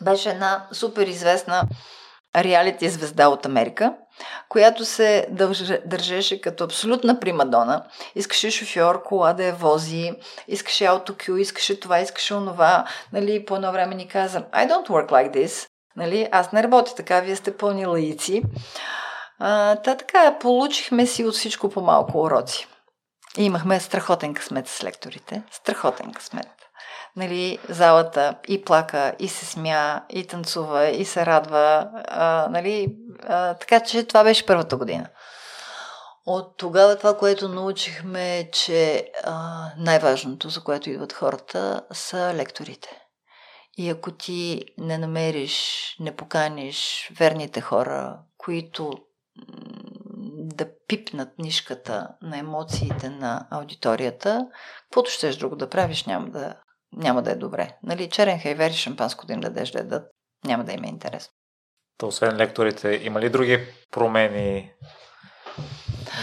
[0.00, 1.62] беше една супер известна
[2.36, 3.94] реалити звезда от Америка,
[4.48, 5.28] която се
[5.86, 7.84] държеше като абсолютна примадона.
[8.14, 10.12] Искаше шофьор, кола да я вози,
[10.48, 12.84] искаше аутокю, искаше това, искаше онова.
[13.12, 15.68] Нали, по едно време ни каза, I don't work like this.
[15.96, 16.28] Нали?
[16.32, 18.42] Аз не работя така, вие сте пълни лаици.
[19.38, 22.66] А, та така, получихме си от всичко по малко уроци.
[23.38, 25.42] И имахме страхотен късмет с лекторите.
[25.50, 26.48] Страхотен късмет.
[27.16, 31.90] Нали, залата и плака, и се смя, и танцува, и се радва.
[32.08, 32.96] А, нали,
[33.28, 35.06] а, така че това беше първата година.
[36.26, 43.01] От тогава това, което научихме че а, най-важното, за което идват хората, са лекторите.
[43.78, 48.92] И ако ти не намериш, не поканиш верните хора, които
[50.56, 54.46] да пипнат нишката на емоциите на аудиторията,
[54.82, 56.54] каквото щеш друго да правиш, няма да,
[56.92, 57.76] няма да е добре.
[57.82, 60.10] Нали, черен хайвер и шампанско да им дадеш да ядат,
[60.44, 61.32] няма да им е интересно.
[61.98, 64.72] То, освен лекторите, има ли други промени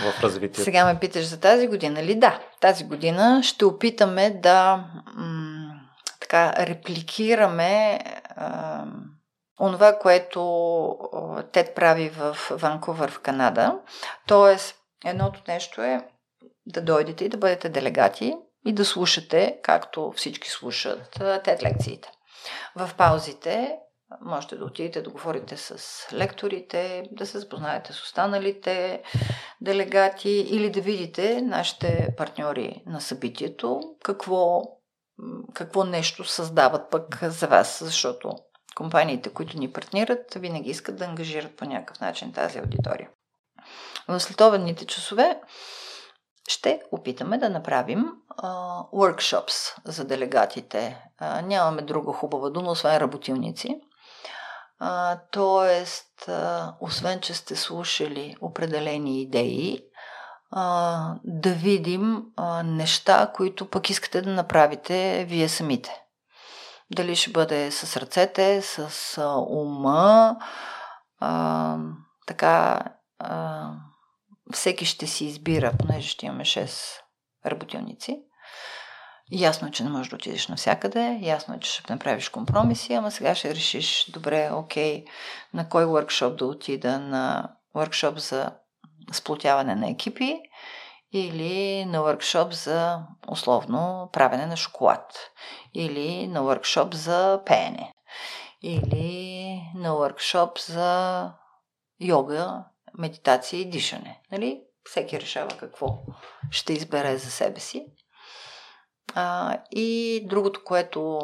[0.03, 0.63] в развитието?
[0.63, 2.19] Сега ме питаш за тази година ли?
[2.19, 4.85] Да, тази година ще опитаме да
[5.15, 5.48] м-
[6.29, 7.99] така репликираме
[9.59, 10.97] онова, което
[11.51, 13.79] Тед прави в Ванкувър в Канада.
[14.27, 14.75] Тоест,
[15.05, 16.07] едното нещо е
[16.65, 18.35] да дойдете и да бъдете делегати
[18.65, 22.11] и да слушате, както всички слушат, Тед лекциите.
[22.75, 23.75] В паузите
[24.21, 25.77] можете да отидете да говорите с
[26.13, 29.03] лекторите, да се запознаете с останалите
[29.61, 34.61] делегати или да видите нашите партньори на събитието, какво,
[35.53, 38.35] какво нещо създават пък за вас, защото
[38.75, 43.09] компаниите, които ни партнират, винаги искат да ангажират по някакъв начин тази аудитория.
[44.07, 45.41] В следобедните часове
[46.49, 48.05] ще опитаме да направим
[48.93, 51.03] workshops за делегатите.
[51.17, 53.81] А, нямаме друга хубава дума, освен работилници.
[54.79, 59.79] А, тоест, а, освен, че сте слушали определени идеи,
[60.51, 66.01] а, да видим а, неща, които пък искате да направите вие самите.
[66.91, 70.37] Дали ще бъде с ръцете, с а, ума,
[71.19, 71.77] а,
[72.27, 72.83] така
[73.19, 73.69] а,
[74.53, 76.99] всеки ще си избира, понеже ще имаме 6
[77.45, 78.21] работилници.
[79.31, 83.11] Ясно е, че не можеш да отидеш навсякъде, ясно е, че ще направиш компромиси, ама
[83.11, 85.05] сега ще решиш, добре, окей,
[85.53, 88.51] на кой workshop да отида, на workshop за
[89.11, 90.39] сплотяване на екипи
[91.13, 95.31] или на workshop за условно правене на шоколад,
[95.73, 97.93] или на workshop за пеене,
[98.61, 101.33] или на workshop за
[101.99, 102.63] йога,
[102.97, 104.21] медитация и дишане.
[104.31, 104.61] Нали?
[104.83, 105.99] Всеки решава какво
[106.51, 107.85] ще избере за себе си.
[109.15, 111.21] А, и другото, което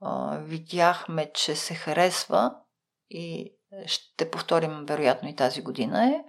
[0.00, 2.54] а, видяхме, че се харесва
[3.10, 3.54] и
[3.86, 6.24] ще повторим вероятно и тази година е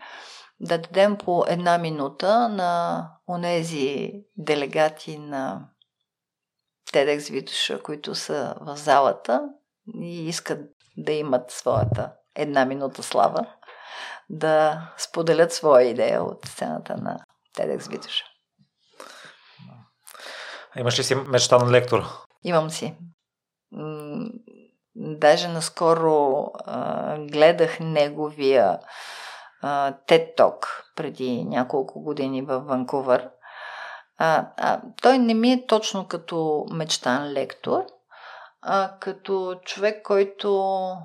[0.60, 5.70] да дадем по една минута на онези делегати на
[6.92, 9.50] TEDx Витуша, които са в залата
[10.02, 10.60] и искат
[10.98, 13.46] да имат своята една минута слава,
[14.30, 17.20] да споделят своя идея от сцената на
[17.58, 18.26] TEDx Витуша.
[20.76, 22.06] Имаш ли си мечта на лектор?
[22.44, 22.96] Имам си.
[24.96, 28.80] Даже наскоро а, гледах неговия
[29.64, 30.66] TED Talk
[30.96, 33.30] преди няколко години в Ванкувър.
[34.18, 37.86] А, а, той не ми е точно като мечтан лектор,
[38.62, 40.98] а като човек, който а,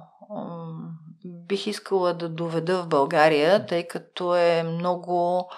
[1.24, 5.48] бих искала да доведа в България, тъй като е много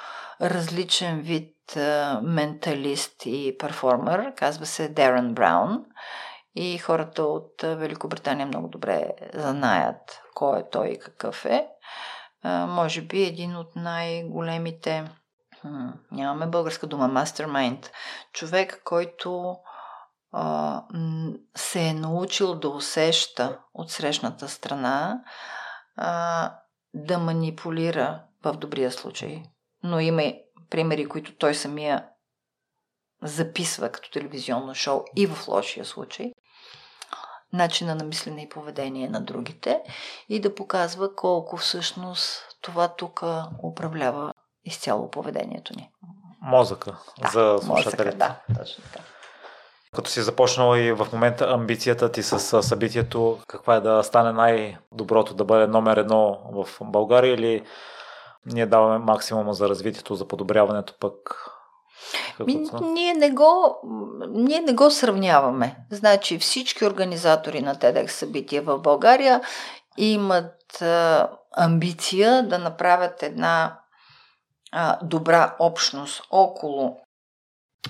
[0.41, 1.77] различен вид
[2.23, 5.85] менталист и перформер, казва се Дерен Браун.
[6.55, 11.69] И хората от Великобритания много добре знаят кой е той и какъв е.
[12.45, 15.11] Може би един от най-големите,
[16.11, 17.91] нямаме българска дума, мастермайнд,
[18.33, 19.57] човек, който
[21.57, 25.23] се е научил да усеща от срещната страна,
[26.95, 29.43] да манипулира в добрия случай.
[29.83, 30.33] Но има
[30.71, 32.09] примери, които той самия
[33.23, 36.33] записва като телевизионно шоу и в лошия случай,
[37.53, 39.83] начина на мислене и поведение на другите
[40.29, 43.23] и да показва колко всъщност това тук
[43.63, 44.33] управлява
[44.65, 45.91] изцяло поведението ни.
[46.43, 48.17] Мозъка да, за слушателите.
[48.17, 49.05] Да, точно така.
[49.95, 55.35] Като си започнал и в момента амбицията ти с събитието, каква е да стане най-доброто,
[55.35, 57.67] да бъде номер едно в България или
[58.47, 61.47] ние даваме максимума за развитието, за подобряването пък.
[62.47, 63.77] Ми, ние, не го,
[64.29, 65.77] ние не го сравняваме.
[65.91, 69.41] Значи всички организатори на TEDx събития в България
[69.97, 73.81] имат а, амбиция да направят една
[74.73, 77.01] а, добра общност около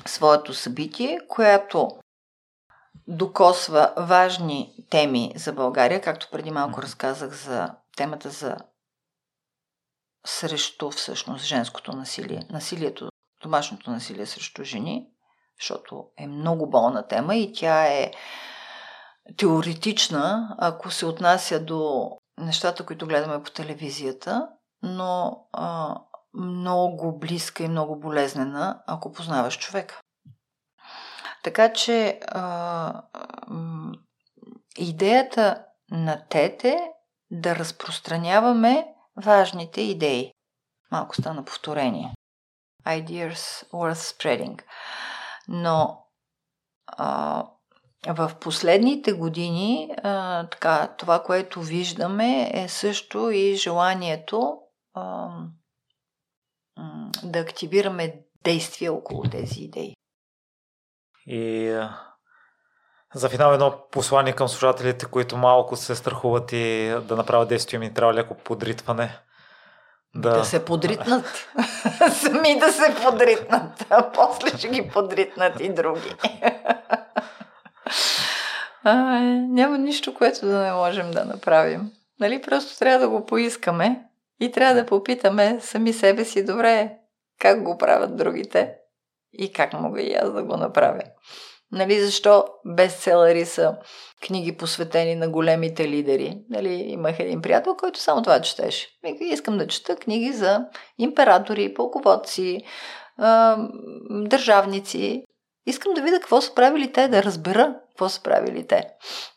[0.06, 1.90] своето събитие, която
[3.08, 8.56] докосва важни теми за България, както преди малко разказах за темата за
[10.26, 13.08] срещу всъщност женското насилие, насилието,
[13.46, 15.06] домашното насилие срещу жени,
[15.60, 18.12] защото е много болна тема и тя е
[19.36, 24.48] теоретична, ако се отнася до нещата, които гледаме по телевизията,
[24.82, 25.96] но а,
[26.34, 30.00] много близка и много болезнена, ако познаваш човека.
[31.42, 33.02] Така че а,
[34.78, 36.78] идеята на ТЕТ е
[37.30, 38.86] да разпространяваме
[39.16, 40.32] важните идеи.
[40.92, 42.14] Малко стана повторение.
[42.86, 44.62] Ideas worth spreading.
[45.48, 46.06] Но
[46.86, 47.44] а,
[48.08, 54.58] в последните години а, така, това, което виждаме е също и желанието
[54.94, 55.28] а,
[57.22, 59.94] да активираме действия около тези идеи.
[61.26, 61.72] И
[63.14, 67.94] за финал едно послание към служателите, които малко се страхуват и да направят действие ми
[67.94, 69.20] трябва леко подритване.
[70.16, 71.48] Да, да се подритнат.
[72.12, 73.86] Сами да се подритнат.
[73.90, 76.14] А после ще ги подритнат и други.
[78.84, 78.94] а,
[79.48, 81.90] няма нищо, което да не можем да направим.
[82.20, 84.02] Нали, просто трябва да го поискаме
[84.40, 86.92] и трябва да попитаме сами себе си, добре,
[87.38, 88.74] как го правят другите
[89.32, 91.02] и как мога и аз да го направя.
[91.72, 93.76] Нали, защо бестселери са
[94.26, 96.38] книги посветени на големите лидери?
[96.50, 98.88] Нали, имах един приятел, който само това четеше.
[99.20, 100.66] Искам да чета книги за
[100.98, 102.60] императори, полководци,
[104.10, 105.24] държавници.
[105.66, 108.88] Искам да видя какво са правили те, да разбера какво са правили те.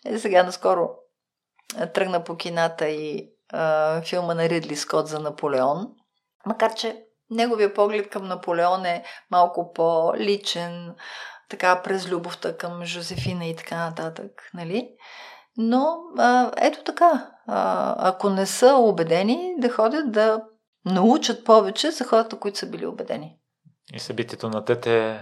[0.06, 0.90] Е, сега наскоро
[1.94, 5.88] тръгна по кината и а, филма на Ридли Скот за Наполеон.
[6.46, 10.96] Макар, че неговия поглед към Наполеон е малко по-личен,
[11.50, 14.90] така през любовта към Жозефина и така нататък, нали?
[15.58, 20.42] Но а, ето така, а, ако не са убедени, да ходят да
[20.86, 23.36] научат повече за хората, които са били убедени.
[23.94, 25.20] И събитието на тете е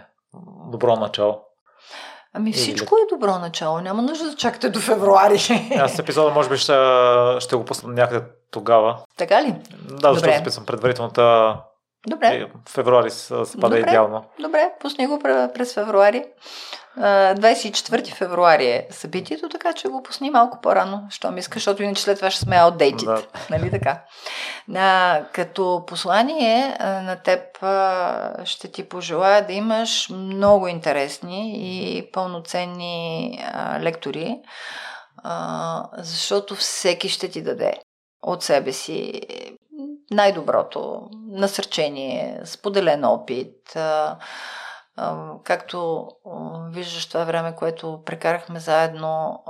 [0.72, 1.42] добро начало.
[2.34, 5.40] Ами всичко е добро начало, няма нужда да чакате до февруари.
[5.80, 6.74] Аз епизода може би ще,
[7.40, 9.00] ще го пусна някъде тогава.
[9.18, 9.56] Така ли?
[10.02, 11.56] Да, защото записвам предварителната
[12.08, 12.48] Добре.
[12.70, 13.80] Февруари спада Добре.
[13.80, 14.26] идеално.
[14.40, 16.24] Добре, пусни го през февруари.
[16.98, 22.02] 24 февруари е събитието, така че го пусни малко по-рано, що ми искаш, защото иначе
[22.02, 23.06] след това ще сме outdated.
[23.06, 23.22] Да.
[23.50, 24.04] Нали така?
[24.76, 27.40] А, като послание на теб
[28.46, 33.40] ще ти пожелая да имаш много интересни и пълноценни
[33.80, 34.40] лектори,
[35.98, 37.74] защото всеки ще ти даде
[38.22, 39.22] от себе си
[40.12, 43.78] най-доброто насърчение, споделен опит.
[45.44, 46.08] Както
[46.72, 49.44] виждаш това време, което прекарахме заедно,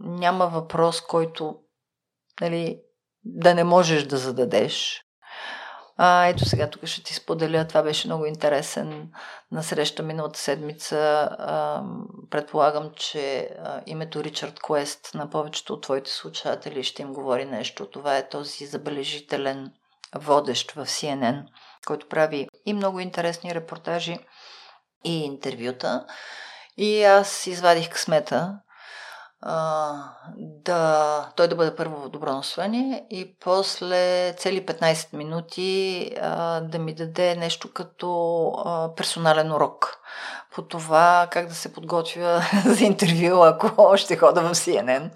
[0.00, 1.56] няма въпрос, който
[2.40, 2.80] нали,
[3.24, 5.04] да не можеш да зададеш.
[6.02, 7.66] А, ето сега тук ще ти споделя.
[7.68, 9.12] Това беше много интересен
[9.52, 11.28] на среща миналата седмица.
[11.38, 11.82] А,
[12.30, 17.86] предполагам, че а, името Ричард Куест на повечето от твоите слушатели ще им говори нещо.
[17.86, 19.72] Това е този забележителен
[20.14, 21.44] водещ в CNN,
[21.86, 24.18] който прави и много интересни репортажи
[25.04, 26.06] и интервюта.
[26.76, 28.58] И аз извадих късмета
[30.36, 36.94] да, той да бъде първо добро настроение и после цели 15 минути а, да ми
[36.94, 39.96] даде нещо като а, персонален урок.
[40.54, 45.10] По това как да се подготвя за интервю, ако ще хода в CNN.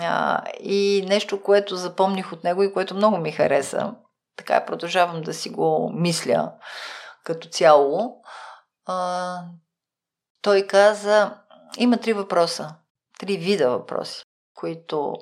[0.00, 3.94] А, и нещо, което запомних от него и което много ми хареса,
[4.36, 6.52] така продължавам да си го мисля
[7.24, 8.22] като цяло,
[8.86, 9.38] а,
[10.42, 11.34] той каза,
[11.78, 12.74] има три въпроса,
[13.18, 14.22] три вида въпроси,
[14.54, 15.16] които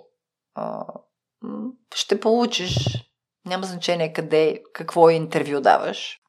[0.55, 0.85] а,
[1.95, 3.05] ще получиш,
[3.47, 6.21] няма значение къде, какво интервю даваш.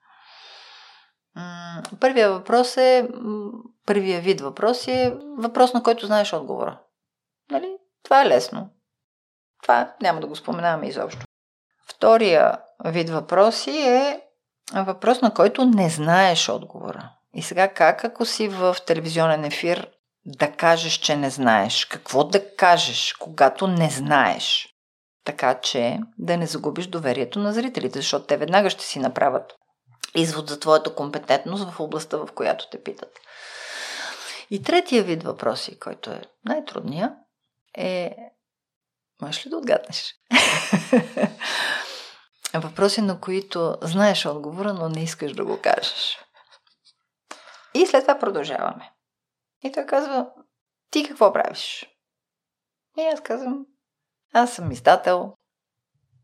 [1.99, 3.09] Първия въпрос е,
[3.85, 6.79] първия вид въпрос е въпрос, на който знаеш отговора.
[7.51, 7.77] Нали?
[8.03, 8.69] Това е лесно.
[9.63, 11.25] Това няма да го споменаваме изобщо.
[11.87, 14.21] Втория вид въпроси е
[14.73, 17.09] въпрос, на който не знаеш отговора.
[17.33, 19.94] И сега как, ако си в телевизионен ефир,
[20.26, 21.85] да кажеш, че не знаеш?
[21.85, 24.68] Какво да кажеш, когато не знаеш?
[25.23, 29.53] Така че да не загубиш доверието на зрителите, защото те веднага ще си направят
[30.15, 33.19] извод за твоята компетентност в областта, в която те питат.
[34.52, 37.15] И третия вид въпроси, който е най-трудния,
[37.77, 38.15] е
[39.22, 40.15] Можеш ли да отгаднеш?
[42.53, 46.18] Въпроси, на които знаеш отговора, но не искаш да го кажеш.
[47.73, 48.91] И след това продължаваме.
[49.65, 50.31] И той казва,
[50.91, 51.89] ти какво правиш?
[52.97, 53.65] И аз казвам,
[54.33, 55.33] аз съм издател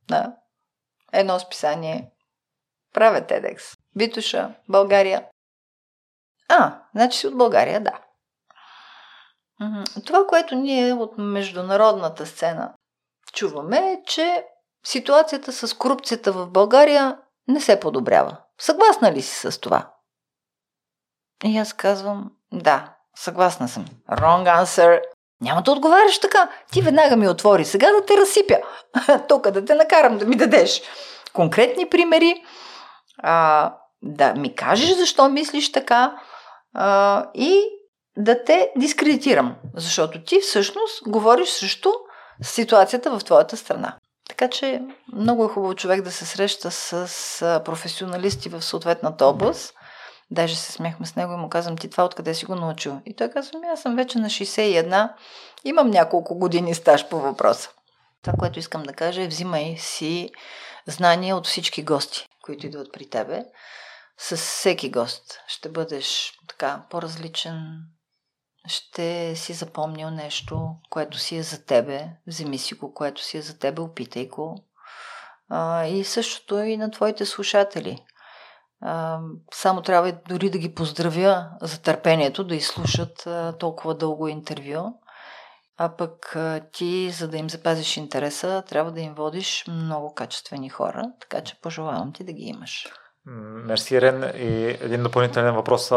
[0.09, 0.35] на
[1.13, 2.11] едно списание,
[2.93, 3.77] правя TEDx.
[3.95, 5.30] Витуша, България.
[6.49, 8.03] А, значи си от България, да.
[10.05, 12.73] Това, което ние от международната сцена
[13.34, 14.45] чуваме е, че
[14.85, 18.43] ситуацията с корупцията в България не се подобрява.
[18.59, 19.93] Съгласна ли си с това?
[21.43, 23.86] И аз казвам, да, съгласна съм.
[24.12, 25.00] Wrong answer.
[25.42, 26.50] Няма да отговаряш така.
[26.72, 28.58] Ти веднага ми отвори сега да те разсипя.
[29.28, 30.82] Тук да те накарам да ми дадеш
[31.34, 32.44] конкретни примери.
[33.24, 36.16] А, да ми кажеш защо мислиш така
[36.74, 37.64] а, и
[38.18, 39.56] да те дискредитирам.
[39.76, 41.90] Защото ти всъщност говориш срещу
[42.42, 43.98] ситуацията в твоята страна.
[44.30, 44.82] Така че
[45.14, 49.74] много е хубаво човек да се среща с професионалисти в съответната област.
[50.32, 53.02] Даже се смехме с него и му казвам, ти това откъде си го научил?
[53.06, 55.10] И той казва, ми аз съм вече на 61,
[55.64, 57.70] имам няколко години стаж по въпроса.
[58.22, 60.30] Това, което искам да кажа е, взимай си
[60.88, 63.45] знания от всички гости, които идват при тебе.
[64.18, 67.82] С всеки гост ще бъдеш така по-различен,
[68.68, 73.41] ще си запомнил нещо, което си е за тебе, вземи си го, което си е
[73.41, 74.66] за тебе, опитай го.
[75.49, 78.06] А, и същото и на твоите слушатели.
[79.53, 83.28] Само трябва дори да ги поздравя за търпението да изслушат
[83.60, 84.94] толкова дълго интервю.
[85.78, 86.38] А пък
[86.74, 91.62] ти, за да им запазиш интереса, трябва да им водиш много качествени хора, така че
[91.62, 92.88] пожелавам ти да ги имаш.
[93.26, 94.32] Мерси, Рен.
[94.36, 95.91] И един допълнителен въпрос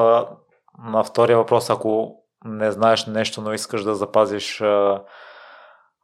[0.79, 1.71] на втория въпрос.
[1.71, 4.63] Ако не знаеш нещо, но искаш да запазиш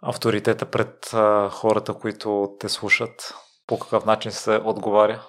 [0.03, 1.11] авторитета пред
[1.51, 3.35] хората, които те слушат,
[3.67, 5.23] по какъв начин се отговаря?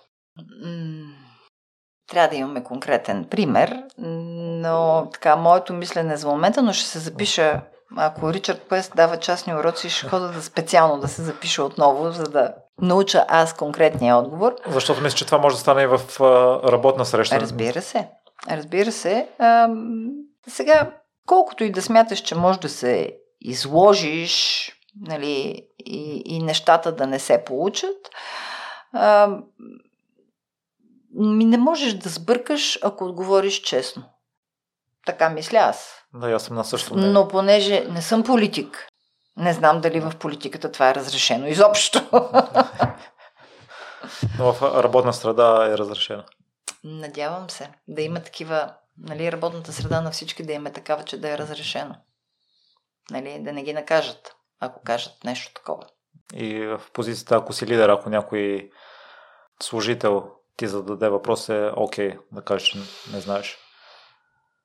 [2.12, 7.62] Трябва да имаме конкретен пример, но така, моето мислене за момента, но ще се запиша,
[7.98, 12.24] ако Ричард Пест дава частни уроци, ще хода да специално да се запиша отново, за
[12.24, 14.56] да науча аз конкретния отговор.
[14.68, 16.02] Защото мисля, че това може да стане и в
[16.72, 17.40] работна среща.
[17.40, 18.08] Разбира се.
[18.50, 19.28] Разбира се.
[19.40, 19.70] А,
[20.48, 20.92] сега,
[21.26, 23.12] колкото и да смяташ, че може да се
[23.42, 24.68] изложиш
[25.02, 27.98] нали, и, и нещата да не се получат,
[28.94, 29.38] а,
[31.14, 34.04] ми не можеш да сбъркаш, ако отговориш честно.
[35.06, 36.04] Така мисля аз.
[36.14, 36.98] Да, аз съм на същото.
[36.98, 38.88] Но понеже не съм политик,
[39.38, 42.10] не знам дали в политиката това е разрешено изобщо.
[44.40, 46.24] Но в работна среда е разрешено.
[46.84, 51.22] Надявам се да има такива нали, работната среда на всички да им е такава, че
[51.22, 51.96] да е разрешено.
[53.12, 55.84] Нали, да не ги накажат, ако кажат нещо такова.
[56.34, 58.70] И в позицията, ако си лидер, ако някой
[59.62, 60.30] служител
[60.62, 62.78] ти зададе въпрос е окей, да кажеш, че
[63.14, 63.58] не знаеш.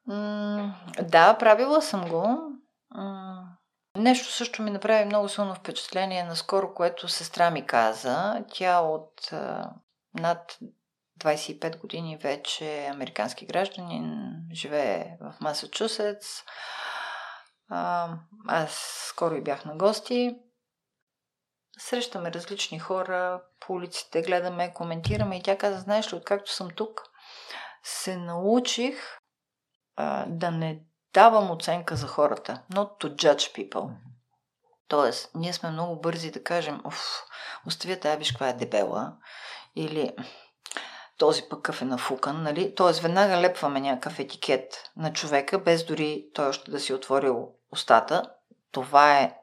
[0.06, 2.39] М- да, правила съм го.
[2.94, 3.48] М-
[3.97, 8.44] нещо също ми направи много силно впечатление наскоро, което сестра ми каза.
[8.52, 9.70] Тя от а,
[10.14, 10.59] над
[11.20, 16.27] 25 години вече е американски гражданин, живее в Масачусетс.
[17.68, 18.09] А,
[18.48, 18.70] аз
[19.09, 20.36] скоро и бях на гости.
[21.78, 27.03] Срещаме различни хора по улиците, гледаме, коментираме и тя каза, знаеш ли, откакто съм тук,
[27.82, 29.19] се научих
[29.97, 30.81] а, да не
[31.15, 32.62] давам оценка за хората.
[32.73, 33.90] Not to judge people.
[34.89, 37.23] Тоест, ние сме много бързи да кажем, оф,
[37.66, 39.16] оставя тая, виж каква е дебела.
[39.77, 40.16] Или
[41.19, 42.74] този пък какъв е нафукан, нали?
[42.74, 48.31] Тоест, веднага лепваме някакъв етикет на човека, без дори той още да си отворил устата.
[48.73, 49.36] Това е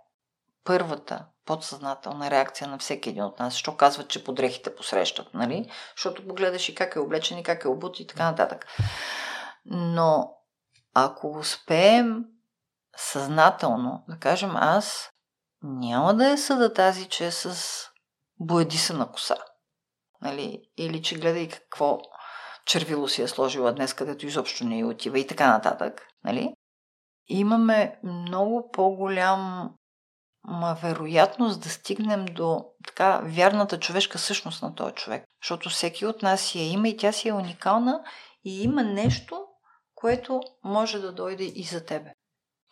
[0.63, 3.55] първата подсъзнателна реакция на всеки един от нас.
[3.55, 5.71] Що казват, че подрехите посрещат, нали?
[5.95, 8.67] Защото погледаш и как е облечен, и как е обут и така нататък.
[9.65, 10.37] Но
[10.93, 12.25] ако успеем
[12.97, 15.09] съзнателно, да кажем аз,
[15.63, 17.57] няма да е съда тази, че е с
[18.39, 19.37] боядисана коса.
[20.21, 20.61] Нали?
[20.77, 21.99] Или че гледай какво
[22.65, 26.07] червило си е сложила днес, където изобщо не й отива и така нататък.
[26.23, 26.53] Нали?
[27.27, 29.71] Имаме много по-голям
[30.47, 35.23] ма вероятност да стигнем до така вярната човешка същност на този човек.
[35.43, 38.03] Защото всеки от нас си я има и тя си е уникална
[38.45, 39.45] и има нещо,
[39.95, 42.13] което може да дойде и за тебе.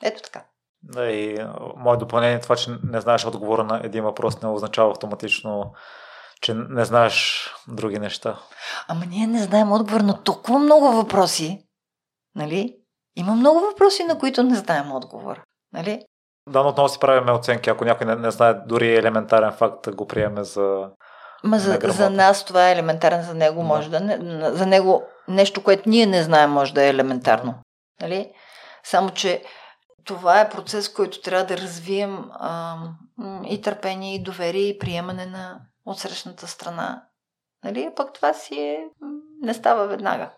[0.04, 0.46] Ето така.
[0.84, 1.46] Да, и
[1.76, 5.74] мое допълнение е това, че не знаеш отговора на един въпрос, не означава автоматично,
[6.42, 8.40] че не знаеш други неща.
[8.88, 11.68] Ама ние не знаем отговор на толкова много въпроси.
[12.36, 12.78] Нали?
[13.16, 15.44] Има много въпроси, на които не знаем отговор.
[15.74, 16.06] Нали?
[16.50, 17.70] Да, но отново си правиме оценки.
[17.70, 20.90] Ако някой не, не знае дори елементарен факт, го приеме за.
[21.44, 24.18] Ма за, за нас това е елементарно, за него може да не.
[24.56, 27.56] За него нещо, което ние не знаем, може да е елементарно.
[28.02, 28.34] Нали?
[28.84, 29.44] Само, че
[30.06, 32.78] това е процес, който трябва да развием а,
[33.46, 37.04] и търпение, и доверие, и приемане на отсрещната страна.
[37.64, 37.90] Нали?
[37.92, 38.80] А пък това си е...
[39.42, 40.32] не става веднага.